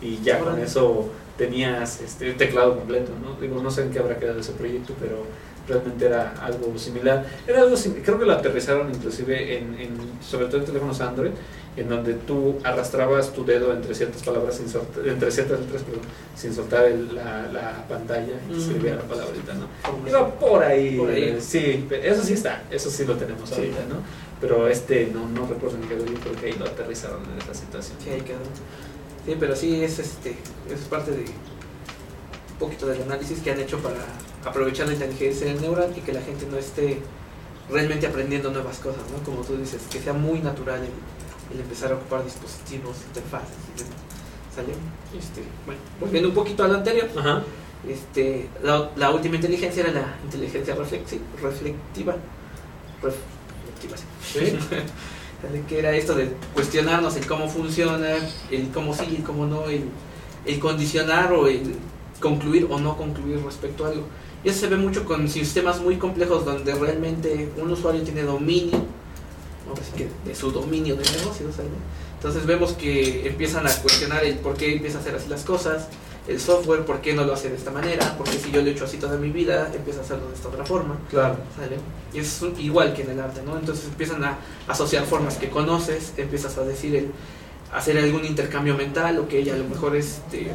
y 0.00 0.20
ya 0.22 0.38
con 0.38 0.58
eso 0.58 1.08
tenías 1.44 2.00
este 2.02 2.34
teclado 2.34 2.76
completo, 2.76 3.12
¿no? 3.22 3.40
Digo, 3.40 3.62
no 3.62 3.70
sé 3.70 3.82
en 3.84 3.90
qué 3.90 3.98
habrá 3.98 4.18
quedado 4.18 4.40
ese 4.40 4.52
proyecto, 4.52 4.92
pero 5.00 5.24
realmente 5.66 6.04
era 6.04 6.34
algo 6.42 6.76
similar. 6.78 7.24
Era 7.46 7.60
algo 7.62 7.74
creo 8.04 8.18
que 8.18 8.26
lo 8.26 8.32
aterrizaron 8.34 8.90
inclusive 8.90 9.56
en, 9.56 9.74
en- 9.80 9.96
sobre 10.22 10.46
todo 10.46 10.58
en 10.58 10.66
teléfonos 10.66 11.00
Android, 11.00 11.30
en 11.78 11.88
donde 11.88 12.12
tú 12.14 12.58
arrastrabas 12.62 13.32
tu 13.32 13.42
dedo 13.44 13.72
entre 13.72 13.94
ciertas 13.94 14.22
palabras, 14.22 14.56
sin 14.56 14.68
soltar- 14.68 15.06
entre 15.08 15.30
ciertas 15.30 15.60
letras, 15.60 15.82
perdón, 15.82 16.02
sin 16.36 16.52
soltar 16.54 16.84
el- 16.84 17.14
la, 17.14 17.46
la 17.50 17.86
pantalla 17.88 18.34
y 18.50 18.58
escribía 18.60 18.96
la 18.96 19.02
palabrita, 19.02 19.54
¿no? 19.54 19.66
Iba 20.08 20.28
por 20.38 20.62
ahí, 20.62 20.98
Por 20.98 21.08
ahí. 21.10 21.22
eh, 21.24 21.38
sí, 21.40 21.86
eso 22.02 22.22
sí 22.22 22.34
está, 22.34 22.64
eso 22.70 22.90
sí 22.90 23.04
lo 23.06 23.14
tenemos 23.16 23.48
Sí. 23.48 23.54
ahorita, 23.54 23.80
¿no? 23.88 23.96
Pero 24.42 24.68
este 24.68 25.10
no, 25.14 25.26
no 25.28 25.46
recuerdo 25.46 25.76
en 25.76 25.88
qué 25.88 25.96
yo 25.98 26.18
creo 26.20 26.34
que 26.38 26.46
ahí 26.46 26.52
lo 26.58 26.64
aterrizaron 26.66 27.20
en 27.32 27.38
esa 27.42 27.54
situación. 27.54 27.96
Sí, 28.02 28.10
ahí 28.10 28.20
quedó. 28.22 28.38
Sí, 29.26 29.36
pero 29.38 29.54
sí 29.54 29.82
es 29.82 29.98
este 29.98 30.36
es 30.70 30.80
parte 30.88 31.10
de 31.12 31.20
un 31.24 32.58
poquito 32.58 32.86
del 32.86 33.02
análisis 33.02 33.40
que 33.40 33.50
han 33.50 33.60
hecho 33.60 33.78
para 33.78 33.96
aprovechar 34.44 34.86
la 34.86 34.94
inteligencia 34.94 35.52
neural 35.54 35.92
y 35.96 36.00
que 36.00 36.12
la 36.12 36.20
gente 36.22 36.46
no 36.50 36.56
esté 36.56 37.00
realmente 37.70 38.06
aprendiendo 38.06 38.50
nuevas 38.50 38.78
cosas, 38.78 39.02
¿no? 39.16 39.22
Como 39.24 39.42
tú 39.42 39.56
dices, 39.56 39.82
que 39.90 40.00
sea 40.00 40.12
muy 40.12 40.40
natural 40.40 40.80
el, 40.80 41.54
el 41.54 41.60
empezar 41.60 41.92
a 41.92 41.94
ocupar 41.96 42.24
dispositivos, 42.24 42.96
interfaces 43.08 43.56
y 43.74 43.78
demás. 43.78 43.96
¿Sale? 44.54 44.72
Este, 45.16 45.42
bueno, 45.66 45.80
volviendo 46.00 46.28
un 46.30 46.34
poquito 46.34 46.64
a 46.64 46.68
lo 46.68 46.74
anterior, 46.74 47.08
Ajá. 47.16 47.42
este, 47.88 48.48
la, 48.62 48.90
la 48.96 49.10
última 49.12 49.36
inteligencia 49.36 49.84
era 49.84 49.92
la 49.92 50.14
inteligencia 50.24 50.74
reflexi- 50.76 51.20
reflectiva. 51.40 52.16
Reflectiva, 53.02 53.96
sí. 54.22 54.58
Que 55.68 55.78
era 55.78 55.92
esto 55.96 56.14
de 56.14 56.32
cuestionarnos 56.54 57.16
el 57.16 57.26
cómo 57.26 57.48
funciona, 57.48 58.16
el 58.50 58.68
cómo 58.72 58.94
sí, 58.94 59.16
el 59.16 59.22
cómo 59.22 59.46
no, 59.46 59.64
el, 59.64 59.84
el 60.46 60.58
condicionar 60.58 61.32
o 61.32 61.46
el 61.46 61.74
concluir 62.20 62.66
o 62.70 62.78
no 62.78 62.96
concluir 62.96 63.42
respecto 63.44 63.84
a 63.84 63.88
algo. 63.88 64.04
Y 64.44 64.48
eso 64.48 64.60
se 64.60 64.68
ve 64.68 64.76
mucho 64.76 65.04
con 65.04 65.28
sistemas 65.28 65.80
muy 65.80 65.96
complejos 65.96 66.44
donde 66.44 66.74
realmente 66.74 67.50
un 67.60 67.70
usuario 67.70 68.02
tiene 68.02 68.22
dominio, 68.22 68.84
que 69.96 70.08
de 70.24 70.34
su 70.34 70.50
dominio 70.50 70.96
de 70.96 71.04
negocio. 71.04 71.46
Entonces 72.14 72.46
vemos 72.46 72.72
que 72.72 73.26
empiezan 73.26 73.66
a 73.66 73.70
cuestionar 73.70 74.24
el 74.24 74.36
por 74.38 74.56
qué 74.56 74.74
empieza 74.74 74.98
a 74.98 75.00
hacer 75.00 75.14
así 75.14 75.28
las 75.28 75.44
cosas, 75.44 75.88
el 76.28 76.40
software, 76.40 76.84
por 76.84 77.00
qué 77.00 77.14
no 77.14 77.24
lo 77.24 77.32
hace 77.32 77.48
de 77.48 77.56
esta 77.56 77.70
manera, 77.70 78.14
porque 78.16 78.38
si 78.38 78.50
yo 78.50 78.60
lo 78.62 78.68
he 78.68 78.72
hecho 78.72 78.84
así 78.84 78.98
toda 78.98 79.16
mi 79.16 79.30
vida, 79.30 79.70
empieza 79.74 80.00
a 80.00 80.02
hacerlo 80.02 80.28
de 80.28 80.34
esta 80.34 80.48
otra 80.48 80.64
forma. 80.64 80.98
Claro. 81.08 81.36
¿sale? 81.56 81.76
Y 82.12 82.18
es 82.18 82.42
igual 82.58 82.92
que 82.94 83.02
en 83.02 83.10
el 83.10 83.20
arte, 83.20 83.42
¿no? 83.42 83.58
Entonces 83.58 83.86
empiezan 83.86 84.22
a 84.24 84.38
asociar 84.68 85.04
formas 85.06 85.36
que 85.36 85.48
conoces, 85.48 86.12
empiezas 86.16 86.56
a 86.58 86.64
decir 86.64 86.94
el 86.94 87.10
hacer 87.72 87.98
algún 87.98 88.24
intercambio 88.24 88.76
mental, 88.76 89.18
o 89.18 89.28
que 89.28 89.38
ella 89.38 89.54
a 89.54 89.58
lo 89.58 89.64
mejor 89.64 89.96
este 89.96 90.52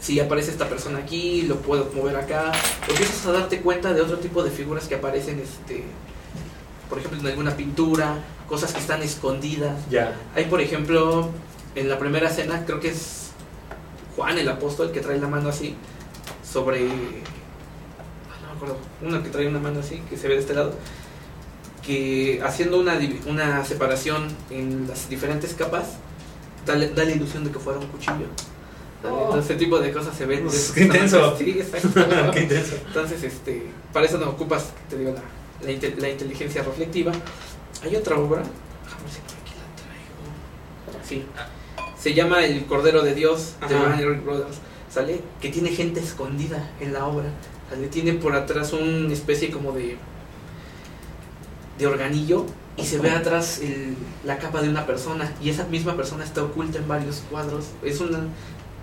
si 0.00 0.20
aparece 0.20 0.52
esta 0.52 0.68
persona 0.68 0.98
aquí, 0.98 1.42
lo 1.42 1.56
puedo 1.56 1.90
mover 1.92 2.16
acá, 2.16 2.52
o 2.86 2.90
empiezas 2.90 3.26
a 3.26 3.32
darte 3.32 3.60
cuenta 3.60 3.92
de 3.92 4.02
otro 4.02 4.18
tipo 4.18 4.44
de 4.44 4.50
figuras 4.50 4.86
que 4.86 4.94
aparecen 4.94 5.40
este 5.40 5.84
por 6.88 6.98
ejemplo 6.98 7.18
en 7.20 7.26
alguna 7.26 7.56
pintura, 7.56 8.18
cosas 8.48 8.72
que 8.72 8.78
están 8.78 9.02
escondidas. 9.02 9.76
Ya. 9.90 10.16
Hay 10.34 10.44
por 10.44 10.60
ejemplo 10.60 11.30
en 11.74 11.88
la 11.88 11.98
primera 11.98 12.28
escena, 12.28 12.64
creo 12.64 12.80
que 12.80 12.90
es 12.90 13.25
Juan 14.16 14.38
el 14.38 14.48
apóstol 14.48 14.90
que 14.92 15.00
trae 15.00 15.18
la 15.20 15.28
mano 15.28 15.48
así 15.50 15.76
sobre 16.50 16.86
ah, 16.86 18.40
no 18.42 18.48
me 18.48 18.56
acuerdo, 18.56 18.76
uno 19.02 19.22
que 19.22 19.28
trae 19.28 19.46
una 19.46 19.58
mano 19.60 19.80
así 19.80 20.02
que 20.08 20.16
se 20.16 20.26
ve 20.28 20.34
de 20.34 20.40
este 20.40 20.54
lado 20.54 20.72
que 21.84 22.40
haciendo 22.44 22.80
una, 22.80 22.98
una 23.26 23.64
separación 23.64 24.26
en 24.50 24.88
las 24.88 25.08
diferentes 25.08 25.54
capas 25.54 25.98
da, 26.64 26.74
la- 26.74 26.88
da 26.88 27.04
la 27.04 27.12
ilusión 27.12 27.44
de 27.44 27.50
que 27.50 27.58
fuera 27.58 27.78
un 27.78 27.86
cuchillo 27.86 28.26
¿sale? 29.02 29.14
Entonces, 29.22 29.44
ese 29.50 29.54
tipo 29.56 29.78
de 29.78 29.92
cosas 29.92 30.16
se 30.16 30.26
ven. 30.26 30.42
Pues, 30.44 30.72
qué 30.74 30.84
intenso. 30.84 31.36
Sí. 31.36 31.44
Qué 32.32 32.40
intenso. 32.40 32.74
Entonces, 32.88 33.22
este, 33.22 33.66
para 33.92 34.06
eso 34.06 34.18
no 34.18 34.30
ocupas, 34.30 34.70
te 34.90 34.98
digo, 34.98 35.12
la, 35.12 35.22
la, 35.64 35.70
inte- 35.70 35.94
la 36.00 36.08
inteligencia 36.08 36.62
reflectiva. 36.64 37.12
Hay 37.84 37.94
otra 37.94 38.16
obra, 38.16 38.42
déjame 38.42 39.02
ver 39.04 39.12
si 39.12 39.20
por 39.20 39.36
aquí 39.36 39.52
la 39.60 40.96
traigo. 40.96 41.06
Sí, 41.06 41.24
se 41.98 42.14
llama 42.14 42.44
El 42.44 42.64
Cordero 42.66 43.02
de 43.02 43.14
Dios 43.14 43.54
de. 43.68 43.74
Warner 43.80 44.20
Brothers, 44.20 44.58
¿sale? 44.90 45.20
Que 45.40 45.48
tiene 45.50 45.70
gente 45.70 46.00
escondida 46.00 46.70
en 46.80 46.92
la 46.92 47.06
obra, 47.06 47.26
¿sale? 47.70 47.88
Tiene 47.88 48.12
por 48.14 48.34
atrás 48.34 48.72
una 48.72 49.12
especie 49.12 49.50
como 49.50 49.72
de, 49.72 49.96
de 51.78 51.86
organillo 51.86 52.46
y 52.76 52.84
se 52.84 52.98
ve 52.98 53.10
atrás 53.10 53.60
el- 53.60 53.96
la 54.24 54.38
capa 54.38 54.60
de 54.62 54.68
una 54.68 54.86
persona 54.86 55.32
y 55.42 55.50
esa 55.50 55.64
misma 55.64 55.96
persona 55.96 56.24
está 56.24 56.42
oculta 56.44 56.78
en 56.78 56.88
varios 56.88 57.22
cuadros. 57.30 57.66
Es 57.82 58.00
una, 58.00 58.20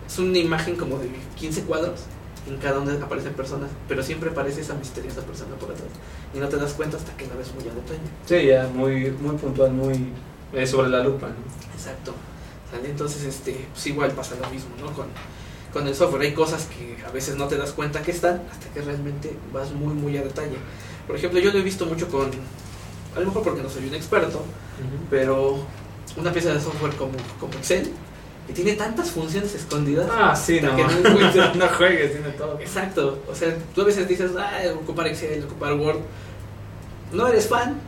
es 0.07 0.19
una 0.19 0.37
imagen 0.37 0.75
como 0.75 0.97
de 0.97 1.09
15 1.35 1.63
cuadros 1.63 2.01
en 2.47 2.57
cada 2.57 2.79
uno 2.79 2.91
aparecen 3.01 3.33
personas, 3.33 3.69
pero 3.87 4.03
siempre 4.03 4.29
aparece 4.29 4.61
esa 4.61 4.73
misteriosa 4.73 5.21
persona 5.21 5.55
por 5.55 5.71
atrás 5.71 5.87
y 6.35 6.39
no 6.39 6.49
te 6.49 6.57
das 6.57 6.73
cuenta 6.73 6.97
hasta 6.97 7.15
que 7.15 7.25
la 7.27 7.35
ves 7.35 7.53
muy 7.53 7.63
a 7.63 7.73
detalle. 7.73 7.99
Sí, 8.25 8.47
ya, 8.47 8.67
muy, 8.73 9.11
muy 9.11 9.37
puntual, 9.37 9.71
muy 9.71 10.09
eh, 10.53 10.67
sobre 10.67 10.89
la 10.89 11.01
lupa, 11.03 11.27
¿no? 11.27 11.73
Exacto. 11.73 12.13
Entonces, 12.83 13.23
este, 13.23 13.67
pues 13.71 13.87
igual 13.87 14.11
pasa 14.11 14.35
lo 14.41 14.49
mismo, 14.49 14.69
¿no? 14.79 14.91
Con, 14.93 15.07
con 15.71 15.87
el 15.87 15.95
software 15.95 16.21
hay 16.21 16.33
cosas 16.33 16.67
que 16.67 17.03
a 17.05 17.09
veces 17.11 17.35
no 17.35 17.47
te 17.47 17.57
das 17.57 17.71
cuenta 17.71 18.01
que 18.01 18.11
están 18.11 18.43
hasta 18.51 18.69
que 18.73 18.81
realmente 18.81 19.35
vas 19.51 19.71
muy, 19.71 19.93
muy 19.93 20.17
a 20.17 20.21
detalle. 20.21 20.57
Por 21.07 21.15
ejemplo, 21.15 21.39
yo 21.39 21.51
lo 21.51 21.59
he 21.59 21.63
visto 21.63 21.85
mucho 21.85 22.07
con, 22.09 22.29
a 23.15 23.19
lo 23.19 23.25
mejor 23.25 23.43
porque 23.43 23.61
no 23.61 23.69
soy 23.69 23.87
un 23.87 23.95
experto, 23.95 24.43
pero 25.09 25.65
una 26.15 26.31
pieza 26.31 26.53
de 26.53 26.61
software 26.61 26.93
como, 26.95 27.13
como 27.39 27.53
Excel, 27.53 27.91
que 28.47 28.53
tiene 28.53 28.73
tantas 28.73 29.09
funciones 29.11 29.55
escondidas. 29.55 30.09
Ah, 30.11 30.35
sí, 30.35 30.59
no. 30.61 30.75
que 30.75 30.83
no 30.83 30.89
no 31.55 31.67
juegues, 31.69 32.11
tiene 32.11 32.29
todo. 32.29 32.59
Exacto, 32.59 33.23
o 33.29 33.35
sea, 33.35 33.55
tú 33.73 33.81
a 33.81 33.85
veces 33.85 34.07
dices, 34.07 34.31
ah, 34.37 34.61
ocupar 34.75 35.07
Excel, 35.07 35.43
ocupar 35.43 35.73
Word. 35.73 35.99
No 37.11 37.27
eres 37.27 37.47
fan, 37.47 37.79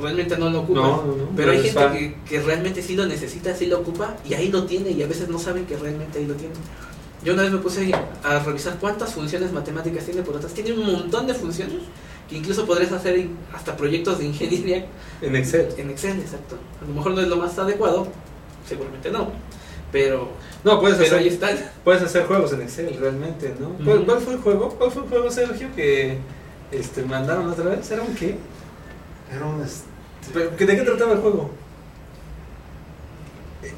realmente 0.00 0.36
no 0.36 0.50
lo 0.50 0.60
ocupas. 0.60 0.82
No, 0.82 1.04
no, 1.04 1.16
no. 1.16 1.28
Pero 1.36 1.52
hay 1.52 1.62
gente 1.62 1.88
que, 1.92 2.16
que 2.28 2.40
realmente 2.40 2.82
sí 2.82 2.96
lo 2.96 3.06
necesita, 3.06 3.54
sí 3.54 3.66
lo 3.66 3.80
ocupa 3.80 4.16
y 4.28 4.34
ahí 4.34 4.50
lo 4.50 4.64
tiene 4.64 4.90
y 4.90 5.02
a 5.02 5.06
veces 5.06 5.28
no 5.28 5.38
saben 5.38 5.66
que 5.66 5.76
realmente 5.76 6.18
ahí 6.18 6.26
lo 6.26 6.34
tiene. 6.34 6.54
Yo 7.22 7.34
una 7.34 7.42
vez 7.42 7.52
me 7.52 7.58
puse 7.58 7.92
a 8.24 8.38
revisar 8.38 8.78
cuántas 8.78 9.12
funciones 9.12 9.52
matemáticas 9.52 10.04
tiene 10.04 10.22
por 10.22 10.36
atrás. 10.36 10.54
Tiene 10.54 10.72
un 10.72 10.86
montón 10.86 11.26
de 11.26 11.34
funciones 11.34 11.76
que 12.28 12.36
incluso 12.36 12.64
podrías 12.64 12.92
hacer 12.92 13.26
hasta 13.52 13.76
proyectos 13.76 14.18
de 14.18 14.26
ingeniería 14.26 14.86
En 15.20 15.36
Excel. 15.36 15.68
en 15.76 15.90
Excel, 15.90 16.18
exacto. 16.20 16.56
A 16.80 16.86
lo 16.86 16.94
mejor 16.94 17.12
no 17.12 17.20
es 17.20 17.28
lo 17.28 17.36
más 17.36 17.58
adecuado, 17.58 18.06
seguramente 18.66 19.10
no, 19.10 19.32
pero, 19.92 20.28
No, 20.62 20.80
puedes 20.80 20.96
pero 20.96 21.16
ahí 21.16 21.28
hacer, 21.28 21.32
están. 21.32 21.70
puedes 21.84 22.02
hacer 22.02 22.24
juegos 22.26 22.52
en 22.52 22.62
Excel, 22.62 22.96
realmente, 22.98 23.54
¿no? 23.58 23.70
¿Cuál, 23.84 24.20
fue 24.20 24.34
el 24.34 24.40
juego? 24.40 24.68
¿Cuál 24.70 24.90
fue 24.92 25.02
el 25.02 25.08
juego, 25.08 25.30
Sergio, 25.30 25.68
que 25.74 26.18
este, 26.70 27.02
mandaron 27.02 27.48
otra 27.48 27.64
vez? 27.64 27.90
¿Era 27.90 28.02
un 28.02 28.14
qué? 28.14 28.36
Era 29.34 29.46
un. 29.46 29.60
este, 29.62 29.89
¿Pero, 29.89 29.89
¿De 30.34 30.56
qué 30.76 30.82
trataba 30.82 31.12
el 31.14 31.20
juego? 31.20 31.50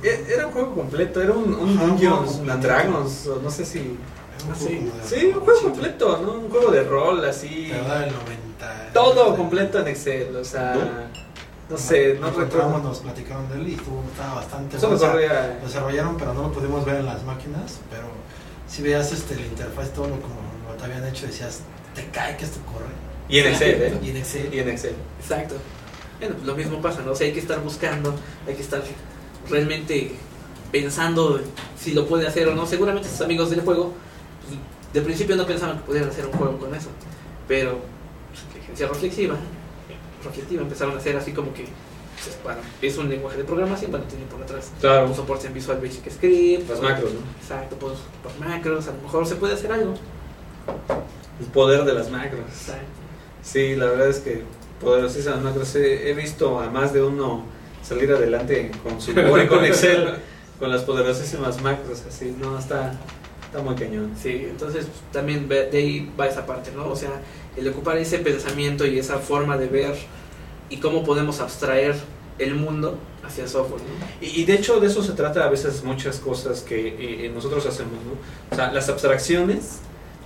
E- 0.02 0.26
Era 0.28 0.46
un 0.46 0.52
juego 0.52 0.74
completo, 0.74 1.20
era 1.22 1.32
un, 1.32 1.54
un 1.54 1.76
Ajá, 1.76 1.84
un 1.84 1.90
Dungeons 1.90 2.40
and 2.48 2.62
Dragons, 2.62 3.26
o 3.26 3.40
no 3.42 3.50
sé 3.50 3.64
si... 3.64 3.78
era 3.78 4.44
un 4.46 4.52
Ah, 4.52 4.54
juego 4.54 4.92
sí. 5.06 5.26
un 5.34 5.40
juego 5.40 5.62
completo, 5.62 6.18
¿no? 6.22 6.32
Un 6.32 6.50
juego 6.50 6.70
de 6.70 6.82
rol, 6.84 7.24
así... 7.24 7.68
Te 7.70 7.88
da 7.88 8.04
el 8.06 8.12
90. 8.12 8.90
Todo 8.92 9.30
el- 9.30 9.36
completo 9.36 9.78
en 9.80 9.88
Excel, 9.88 10.36
o 10.36 10.44
sea... 10.44 10.74
¿No? 10.74 11.22
No 11.70 11.78
sé, 11.78 12.18
no 12.20 12.30
recuerdo. 12.30 12.78
nos 12.80 12.98
platicaron 12.98 13.48
de 13.48 13.54
él 13.54 13.68
y 13.68 13.74
estuvo, 13.74 14.02
estaba 14.12 14.34
bastante 14.34 14.76
bueno. 14.76 14.98
Corría... 14.98 15.58
Lo 15.60 15.66
desarrollaron, 15.66 16.16
pero 16.18 16.34
no 16.34 16.42
lo 16.42 16.52
pudimos 16.52 16.84
ver 16.84 16.96
en 16.96 17.06
las 17.06 17.22
máquinas. 17.24 17.78
Pero 17.88 18.02
si 18.68 18.82
veías 18.82 19.10
este, 19.10 19.36
la 19.36 19.42
interfaz, 19.46 19.88
todo 19.94 20.08
lo 20.08 20.20
como 20.20 20.34
lo 20.68 20.74
te 20.76 20.84
habían 20.84 21.06
hecho, 21.06 21.26
decías, 21.26 21.60
te 21.94 22.04
cae 22.08 22.36
que 22.36 22.44
esto 22.44 22.60
corre. 22.66 22.92
Y 23.28 23.38
en 23.38 23.46
Excel, 23.46 23.82
¿eh? 23.82 23.98
Y 24.02 24.10
en 24.10 24.16
Excel. 24.18 24.48
Y 24.52 24.58
en 24.58 24.68
Excel. 24.68 24.94
Exacto. 25.20 25.54
Bueno, 26.22 26.36
pues 26.36 26.46
lo 26.46 26.54
mismo 26.54 26.80
pasa, 26.80 27.02
¿no? 27.02 27.10
O 27.10 27.16
sea, 27.16 27.26
hay 27.26 27.32
que 27.32 27.40
estar 27.40 27.60
buscando, 27.60 28.14
hay 28.46 28.54
que 28.54 28.62
estar 28.62 28.80
realmente 29.50 30.12
pensando 30.70 31.40
si 31.76 31.94
lo 31.94 32.06
puede 32.06 32.28
hacer 32.28 32.46
o 32.46 32.54
no. 32.54 32.64
Seguramente 32.64 33.08
sus 33.08 33.20
amigos 33.22 33.50
del 33.50 33.62
juego, 33.62 33.92
pues, 34.46 34.60
de 34.94 35.00
principio 35.00 35.34
no 35.34 35.44
pensaban 35.44 35.78
que 35.78 35.84
pudieran 35.84 36.10
hacer 36.10 36.26
un 36.26 36.32
juego 36.32 36.58
con 36.58 36.72
eso. 36.76 36.90
Pero, 37.48 37.80
pues, 38.30 38.44
inteligencia 38.44 38.86
reflexiva, 38.86 39.34
reflexiva 40.22 40.62
empezaron 40.62 40.94
a 40.94 40.98
hacer 40.98 41.16
así 41.16 41.32
como 41.32 41.52
que 41.52 41.64
pues, 42.22 42.36
para- 42.36 42.60
es 42.80 42.96
un 42.98 43.08
lenguaje 43.08 43.38
de 43.38 43.42
programación, 43.42 43.90
bueno, 43.90 44.06
tiene 44.06 44.24
por 44.26 44.40
atrás 44.40 44.70
Claro. 44.80 45.06
un 45.08 45.14
soporte 45.16 45.48
en 45.48 45.54
Visual 45.54 45.80
Basic 45.82 46.08
Script. 46.08 46.70
Las 46.70 46.80
macros, 46.80 47.14
¿no? 47.14 47.20
Exacto, 47.42 47.74
pues, 47.80 47.94
por 48.22 48.38
macros, 48.48 48.86
a 48.86 48.92
lo 48.92 49.02
mejor 49.02 49.26
se 49.26 49.34
puede 49.34 49.54
hacer 49.54 49.72
algo. 49.72 49.94
El 51.40 51.46
poder 51.46 51.84
de 51.84 51.94
las 51.94 52.10
macros. 52.12 52.42
Exacto. 52.48 52.84
Sí, 53.42 53.74
la 53.74 53.86
verdad 53.86 54.08
es 54.08 54.20
que 54.20 54.44
poderosísimas 54.82 55.40
macros. 55.40 55.74
He, 55.76 56.12
visto 56.14 56.58
a 56.60 56.68
más 56.68 56.92
de 56.92 57.02
uno 57.02 57.44
salir 57.82 58.12
adelante 58.12 58.70
con 58.82 59.00
su 59.00 59.12
memoria 59.12 59.48
con 59.48 59.64
Excel, 59.64 60.16
con 60.58 60.70
las 60.70 60.82
poderosísimas 60.82 61.60
macros, 61.62 62.02
así, 62.06 62.36
no, 62.38 62.58
está, 62.58 62.98
está 63.46 63.62
muy 63.62 63.74
cañón. 63.74 64.12
Sí, 64.20 64.46
entonces 64.50 64.86
pues, 64.86 65.12
también 65.12 65.48
de 65.48 65.70
ahí 65.72 66.12
va 66.18 66.26
esa 66.26 66.44
parte, 66.44 66.70
¿no? 66.74 66.88
O 66.88 66.96
sea, 66.96 67.22
el 67.56 67.66
ocupar 67.68 67.96
ese 67.98 68.18
pensamiento 68.18 68.86
y 68.86 68.98
esa 68.98 69.18
forma 69.18 69.56
de 69.56 69.68
ver 69.68 69.94
y 70.68 70.76
cómo 70.78 71.04
podemos 71.04 71.40
abstraer 71.40 71.94
el 72.38 72.54
mundo 72.54 72.98
hacia 73.24 73.46
software, 73.46 73.82
¿no? 73.82 74.26
Y, 74.26 74.40
y 74.40 74.44
de 74.44 74.54
hecho 74.54 74.80
de 74.80 74.88
eso 74.88 75.02
se 75.02 75.12
trata 75.12 75.44
a 75.44 75.48
veces 75.48 75.84
muchas 75.84 76.18
cosas 76.18 76.62
que 76.62 77.26
eh, 77.26 77.30
nosotros 77.32 77.66
hacemos, 77.66 77.94
¿no? 78.04 78.12
O 78.50 78.54
sea, 78.54 78.72
las 78.72 78.88
abstracciones 78.88 79.80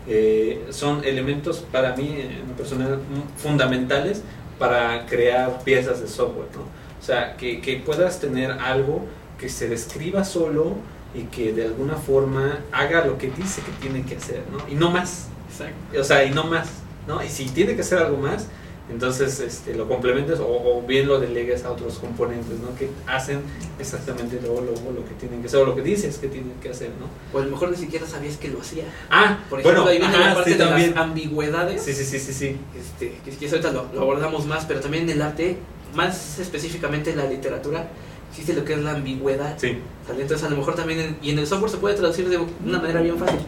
eh, 0.09 0.64
son 0.70 1.04
elementos 1.04 1.64
para 1.72 1.96
mí, 1.96 2.16
en 2.20 2.54
personal, 2.57 3.00
fundamentales 3.36 4.22
para 4.59 5.07
crear 5.07 5.62
piezas 5.64 6.00
de 6.00 6.09
software, 6.09 6.48
¿no? 6.54 6.62
O 6.62 7.04
sea, 7.04 7.36
que, 7.36 7.61
que 7.61 7.76
puedas 7.76 8.20
tener 8.20 8.50
algo 8.50 9.04
que 9.38 9.48
se 9.48 9.68
describa 9.68 10.24
solo 10.24 10.74
y 11.14 11.24
que 11.24 11.52
de 11.52 11.66
alguna 11.66 11.94
forma 11.94 12.61
haga 12.72 13.04
lo 13.04 13.18
que 13.18 13.30
dice 13.30 13.62
que 13.62 13.72
tiene 13.80 14.04
que 14.04 14.16
hacer, 14.16 14.42
¿no? 14.50 14.59
Y 14.70 14.74
no 14.74 14.90
más, 14.90 15.28
Exacto. 15.50 16.00
o 16.00 16.04
sea, 16.04 16.24
y 16.24 16.30
no 16.30 16.44
más, 16.44 16.68
¿no? 17.07 17.22
Y 17.22 17.28
si 17.28 17.46
tiene 17.46 17.74
que 17.74 17.82
hacer 17.82 17.98
algo 17.98 18.18
más, 18.18 18.48
entonces 18.91 19.41
este, 19.41 19.74
lo 19.74 19.89
complementes 19.89 20.39
o, 20.39 20.47
o 20.47 20.82
bien 20.87 21.09
lo 21.09 21.18
delegues 21.18 21.64
a 21.64 21.72
otros 21.72 21.99
componentes, 21.99 22.59
¿no? 22.61 22.74
Que 22.78 22.89
hacen 23.07 23.41
exactamente 23.80 24.39
luego, 24.41 24.61
luego 24.61 24.93
lo 24.95 25.05
que 25.05 25.14
tienen 25.14 25.41
que 25.41 25.49
hacer 25.49 25.61
o 25.61 25.66
lo 25.66 25.74
que 25.74 25.82
dices 25.82 26.18
que 26.18 26.28
tienen 26.28 26.53
que 26.62 26.68
hacer, 26.70 26.91
¿no? 27.01 27.07
O 27.37 27.43
a 27.43 27.45
lo 27.45 27.51
mejor 27.51 27.70
ni 27.70 27.76
siquiera 27.76 28.07
sabías 28.07 28.37
que 28.37 28.49
lo 28.49 28.61
hacía. 28.61 28.84
Ah, 29.11 29.39
Por 29.51 29.61
ejemplo, 29.61 29.82
bueno, 29.82 29.91
ahí 29.93 29.99
viene 29.99 30.14
ajá, 30.16 30.28
la 30.28 30.34
parte 30.34 30.53
sí, 30.53 30.59
de 30.59 30.64
también. 30.64 30.91
las 30.95 30.99
ambigüedades. 31.05 31.82
Sí, 31.82 31.93
sí, 31.93 32.05
sí, 32.05 32.18
sí, 32.20 32.32
sí. 32.32 32.57
Este, 32.78 33.12
que 33.24 33.30
quieres 33.32 33.53
ahorita 33.53 33.72
lo, 33.72 33.87
lo 33.93 34.01
abordamos 34.03 34.47
más, 34.47 34.64
pero 34.66 34.80
también 34.80 35.05
en 35.05 35.11
el 35.11 35.22
arte, 35.22 35.57
más 35.95 36.39
específicamente 36.39 37.11
en 37.11 37.16
la 37.16 37.24
literatura, 37.26 37.89
existe 38.30 38.53
lo 38.55 38.64
que 38.64 38.74
es 38.74 38.78
la 38.80 38.93
ambigüedad. 38.93 39.57
Sí. 39.59 39.78
¿sale? 40.07 40.22
Entonces 40.22 40.47
a 40.47 40.51
lo 40.51 40.57
mejor 40.57 40.74
también, 40.76 41.01
en- 41.01 41.16
y 41.22 41.30
en 41.30 41.39
el 41.41 41.47
software 41.47 41.70
se 41.72 41.78
puede 41.78 41.97
traducir 41.97 42.28
de 42.28 42.37
una 42.64 42.78
manera 42.78 43.01
bien 43.01 43.18
fácil. 43.18 43.41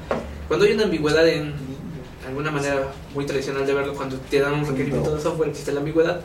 Cuando 0.48 0.64
hay 0.66 0.72
una 0.72 0.84
ambigüedad 0.84 1.28
en 1.28 1.67
alguna 2.28 2.50
manera 2.50 2.92
muy 3.14 3.26
tradicional 3.26 3.66
de 3.66 3.74
verlo, 3.74 3.94
cuando 3.94 4.16
te 4.16 4.40
dan 4.40 4.54
un 4.54 4.66
requerimiento 4.66 5.14
de 5.14 5.20
software, 5.20 5.50
existe 5.50 5.72
la 5.72 5.80
ambigüedad. 5.80 6.20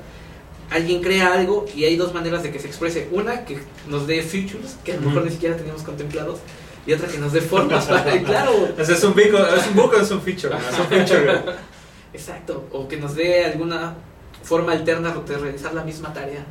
Alguien 0.70 1.01
crea 1.01 1.34
algo 1.34 1.66
y 1.76 1.86
hay 1.86 1.95
dos 1.97 2.14
maneras 2.14 2.43
de 2.43 2.51
que 2.51 2.60
se 2.60 2.68
exprese. 2.68 3.10
Una, 3.12 3.45
que 3.45 3.60
nos 3.88 4.08
dé 4.08 4.22
features, 4.24 4.78
que 4.84 4.93
a 4.93 4.95
lo 4.95 5.01
mejor 5.01 5.26
ni 5.26 5.32
siquiera 5.32 5.56
teníamos 5.56 5.84
contemplados, 5.84 6.39
y 6.86 6.93
otra 6.93 7.08
que 7.08 7.18
nos 7.18 7.32
dé 7.32 7.41
formas 7.41 7.86
para, 7.86 8.22
claro, 8.24 8.70
es 8.78 9.04
un 9.04 9.14
bico, 9.14 9.38
es 9.38 9.68
un 9.68 9.76
buco, 9.76 9.95
es 9.97 10.12
un 10.12 10.22
feature, 10.22 10.56
es 10.56 10.80
un 10.80 10.88
feature. 10.88 11.41
exacto, 12.14 12.66
o 12.72 12.88
que 12.88 12.97
nos 12.97 13.16
dé 13.16 13.45
alguna 13.45 13.95
forma 14.43 14.74
alterna 14.74 15.14
de 15.14 15.38
realizar 15.38 15.74
la 15.74 15.84
misma 15.84 16.14
tarea. 16.14 16.45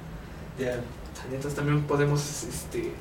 Ya. 0.59 0.81
¿Sale? 1.15 1.35
Entonces 1.35 1.55
también 1.55 1.83
podemos, 1.83 2.45
este, 2.45 2.93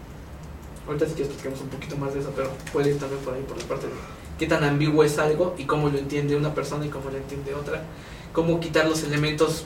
ahorita 0.88 1.06
si 1.06 1.14
quieres 1.14 1.30
platicamos 1.30 1.62
un 1.62 1.70
poquito 1.70 1.96
más 1.98 2.14
de 2.14 2.20
eso, 2.20 2.32
pero 2.36 2.52
puede 2.74 2.90
ir 2.90 3.00
también 3.00 3.22
por 3.22 3.34
ahí, 3.34 3.42
por 3.44 3.58
la 3.58 3.66
parte 3.66 3.88
de 3.88 3.94
qué 4.42 4.48
tan 4.48 4.64
ambiguo 4.64 5.04
es 5.04 5.20
algo 5.20 5.54
y 5.60 5.66
cómo 5.66 5.90
lo 5.90 6.00
entiende 6.00 6.36
una 6.36 6.56
persona 6.56 6.84
y 6.84 6.90
cómo 6.90 7.12
lo 7.12 7.18
entiende 7.18 7.54
otra, 7.54 7.84
cómo 8.34 8.60
quitar 8.60 8.88
los 8.90 9.04
elementos 9.04 9.66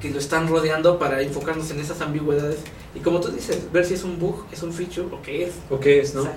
que 0.00 0.10
lo 0.10 0.18
están 0.18 0.48
rodeando 0.48 0.98
para 0.98 1.22
enfocarnos 1.22 1.70
en 1.70 1.78
esas 1.78 2.00
ambigüedades 2.00 2.58
y 2.92 2.98
como 2.98 3.20
tú 3.20 3.28
dices, 3.30 3.72
ver 3.72 3.84
si 3.86 3.94
es 3.94 4.02
un 4.02 4.18
bug, 4.18 4.46
es 4.50 4.64
un 4.64 4.72
feature 4.72 5.06
o 5.12 5.22
qué 5.22 5.44
es. 5.44 5.52
¿O 5.70 5.78
qué 5.78 6.00
es, 6.00 6.12
no? 6.12 6.22
O 6.22 6.24
sea, 6.24 6.34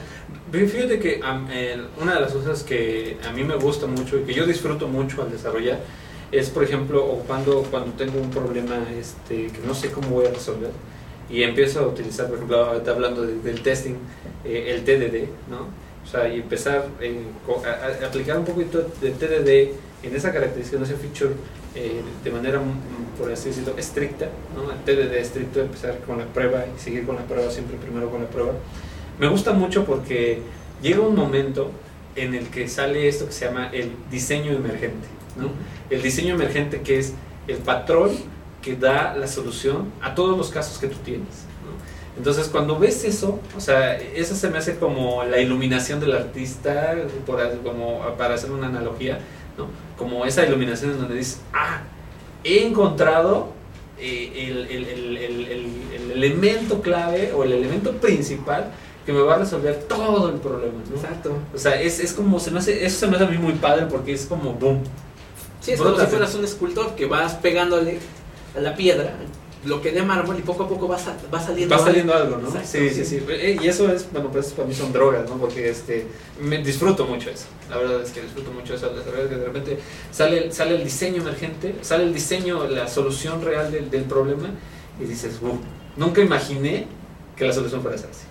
Fíjate 0.52 1.00
que 1.00 1.16
el- 1.16 1.88
una 2.00 2.14
de 2.14 2.22
las 2.22 2.32
cosas 2.32 2.62
que 2.62 3.18
a 3.28 3.32
mí 3.32 3.44
me 3.44 3.56
gusta 3.56 3.88
mucho 3.88 4.20
y 4.20 4.22
que 4.24 4.34
yo 4.36 4.46
disfruto 4.46 4.88
mucho 4.88 5.24
al 5.24 5.32
desarrollar 5.32 5.80
es, 6.32 6.52
por 6.52 6.64
ejemplo, 6.64 7.04
ocupando 7.06 7.64
cuando 7.72 7.92
tengo 7.94 8.20
un 8.22 8.30
problema 8.30 8.76
este, 9.00 9.48
que 9.48 9.60
no 9.66 9.74
sé 9.74 9.90
cómo 9.90 10.10
voy 10.10 10.28
a 10.28 10.30
resolver 10.32 10.70
y 11.28 11.42
empiezo 11.42 11.80
a 11.80 11.88
utilizar, 11.88 12.28
por 12.28 12.36
ejemplo, 12.36 12.64
hablando 12.88 13.24
de- 13.24 13.40
del 13.40 13.62
testing, 13.64 13.96
eh, 14.46 14.68
el 14.76 14.84
TDD, 14.86 15.28
¿no? 15.50 15.85
O 16.06 16.08
sea, 16.08 16.28
y 16.30 16.36
empezar 16.40 16.86
co- 17.46 17.64
a, 17.66 18.04
a 18.04 18.08
aplicar 18.08 18.38
un 18.38 18.46
poquito 18.46 18.88
de 19.02 19.10
TDD 19.12 20.06
en 20.08 20.16
esa 20.16 20.32
característica, 20.32 20.78
en 20.78 20.84
ese 20.84 20.96
feature, 20.96 21.34
eh, 21.76 22.02
de 22.24 22.32
manera, 22.32 22.60
mm, 22.60 23.18
por 23.20 23.32
así 23.32 23.50
decirlo, 23.50 23.74
estricta, 23.78 24.28
¿no? 24.56 24.72
El 24.72 24.78
TDD 24.86 25.14
estricto, 25.18 25.62
empezar 25.62 25.98
con 26.06 26.20
la 26.20 26.26
prueba 26.26 26.64
y 26.76 26.80
seguir 26.80 27.06
con 27.06 27.16
la 27.16 27.24
prueba, 27.24 27.50
siempre 27.52 27.76
primero 27.78 28.10
con 28.12 28.22
la 28.22 28.28
prueba. 28.30 28.52
Me 29.20 29.28
gusta 29.28 29.52
mucho 29.54 29.84
porque 29.86 30.42
llega 30.82 31.00
un 31.02 31.16
momento 31.16 31.72
en 32.16 32.36
el 32.36 32.48
que 32.48 32.68
sale 32.68 33.08
esto 33.08 33.26
que 33.26 33.32
se 33.34 33.46
llama 33.46 33.70
el 33.74 33.92
diseño 34.12 34.52
emergente. 34.54 35.08
¿no? 35.38 35.50
El 35.90 36.02
diseño 36.02 36.36
emergente 36.36 36.82
que 36.82 37.00
es 37.00 37.14
el 37.48 37.58
patrón 37.58 38.12
que 38.62 38.76
da 38.76 39.16
la 39.16 39.28
solución 39.28 39.92
a 40.02 40.16
todos 40.16 40.38
los 40.38 40.50
casos 40.50 40.78
que 40.78 40.88
tú 40.88 40.98
tienes. 41.04 41.46
Entonces, 42.18 42.48
cuando 42.48 42.80
ves 42.80 43.04
eso, 43.04 43.40
o 43.58 43.60
sea, 43.60 43.98
eso 43.98 44.36
se 44.36 44.50
me 44.50 44.58
hace 44.58 44.78
como 44.78 45.24
la 45.26 45.40
iluminación 45.40 46.00
del 46.00 46.14
artista, 46.14 46.96
por, 47.26 47.42
como 47.62 48.00
para 48.18 48.36
hacer 48.36 48.52
una 48.52 48.68
analogía, 48.68 49.20
¿no? 49.58 49.68
Como 49.98 50.26
esa 50.26 50.46
iluminación 50.46 50.92
en 50.92 51.00
donde 51.00 51.16
dices, 51.16 51.42
ah, 51.54 51.82
he 52.44 52.66
encontrado 52.66 53.50
eh, 54.00 54.48
el, 54.50 54.58
el- 54.68 54.88
el- 54.88 55.18
el- 55.18 55.48
el- 55.48 55.92
el 55.96 56.12
elemento 56.12 56.82
clave 56.82 57.32
o 57.34 57.44
el 57.44 57.52
elemento 57.54 57.92
principal 57.94 58.72
que 59.06 59.14
me 59.14 59.22
va 59.22 59.36
a 59.36 59.38
resolver 59.40 59.84
todo 59.88 60.30
el 60.30 60.36
problema, 60.36 60.82
¿no? 60.90 60.96
Exacto. 60.96 61.38
O 61.54 61.58
sea, 61.58 61.80
es, 61.82 62.00
es 62.00 62.12
como, 62.14 62.40
se 62.40 62.50
me 62.52 62.60
hace, 62.60 62.86
eso 62.86 63.00
se 63.00 63.08
me 63.08 63.16
hace 63.18 63.26
a 63.26 63.28
mí 63.28 63.38
muy 63.38 63.54
padre 63.54 63.86
porque 63.90 64.14
es 64.14 64.26
como 64.26 64.54
boom. 64.54 64.82
Sí, 65.62 65.72
es 65.74 65.80
como 65.82 66.00
si 66.00 66.06
fueras 66.08 66.34
un 66.36 66.44
escultor 66.46 66.96
que 66.96 67.06
vas 67.06 67.34
pegándole 67.36 68.00
a 68.58 68.60
la 68.62 68.76
piedra, 68.76 69.14
lo 69.66 69.82
que 69.82 69.92
de 69.92 70.02
mármol 70.04 70.38
y 70.38 70.42
poco 70.44 70.64
a 70.64 70.68
poco 70.70 70.88
va, 70.88 70.98
sa- 70.98 71.18
va 71.34 71.40
saliendo. 71.42 71.76
Va 71.76 71.84
saliendo 71.84 72.14
algo, 72.14 72.38
¿no? 72.38 72.48
Exacto, 72.50 72.70
sí, 72.72 72.90
sí, 72.90 73.04
sí. 73.06 73.20
Eh, 73.30 73.58
Y 73.62 73.68
eso 73.68 73.92
es, 73.92 74.12
bueno, 74.12 74.32
pues 74.32 74.48
para 74.54 74.68
mí 74.68 74.74
son 74.74 74.94
drogas, 74.94 75.28
¿no? 75.30 75.38
Porque 75.38 75.70
este, 75.70 76.08
me 76.40 76.60
disfruto 76.60 77.06
mucho 77.06 77.30
eso. 77.30 77.46
La 77.70 77.78
verdad 77.78 78.02
es 78.02 78.12
que 78.12 78.22
disfruto 78.22 78.52
mucho 78.52 78.76
eso. 78.76 78.92
Que 78.94 79.36
de 79.36 79.44
repente 79.46 79.80
sale, 80.12 80.52
sale 80.52 80.76
el 80.76 80.84
diseño 80.84 81.22
emergente, 81.22 81.76
sale 81.82 82.04
el 82.04 82.14
diseño, 82.14 82.68
la 82.68 82.88
solución 82.88 83.44
real 83.44 83.72
del, 83.72 83.90
del 83.90 84.04
problema 84.04 84.50
y 85.02 85.06
dices, 85.06 85.40
wow, 85.42 85.60
nunca 85.98 86.22
imaginé 86.22 86.88
que 87.36 87.46
la 87.46 87.54
solución 87.54 87.82
fuera 87.82 87.96
esa 87.98 88.08
así. 88.08 88.26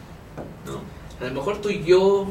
¿No? 0.67 0.81
A 1.25 1.29
lo 1.29 1.35
mejor 1.35 1.61
tu 1.61 1.71
yo, 1.71 2.27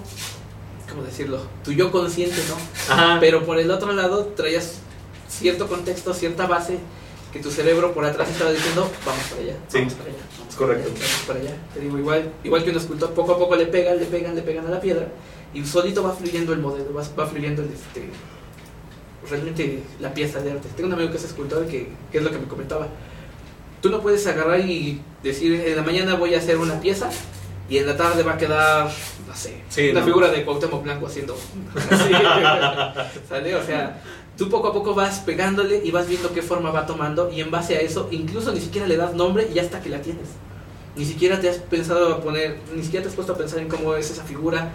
¿cómo 0.89 1.03
decirlo? 1.03 1.39
Tu 1.63 1.71
yo 1.73 1.91
consciente, 1.91 2.37
¿no? 2.47 2.93
Ajá. 2.93 3.17
Pero 3.19 3.43
por 3.43 3.59
el 3.59 3.69
otro 3.69 3.91
lado 3.91 4.25
traías 4.35 4.79
cierto 5.27 5.67
contexto, 5.67 6.13
cierta 6.13 6.47
base 6.47 6.77
que 7.33 7.39
tu 7.39 7.49
cerebro 7.49 7.91
por 7.93 8.05
atrás 8.05 8.29
estaba 8.29 8.51
diciendo, 8.51 8.89
vamos 9.05 9.23
para 9.27 9.41
allá, 9.41 9.55
Sí, 9.67 9.79
vamos 9.79 9.93
para 9.95 10.09
allá, 10.09 10.19
vamos 10.37 10.49
es 10.49 10.55
para 10.55 10.67
correcto. 10.67 10.89
allá, 10.91 10.99
vamos 11.01 11.23
para 11.27 11.39
allá. 11.39 11.55
Te 11.73 11.79
digo, 11.79 11.97
igual, 11.97 12.31
igual 12.43 12.63
que 12.63 12.69
un 12.69 12.77
escultor, 12.77 13.13
poco 13.13 13.31
a 13.33 13.37
poco 13.39 13.55
le 13.55 13.65
pegan, 13.65 13.97
le 13.97 14.05
pegan, 14.05 14.35
le 14.35 14.41
pegan 14.43 14.67
a 14.67 14.69
la 14.69 14.79
piedra 14.79 15.07
y 15.53 15.65
solito 15.65 16.03
va 16.03 16.13
fluyendo 16.13 16.53
el 16.53 16.59
modelo, 16.59 16.93
va, 16.93 17.03
va 17.19 17.25
fluyendo 17.27 17.63
el, 17.63 17.69
este, 17.69 18.07
realmente 19.29 19.81
la 19.99 20.13
pieza 20.13 20.39
de 20.41 20.51
arte. 20.51 20.67
Tengo 20.75 20.87
un 20.87 20.93
amigo 20.93 21.11
que 21.11 21.17
es 21.17 21.23
escultor 21.23 21.65
que, 21.67 21.89
que 22.11 22.17
es 22.19 22.23
lo 22.23 22.31
que 22.31 22.37
me 22.37 22.47
comentaba. 22.47 22.87
Tú 23.81 23.89
no 23.89 24.01
puedes 24.01 24.25
agarrar 24.27 24.59
y 24.61 25.01
decir, 25.23 25.53
en 25.65 25.75
la 25.75 25.81
mañana 25.83 26.15
voy 26.15 26.33
a 26.35 26.37
hacer 26.37 26.57
una 26.57 26.79
pieza 26.79 27.09
y 27.69 27.77
en 27.77 27.85
la 27.87 27.97
tarde 27.97 28.23
va 28.23 28.33
a 28.33 28.37
quedar, 28.37 28.85
no 29.27 29.35
sé, 29.35 29.61
Sí, 29.69 29.89
una 29.89 30.01
no. 30.01 30.05
figura 30.05 30.29
de 30.29 30.43
Cuauhtémoc 30.45 30.83
Blanco 30.83 31.07
haciendo 31.07 31.35
así. 31.89 32.11
¿Sale? 33.27 33.55
O 33.55 33.63
sea, 33.65 34.01
tú 34.37 34.49
poco 34.49 34.69
a 34.69 34.73
poco 34.73 34.93
vas 34.95 35.19
pegándole 35.19 35.81
y 35.83 35.91
vas 35.91 36.07
viendo 36.07 36.33
qué 36.33 36.41
forma 36.41 36.71
va 36.71 36.85
tomando 36.85 37.31
y 37.31 37.41
en 37.41 37.51
base 37.51 37.75
a 37.77 37.81
eso 37.81 38.07
incluso 38.11 38.51
ni 38.51 38.59
siquiera 38.61 38.87
le 38.87 38.97
das 38.97 39.13
nombre 39.13 39.47
y 39.49 39.53
ya 39.53 39.61
hasta 39.61 39.81
que 39.81 39.89
la 39.89 40.01
tienes. 40.01 40.29
Ni 40.95 41.05
siquiera 41.05 41.39
te 41.39 41.49
has 41.49 41.57
pensado 41.57 42.13
a 42.13 42.21
poner, 42.21 42.57
ni 42.75 42.83
siquiera 42.83 43.03
te 43.03 43.09
has 43.09 43.15
puesto 43.15 43.33
a 43.33 43.37
pensar 43.37 43.59
en 43.59 43.67
cómo 43.67 43.95
es 43.95 44.11
esa 44.11 44.23
figura, 44.23 44.71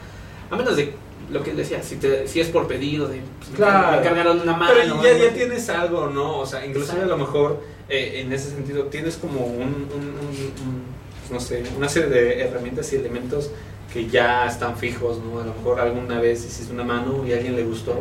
a 0.50 0.56
menos 0.56 0.76
de 0.76 0.94
lo 1.30 1.42
que 1.42 1.50
él 1.50 1.56
decía, 1.56 1.82
si, 1.82 1.96
te, 1.96 2.26
si 2.26 2.40
es 2.40 2.48
por 2.48 2.66
pedido, 2.66 3.06
de 3.06 3.20
pues, 3.38 3.50
Claro. 3.54 3.98
me 3.98 4.02
cargaron 4.02 4.40
una 4.40 4.56
mano. 4.56 4.72
Pero 4.74 5.02
ya, 5.02 5.16
ya 5.26 5.32
tienes 5.34 5.68
algo, 5.68 6.08
¿no? 6.08 6.38
O 6.38 6.46
sea, 6.46 6.64
inclusive 6.66 7.02
a 7.02 7.06
lo 7.06 7.18
mejor 7.18 7.62
eh, 7.88 8.20
en 8.24 8.32
ese 8.32 8.50
sentido 8.50 8.84
tienes 8.84 9.16
como 9.16 9.40
un, 9.46 9.62
un- 9.62 9.68
un- 9.68 10.52
un, 10.66 10.82
pues, 11.20 11.30
no 11.30 11.38
sé, 11.40 11.62
una 11.76 11.88
serie 11.88 12.08
de 12.08 12.40
herramientas 12.40 12.92
y 12.92 12.96
elementos 12.96 13.50
que 13.92 14.08
ya 14.08 14.46
están 14.46 14.76
fijos, 14.76 15.18
¿no? 15.18 15.40
A 15.40 15.44
lo 15.44 15.54
mejor 15.54 15.80
alguna 15.80 16.18
vez 16.20 16.44
hiciste 16.44 16.72
una 16.72 16.84
mano 16.84 17.24
y 17.26 17.32
a 17.32 17.36
alguien 17.36 17.54
le 17.56 17.62
gustó 17.64 17.94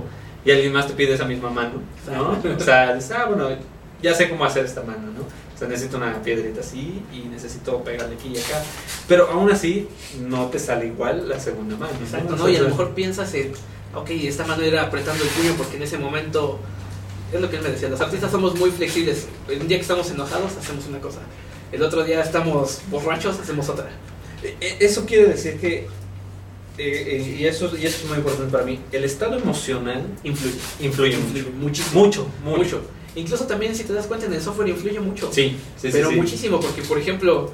y 0.47 0.51
alguien 0.51 0.71
más 0.71 0.87
te 0.87 0.93
pide 0.93 1.13
esa 1.13 1.25
misma 1.25 1.49
mano, 1.49 1.81
¿no? 2.09 2.53
O 2.55 2.59
sea, 2.61 2.95
dices, 2.95 3.11
ah, 3.11 3.25
bueno, 3.25 3.49
ya 4.01 4.13
sé 4.13 4.29
cómo 4.29 4.45
hacer 4.45 4.63
esta 4.63 4.81
mano, 4.81 5.11
¿no? 5.11 5.23
O 5.23 5.59
sea, 5.59 5.67
necesito 5.67 5.97
una 5.97 6.21
piedrita 6.21 6.61
así 6.61 7.03
y 7.11 7.27
necesito 7.27 7.83
pegarle 7.83 8.15
aquí 8.15 8.29
y 8.33 8.37
acá. 8.37 8.63
Pero 9.09 9.29
aún 9.29 9.51
así, 9.51 9.89
no 10.21 10.45
te 10.45 10.57
sale 10.57 10.87
igual 10.87 11.27
la 11.27 11.37
segunda 11.37 11.75
mano. 11.75 11.91
¿no? 11.99 12.05
Exacto, 12.05 12.37
¿no? 12.37 12.43
sea, 12.45 12.53
Y 12.53 12.55
a 12.55 12.61
lo 12.61 12.69
mejor 12.69 12.91
piensas 12.91 13.33
en, 13.33 13.51
ok, 13.93 14.09
esta 14.11 14.45
mano 14.45 14.63
era 14.63 14.83
apretando 14.83 15.21
el 15.21 15.29
puño 15.31 15.51
porque 15.57 15.75
en 15.75 15.83
ese 15.83 15.97
momento, 15.97 16.61
es 17.33 17.41
lo 17.41 17.49
que 17.49 17.57
él 17.57 17.63
me 17.63 17.69
decía, 17.71 17.89
los 17.89 17.99
artistas 17.99 18.31
somos 18.31 18.57
muy 18.57 18.71
flexibles. 18.71 19.27
Un 19.49 19.67
día 19.67 19.75
que 19.75 19.81
estamos 19.81 20.09
enojados 20.11 20.55
hacemos 20.55 20.87
una 20.87 21.01
cosa, 21.01 21.19
el 21.73 21.83
otro 21.83 22.05
día 22.05 22.21
estamos 22.21 22.79
borrachos 22.89 23.37
hacemos 23.37 23.67
otra. 23.67 23.89
Eh, 24.41 24.55
eh, 24.61 24.77
Eso 24.79 25.05
quiere 25.05 25.25
decir 25.25 25.59
que, 25.59 25.89
eh, 26.77 27.03
eh, 27.07 27.37
y, 27.39 27.45
eso, 27.45 27.71
y 27.75 27.85
eso 27.85 28.03
es 28.03 28.05
muy 28.05 28.17
importante 28.17 28.51
para 28.51 28.63
mí, 28.63 28.79
el 28.91 29.03
estado 29.03 29.37
emocional 29.37 30.05
Influye. 30.23 30.57
influye 30.79 31.15
Influye 31.15 31.49
mucho. 31.59 31.83
Mucho, 31.93 32.27
mucho. 32.43 32.57
Mucho. 32.57 32.81
Incluso 33.15 33.45
también 33.47 33.75
si 33.75 33.83
te 33.83 33.93
das 33.93 34.05
cuenta 34.05 34.27
en 34.27 34.33
el 34.33 34.41
software 34.41 34.69
influye 34.69 34.99
mucho. 34.99 35.31
Sí, 35.33 35.57
pero 35.81 36.09
sí. 36.09 36.15
muchísimo, 36.15 36.59
porque 36.59 36.83
por 36.83 36.99
ejemplo, 36.99 37.51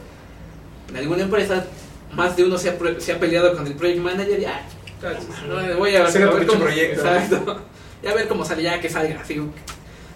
en 0.89 0.97
alguna 0.97 1.24
empresa 1.24 1.65
más 2.13 2.36
de 2.36 2.43
uno 2.43 2.57
se 2.57 2.69
ha, 2.69 2.78
se 2.99 3.13
ha 3.13 3.19
peleado 3.19 3.55
con 3.55 3.65
el 3.65 3.74
project 3.76 3.99
manager 4.01 4.39
y 4.39 4.45
ah, 4.45 4.61
no, 5.47 5.78
voy 5.78 5.95
a, 5.95 6.03
ver 6.03 6.45
cómo, 6.45 6.59
proyecto. 6.61 7.01
Exacto. 7.01 7.61
A 8.05 8.13
ver 8.13 8.28
cómo 8.28 8.43
sale, 8.43 8.63
ya 8.63 8.82
que 8.82 8.89
salga. 8.89 9.21
Así, 9.21 9.41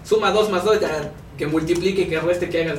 suma 0.04 0.30
2 0.30 0.50
más 0.50 0.62
2, 0.62 0.80
ya 0.80 1.10
que 1.38 1.46
multiplique, 1.46 2.06
que 2.06 2.20
reste, 2.20 2.50
que 2.50 2.62
haga. 2.62 2.74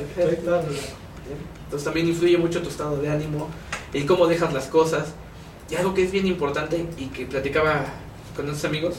Entonces 1.64 1.84
también 1.84 2.06
influye 2.06 2.38
mucho 2.38 2.62
tu 2.62 2.68
estado 2.68 2.96
de 3.02 3.08
ánimo, 3.08 3.48
el 3.92 4.06
cómo 4.06 4.28
dejas 4.28 4.52
las 4.52 4.66
cosas. 4.66 5.14
Y 5.70 5.76
algo 5.76 5.94
que 5.94 6.04
es 6.04 6.10
bien 6.10 6.26
importante 6.26 6.84
y 6.98 7.06
que 7.06 7.26
platicaba 7.26 7.84
con 8.34 8.46
nuestros 8.46 8.68
amigos 8.68 8.96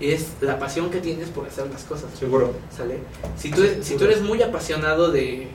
es 0.00 0.32
la 0.40 0.58
pasión 0.58 0.90
que 0.90 0.98
tienes 1.00 1.28
por 1.28 1.46
hacer 1.46 1.68
las 1.70 1.84
cosas. 1.84 2.10
Seguro. 2.18 2.52
¿Sale? 2.76 2.98
Si 3.38 3.50
tú, 3.50 3.62
si 3.80 3.96
tú 3.96 4.04
eres 4.04 4.20
muy 4.20 4.42
apasionado 4.42 5.10
de, 5.10 5.48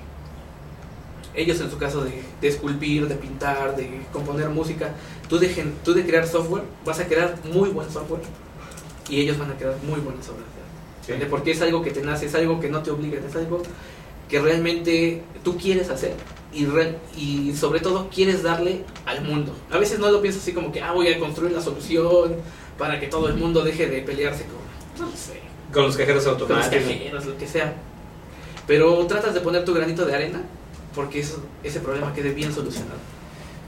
ellos 1.35 1.59
en 1.61 1.69
su 1.69 1.77
caso, 1.77 2.03
de, 2.03 2.23
de 2.41 2.47
esculpir, 2.47 3.07
de 3.07 3.15
pintar, 3.15 3.75
de 3.75 4.01
componer 4.11 4.49
música, 4.49 4.91
tú 5.29 5.37
de, 5.37 5.49
gen- 5.49 5.75
tú 5.83 5.93
de 5.93 6.05
crear 6.05 6.25
software, 6.25 6.63
vas 6.85 6.99
a 6.99 7.05
crear 7.07 7.35
muy 7.53 7.69
buen 7.69 7.89
software 7.91 8.21
y 9.09 9.19
ellos 9.21 9.37
van 9.37 9.51
a 9.51 9.55
crear 9.55 9.75
muy 9.83 9.99
buenas 9.99 10.27
obras. 10.29 10.45
¿Sale? 11.05 11.25
Porque 11.27 11.51
es 11.51 11.61
algo 11.61 11.81
que 11.83 11.91
te 11.91 12.01
nace, 12.01 12.25
es 12.25 12.35
algo 12.35 12.59
que 12.59 12.69
no 12.69 12.81
te 12.81 12.89
obliga, 12.91 13.19
es 13.25 13.35
algo 13.35 13.61
que 14.27 14.39
realmente 14.39 15.21
tú 15.43 15.57
quieres 15.57 15.89
hacer 15.89 16.13
y, 16.57 16.65
re- 16.65 16.97
y 17.15 17.53
sobre 17.55 17.79
todo 17.79 18.09
quieres 18.13 18.43
darle 18.43 18.83
al 19.05 19.21
mundo. 19.23 19.53
A 19.71 19.77
veces 19.77 19.99
no 19.99 20.09
lo 20.11 20.21
piensas 20.21 20.41
así 20.43 20.53
como 20.53 20.71
que, 20.71 20.81
ah, 20.81 20.91
voy 20.91 21.07
a 21.07 21.19
construir 21.19 21.51
la 21.51 21.61
solución 21.61 22.35
para 22.77 22.99
que 22.99 23.07
todo 23.07 23.27
el 23.29 23.35
mundo 23.35 23.63
deje 23.63 23.87
de 23.87 24.01
pelearse 24.01 24.45
con, 24.45 25.05
no 25.07 25.11
sé, 25.15 25.39
Con 25.73 25.83
los 25.83 25.95
cajeros 25.97 26.23
con 26.23 26.33
los 26.33 26.41
automáticos. 26.41 26.87
cajeros, 26.87 27.25
lo 27.25 27.37
que 27.37 27.47
sea. 27.47 27.73
Pero 28.65 29.05
tratas 29.07 29.33
de 29.33 29.39
poner 29.41 29.63
tu 29.65 29.73
granito 29.73 30.05
de 30.05 30.15
arena 30.15 30.41
porque 30.95 31.19
eso, 31.19 31.41
ese 31.63 31.79
problema 31.79 32.13
quede 32.13 32.31
bien 32.31 32.53
solucionado. 32.53 32.97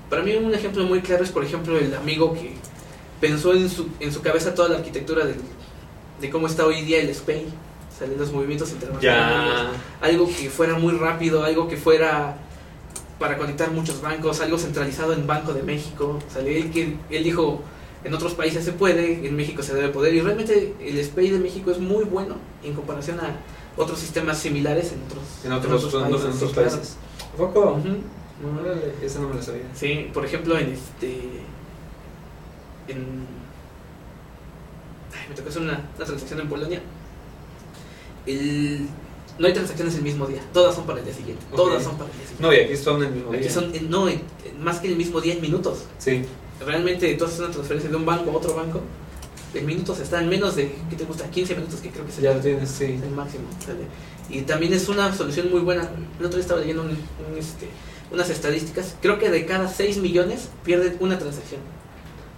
Para 0.09 0.23
mí 0.23 0.35
un 0.35 0.53
ejemplo 0.53 0.83
muy 0.85 1.01
claro 1.01 1.23
es, 1.23 1.29
por 1.31 1.43
ejemplo, 1.43 1.77
el 1.77 1.93
amigo 1.93 2.33
que 2.33 2.53
pensó 3.21 3.53
en 3.53 3.69
su, 3.69 3.87
en 3.99 4.11
su 4.11 4.21
cabeza 4.21 4.53
toda 4.55 4.69
la 4.69 4.77
arquitectura 4.77 5.25
del- 5.25 5.39
de 6.19 6.29
cómo 6.29 6.47
está 6.47 6.65
hoy 6.65 6.81
día 6.81 6.99
el 6.99 7.13
SPAY, 7.13 7.45
salen 7.97 8.17
los 8.17 8.31
movimientos 8.31 8.71
internacionales, 8.71 9.77
algo 10.01 10.27
que 10.27 10.49
fuera 10.49 10.73
muy 10.77 10.93
rápido, 10.93 11.43
algo 11.43 11.67
que 11.67 11.77
fuera 11.77 12.37
para 13.19 13.37
conectar 13.37 13.69
muchos 13.71 14.01
bancos, 14.01 14.39
algo 14.39 14.57
centralizado 14.57 15.13
en 15.13 15.27
Banco 15.27 15.53
de 15.53 15.61
México. 15.61 16.19
Salió 16.33 16.51
él, 16.51 16.71
que, 16.71 16.97
él 17.09 17.23
dijo, 17.23 17.61
en 18.03 18.13
otros 18.13 18.33
países 18.33 18.63
se 18.63 18.71
puede, 18.71 19.27
en 19.27 19.35
México 19.35 19.61
se 19.61 19.75
debe 19.75 19.89
poder. 19.89 20.13
Y 20.13 20.21
realmente 20.21 20.73
el 20.79 21.03
SPAY 21.03 21.31
de 21.31 21.39
México 21.39 21.69
es 21.69 21.79
muy 21.79 22.05
bueno 22.05 22.35
en 22.63 22.73
comparación 22.73 23.19
a 23.19 23.35
otros 23.75 23.99
sistemas 23.99 24.39
similares 24.39 24.93
en 24.93 25.03
otros, 25.03 25.23
En 25.43 25.51
otros, 25.51 25.93
en 25.93 26.01
otros, 26.03 26.25
en 26.25 26.31
otros 26.31 26.53
claro. 26.53 26.69
países. 26.69 26.97
¿A 27.33 27.37
poco? 27.37 27.79
No, 28.41 29.05
esa 29.05 29.19
no 29.19 29.27
me 29.27 29.35
la 29.35 29.41
sabía. 29.41 29.63
Sí, 29.73 30.09
por 30.13 30.25
ejemplo, 30.25 30.57
en 30.57 30.71
este. 30.71 31.09
En. 32.87 33.27
Ay, 35.13 35.27
me 35.27 35.35
tocó 35.35 35.49
hacer 35.49 35.61
una, 35.61 35.89
una 35.97 36.05
transacción 36.05 36.39
en 36.39 36.49
Polonia. 36.49 36.81
El, 38.25 38.87
no 39.39 39.47
hay 39.47 39.53
transacciones 39.53 39.95
el 39.95 40.01
mismo 40.03 40.27
día, 40.27 40.41
todas 40.53 40.75
son 40.75 40.85
para 40.85 40.99
el 40.99 41.05
día 41.05 41.13
siguiente. 41.13 41.43
Todas 41.55 41.83
son 41.83 41.97
para 41.97 42.09
el 42.11 42.17
día 42.17 42.27
siguiente. 42.27 42.43
No, 42.43 42.53
y 42.53 42.57
aquí 42.57 42.77
son 42.77 43.03
el 43.03 43.11
mismo 43.11 43.29
Aquí 43.31 43.39
día. 43.41 43.51
son, 43.51 43.73
en- 43.75 43.89
no, 43.89 44.07
en- 44.09 44.21
en- 44.45 44.63
más 44.63 44.79
que 44.79 44.87
en 44.87 44.93
el 44.93 44.97
mismo 44.97 45.21
día, 45.21 45.33
en 45.33 45.41
minutos. 45.41 45.79
Sí. 45.97 46.23
Realmente 46.65 47.13
tú 47.15 47.25
haces 47.25 47.39
una 47.39 47.49
transferencia 47.51 47.89
de 47.89 47.95
un 47.95 48.05
banco 48.05 48.31
a 48.31 48.33
otro 48.35 48.53
banco. 48.53 48.81
En 49.53 49.65
minutos 49.65 49.99
está 49.99 50.21
en 50.21 50.29
menos 50.29 50.55
de, 50.55 50.71
¿qué 50.89 50.95
te 50.95 51.05
gusta? 51.05 51.29
15 51.31 51.55
minutos, 51.55 51.79
que 51.79 51.89
creo 51.89 52.05
que 52.05 52.11
es 52.11 52.17
el- 52.19 52.23
Ya 52.25 52.33
lo 52.33 52.39
tienes, 52.41 52.69
sí. 52.69 52.83
el 52.85 53.09
máximo. 53.11 53.45
¿sale? 53.65 53.79
Y 54.29 54.41
también 54.41 54.73
es 54.73 54.87
una 54.89 55.11
solución 55.15 55.49
muy 55.49 55.61
buena. 55.61 55.89
El 56.19 56.25
otro 56.25 56.35
día 56.37 56.41
estaba 56.41 56.59
leyendo 56.59 56.83
un- 56.83 56.89
un, 56.89 57.37
este, 57.37 57.67
unas 58.11 58.29
estadísticas. 58.29 58.95
Creo 59.01 59.17
que 59.17 59.29
de 59.31 59.45
cada 59.45 59.67
6 59.67 59.97
millones 59.97 60.49
pierden 60.63 60.97
una 60.99 61.17
transacción. 61.17 61.61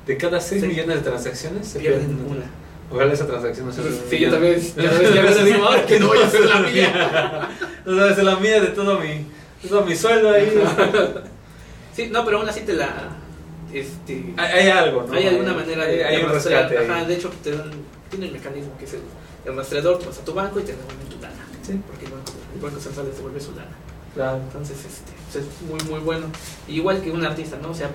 De 0.08 0.16
cada 0.18 0.39
6 0.39 0.62
Sí. 0.62 0.68
millones 0.68 0.97
de 0.97 1.02
transacciones 1.02 1.68
se 1.68 1.80
Pierden 1.80 2.08
pierden 2.08 2.26
una. 2.32 2.45
Ojalá 2.92 3.14
esa 3.14 3.26
transacción 3.28 3.68
no 3.68 3.72
sea 3.74 3.84
un 3.86 4.00
Sí, 4.10 4.20
yo 4.20 4.32
también. 4.32 4.62
Cada 4.76 5.00
vez 5.00 5.12
que 5.12 5.20
a 5.20 5.22
veces 5.24 5.46
digo, 5.46 5.66
"Ay, 5.70 5.82
que 5.88 6.00
no 6.00 6.08
voy 6.08 6.18
a 6.20 6.26
hacer 6.28 6.42
la 6.46 6.60
mía. 6.60 7.50
No 7.86 7.98
sabes, 7.98 8.18
es 8.20 8.24
la 8.24 8.36
mía 8.36 8.62
de 8.62 8.68
todo 8.68 9.00
mi, 9.00 9.26
todo 9.68 9.84
mi 9.86 9.96
sueldo 9.96 10.30
ahí. 10.32 10.52
Sí, 11.96 12.10
no, 12.12 12.24
pero 12.24 12.38
aún 12.39 12.48
así 12.48 12.62
te 12.62 12.74
la, 12.74 13.10
este, 13.74 14.34
Hay, 14.38 14.60
hay 14.60 14.70
algo, 14.70 15.06
¿no? 15.08 15.14
hay 15.14 15.28
alguna 15.28 15.54
manera 15.54 15.86
de, 15.86 16.04
hay, 16.06 16.24
un 16.24 16.30
rescate. 16.30 16.78
ahí. 16.78 16.88
Ajá, 16.89 17.04
de 17.06 17.16
hecho, 17.16 17.30
te 17.44 17.52
dan, 17.52 17.70
tiene 18.10 18.28
el 18.28 18.32
mecanismo 18.34 18.78
que 18.78 18.86
es 18.86 18.94
el, 18.94 19.02
el 19.46 19.56
rastreador, 19.58 20.00
tú 20.00 20.06
vas 20.06 20.18
a 20.20 20.24
tu 20.24 20.34
banco 20.34 20.60
y 20.60 20.64
te 20.64 20.72
devuelven 20.74 21.08
tu 21.10 21.20
lana. 21.22 21.46
Sí. 21.66 21.80
Porque 21.88 22.06
el 22.06 22.12
banco, 22.12 22.32
el 22.56 22.62
banco 22.62 22.80
central 22.80 23.08
les 23.08 23.16
devuelve 23.18 23.39
su 23.42 23.52
lana. 23.52 23.72
Claro. 24.14 24.38
Entonces, 24.38 24.78
este, 24.86 25.12
pues 25.32 25.44
es 25.46 25.62
muy, 25.70 25.80
muy 25.89 26.00
bueno. 26.06 26.28
Igual 26.68 27.02
que 27.02 27.12
un 27.12 27.26
artista, 27.26 27.58
¿no? 27.62 27.72
O 27.72 27.74
sea, 27.76 27.89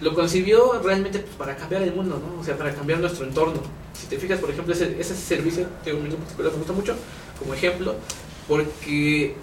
lo 0.00 0.14
concibió 0.14 0.80
realmente 0.82 1.18
pues, 1.20 1.34
para 1.36 1.56
cambiar 1.56 1.82
el 1.82 1.94
mundo, 1.94 2.20
¿no? 2.20 2.40
O 2.40 2.44
sea, 2.44 2.56
para 2.56 2.74
cambiar 2.74 3.00
nuestro 3.00 3.24
entorno. 3.26 3.60
Si 3.98 4.06
te 4.06 4.18
fijas, 4.18 4.38
por 4.38 4.50
ejemplo, 4.50 4.74
ese, 4.74 4.96
ese 5.00 5.14
servicio, 5.14 5.66
de 5.84 5.92
un 5.94 6.02
minuto 6.02 6.20
particular 6.22 6.52
me 6.52 6.58
gusta 6.58 6.72
mucho, 6.74 6.94
como 7.38 7.54
ejemplo, 7.54 7.94
porque 8.46 9.34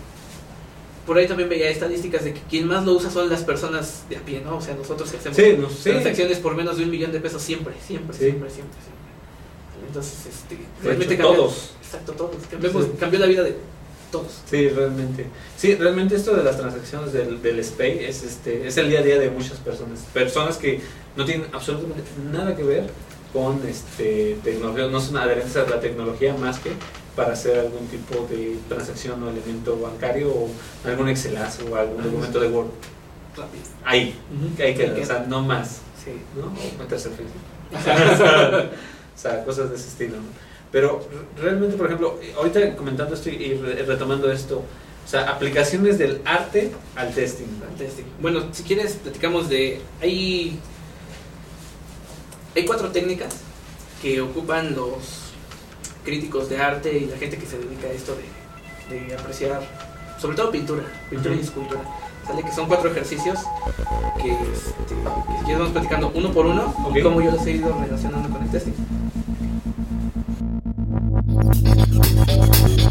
por 1.05 1.17
ahí 1.17 1.27
también 1.27 1.49
veía 1.49 1.69
estadísticas 1.69 2.23
de 2.23 2.33
que 2.33 2.41
quien 2.49 2.67
más 2.67 2.85
lo 2.85 2.93
usa 2.93 3.09
son 3.09 3.29
las 3.29 3.43
personas 3.43 4.03
de 4.09 4.17
a 4.17 4.21
pie, 4.21 4.41
¿no? 4.41 4.57
O 4.57 4.61
sea, 4.61 4.75
nosotros 4.75 5.09
que 5.11 5.17
hacemos 5.17 5.35
Sí, 5.35 5.55
no, 5.59 5.69
sí. 5.69 5.89
transacciones 5.89 6.37
por 6.39 6.55
menos 6.55 6.77
de 6.77 6.83
un 6.83 6.91
millón 6.91 7.11
de 7.11 7.19
pesos 7.19 7.41
siempre, 7.41 7.73
siempre, 7.85 8.13
Sí. 8.15 8.25
siempre, 8.25 8.49
siempre, 8.49 8.79
siempre. 8.79 9.03
Entonces, 9.87 10.25
este, 10.27 10.57
realmente 10.81 11.13
hecho, 11.15 11.23
cambió, 11.23 11.41
todos. 11.43 11.71
Exacto, 11.83 12.13
todos. 12.13 12.35
Cambiamos-. 12.49 12.85
Cambió 12.99 13.19
la 13.19 13.25
vida 13.25 13.43
de 13.43 13.57
todos. 14.13 14.43
Sí, 14.49 14.69
realmente. 14.69 15.25
Sí, 15.57 15.75
realmente 15.75 16.15
esto 16.15 16.35
de 16.35 16.43
las 16.43 16.57
transacciones 16.57 17.11
del, 17.11 17.41
del 17.41 17.63
SPAY 17.63 18.05
es, 18.05 18.23
este, 18.23 18.67
es 18.67 18.77
el 18.77 18.89
día 18.89 18.99
a 18.99 19.01
día 19.01 19.19
de 19.19 19.29
muchas 19.29 19.57
personas. 19.57 19.99
Personas 20.13 20.57
que 20.57 20.79
no 21.17 21.25
tienen 21.25 21.47
absolutamente 21.51 22.03
nada 22.31 22.55
que 22.55 22.63
ver 22.63 22.89
con 23.33 23.59
este, 23.67 24.37
tecnología, 24.43 24.87
no 24.87 25.01
son 25.01 25.17
adherentes 25.17 25.57
a 25.57 25.67
la 25.67 25.79
tecnología 25.79 26.35
más 26.35 26.59
que 26.59 26.69
para 27.15 27.33
hacer 27.33 27.59
algún 27.59 27.87
tipo 27.87 28.27
de 28.29 28.57
transacción 28.69 29.21
o 29.23 29.29
elemento 29.29 29.79
bancario 29.79 30.29
o 30.29 30.49
algún 30.85 31.09
Excelazo 31.09 31.65
o 31.71 31.75
algún 31.75 32.03
documento 32.03 32.39
de 32.39 32.47
Word. 32.47 32.67
Rápido. 33.35 33.63
Ahí, 33.83 34.15
que 34.55 34.63
hay 34.63 34.75
que, 34.75 34.91
Ahí 34.91 35.01
o 35.01 35.05
sea, 35.05 35.25
no 35.27 35.41
más. 35.41 35.81
Sí. 36.03 36.11
¿no? 36.35 36.45
O 36.45 36.79
meterse 36.79 37.09
en 37.09 37.15
Facebook. 37.15 37.41
o 39.15 39.19
sea, 39.19 39.43
cosas 39.43 39.71
de 39.71 39.75
ese 39.75 39.87
estilo. 39.87 40.17
¿no? 40.17 40.42
Pero 40.73 41.07
realmente, 41.39 41.77
por 41.77 41.85
ejemplo, 41.85 42.19
ahorita 42.35 42.75
comentando 42.75 43.13
esto 43.15 43.29
y 43.29 43.35
y 43.35 43.53
re- 43.53 43.83
retomando 43.83 44.29
esto, 44.31 44.57
o 45.05 45.07
sea, 45.07 45.29
aplicaciones 45.29 45.97
del 45.99 46.19
arte 46.25 46.71
al 46.95 47.13
testing. 47.13 47.45
¿no? 47.59 47.65
Fantástico. 47.67 48.09
Bueno, 48.19 48.41
si 48.51 48.63
quieres, 48.63 48.93
platicamos 48.93 49.47
de. 49.49 49.79
Hay, 50.01 50.59
hay 52.55 52.65
cuatro 52.65 52.89
técnicas 52.89 53.35
que 54.01 54.19
ocupan 54.21 54.75
los 54.75 55.31
críticos 56.03 56.49
de 56.49 56.57
arte 56.57 56.97
y 56.97 57.05
la 57.05 57.17
gente 57.17 57.37
que 57.37 57.45
se 57.45 57.57
dedica 57.57 57.87
a 57.87 57.91
esto 57.91 58.15
de, 58.89 58.99
de 58.99 59.13
apreciar, 59.15 59.61
sobre 60.19 60.35
todo 60.35 60.51
pintura, 60.51 60.83
pintura 61.09 61.35
y 61.35 61.37
Ujú. 61.37 61.45
escultura. 61.47 61.81
Sale 62.27 62.41
que 62.43 62.51
son 62.51 62.67
cuatro 62.67 62.89
ejercicios 62.89 63.37
que, 64.21 64.31
este, 64.31 64.39
que 64.95 65.37
si 65.39 65.43
quieres 65.43 65.59
vamos 65.59 65.71
platicando 65.73 66.11
uno 66.15 66.31
por 66.31 66.45
uno 66.45 66.73
y 66.95 66.99
Ok. 66.99 67.03
cómo 67.03 67.21
yo 67.21 67.31
los 67.31 67.45
he 67.45 67.51
ido 67.51 67.77
relacionando 67.79 68.29
con 68.29 68.41
el 68.43 68.49
testing. 68.49 68.71
Thank 71.35 72.77
you. 72.77 72.82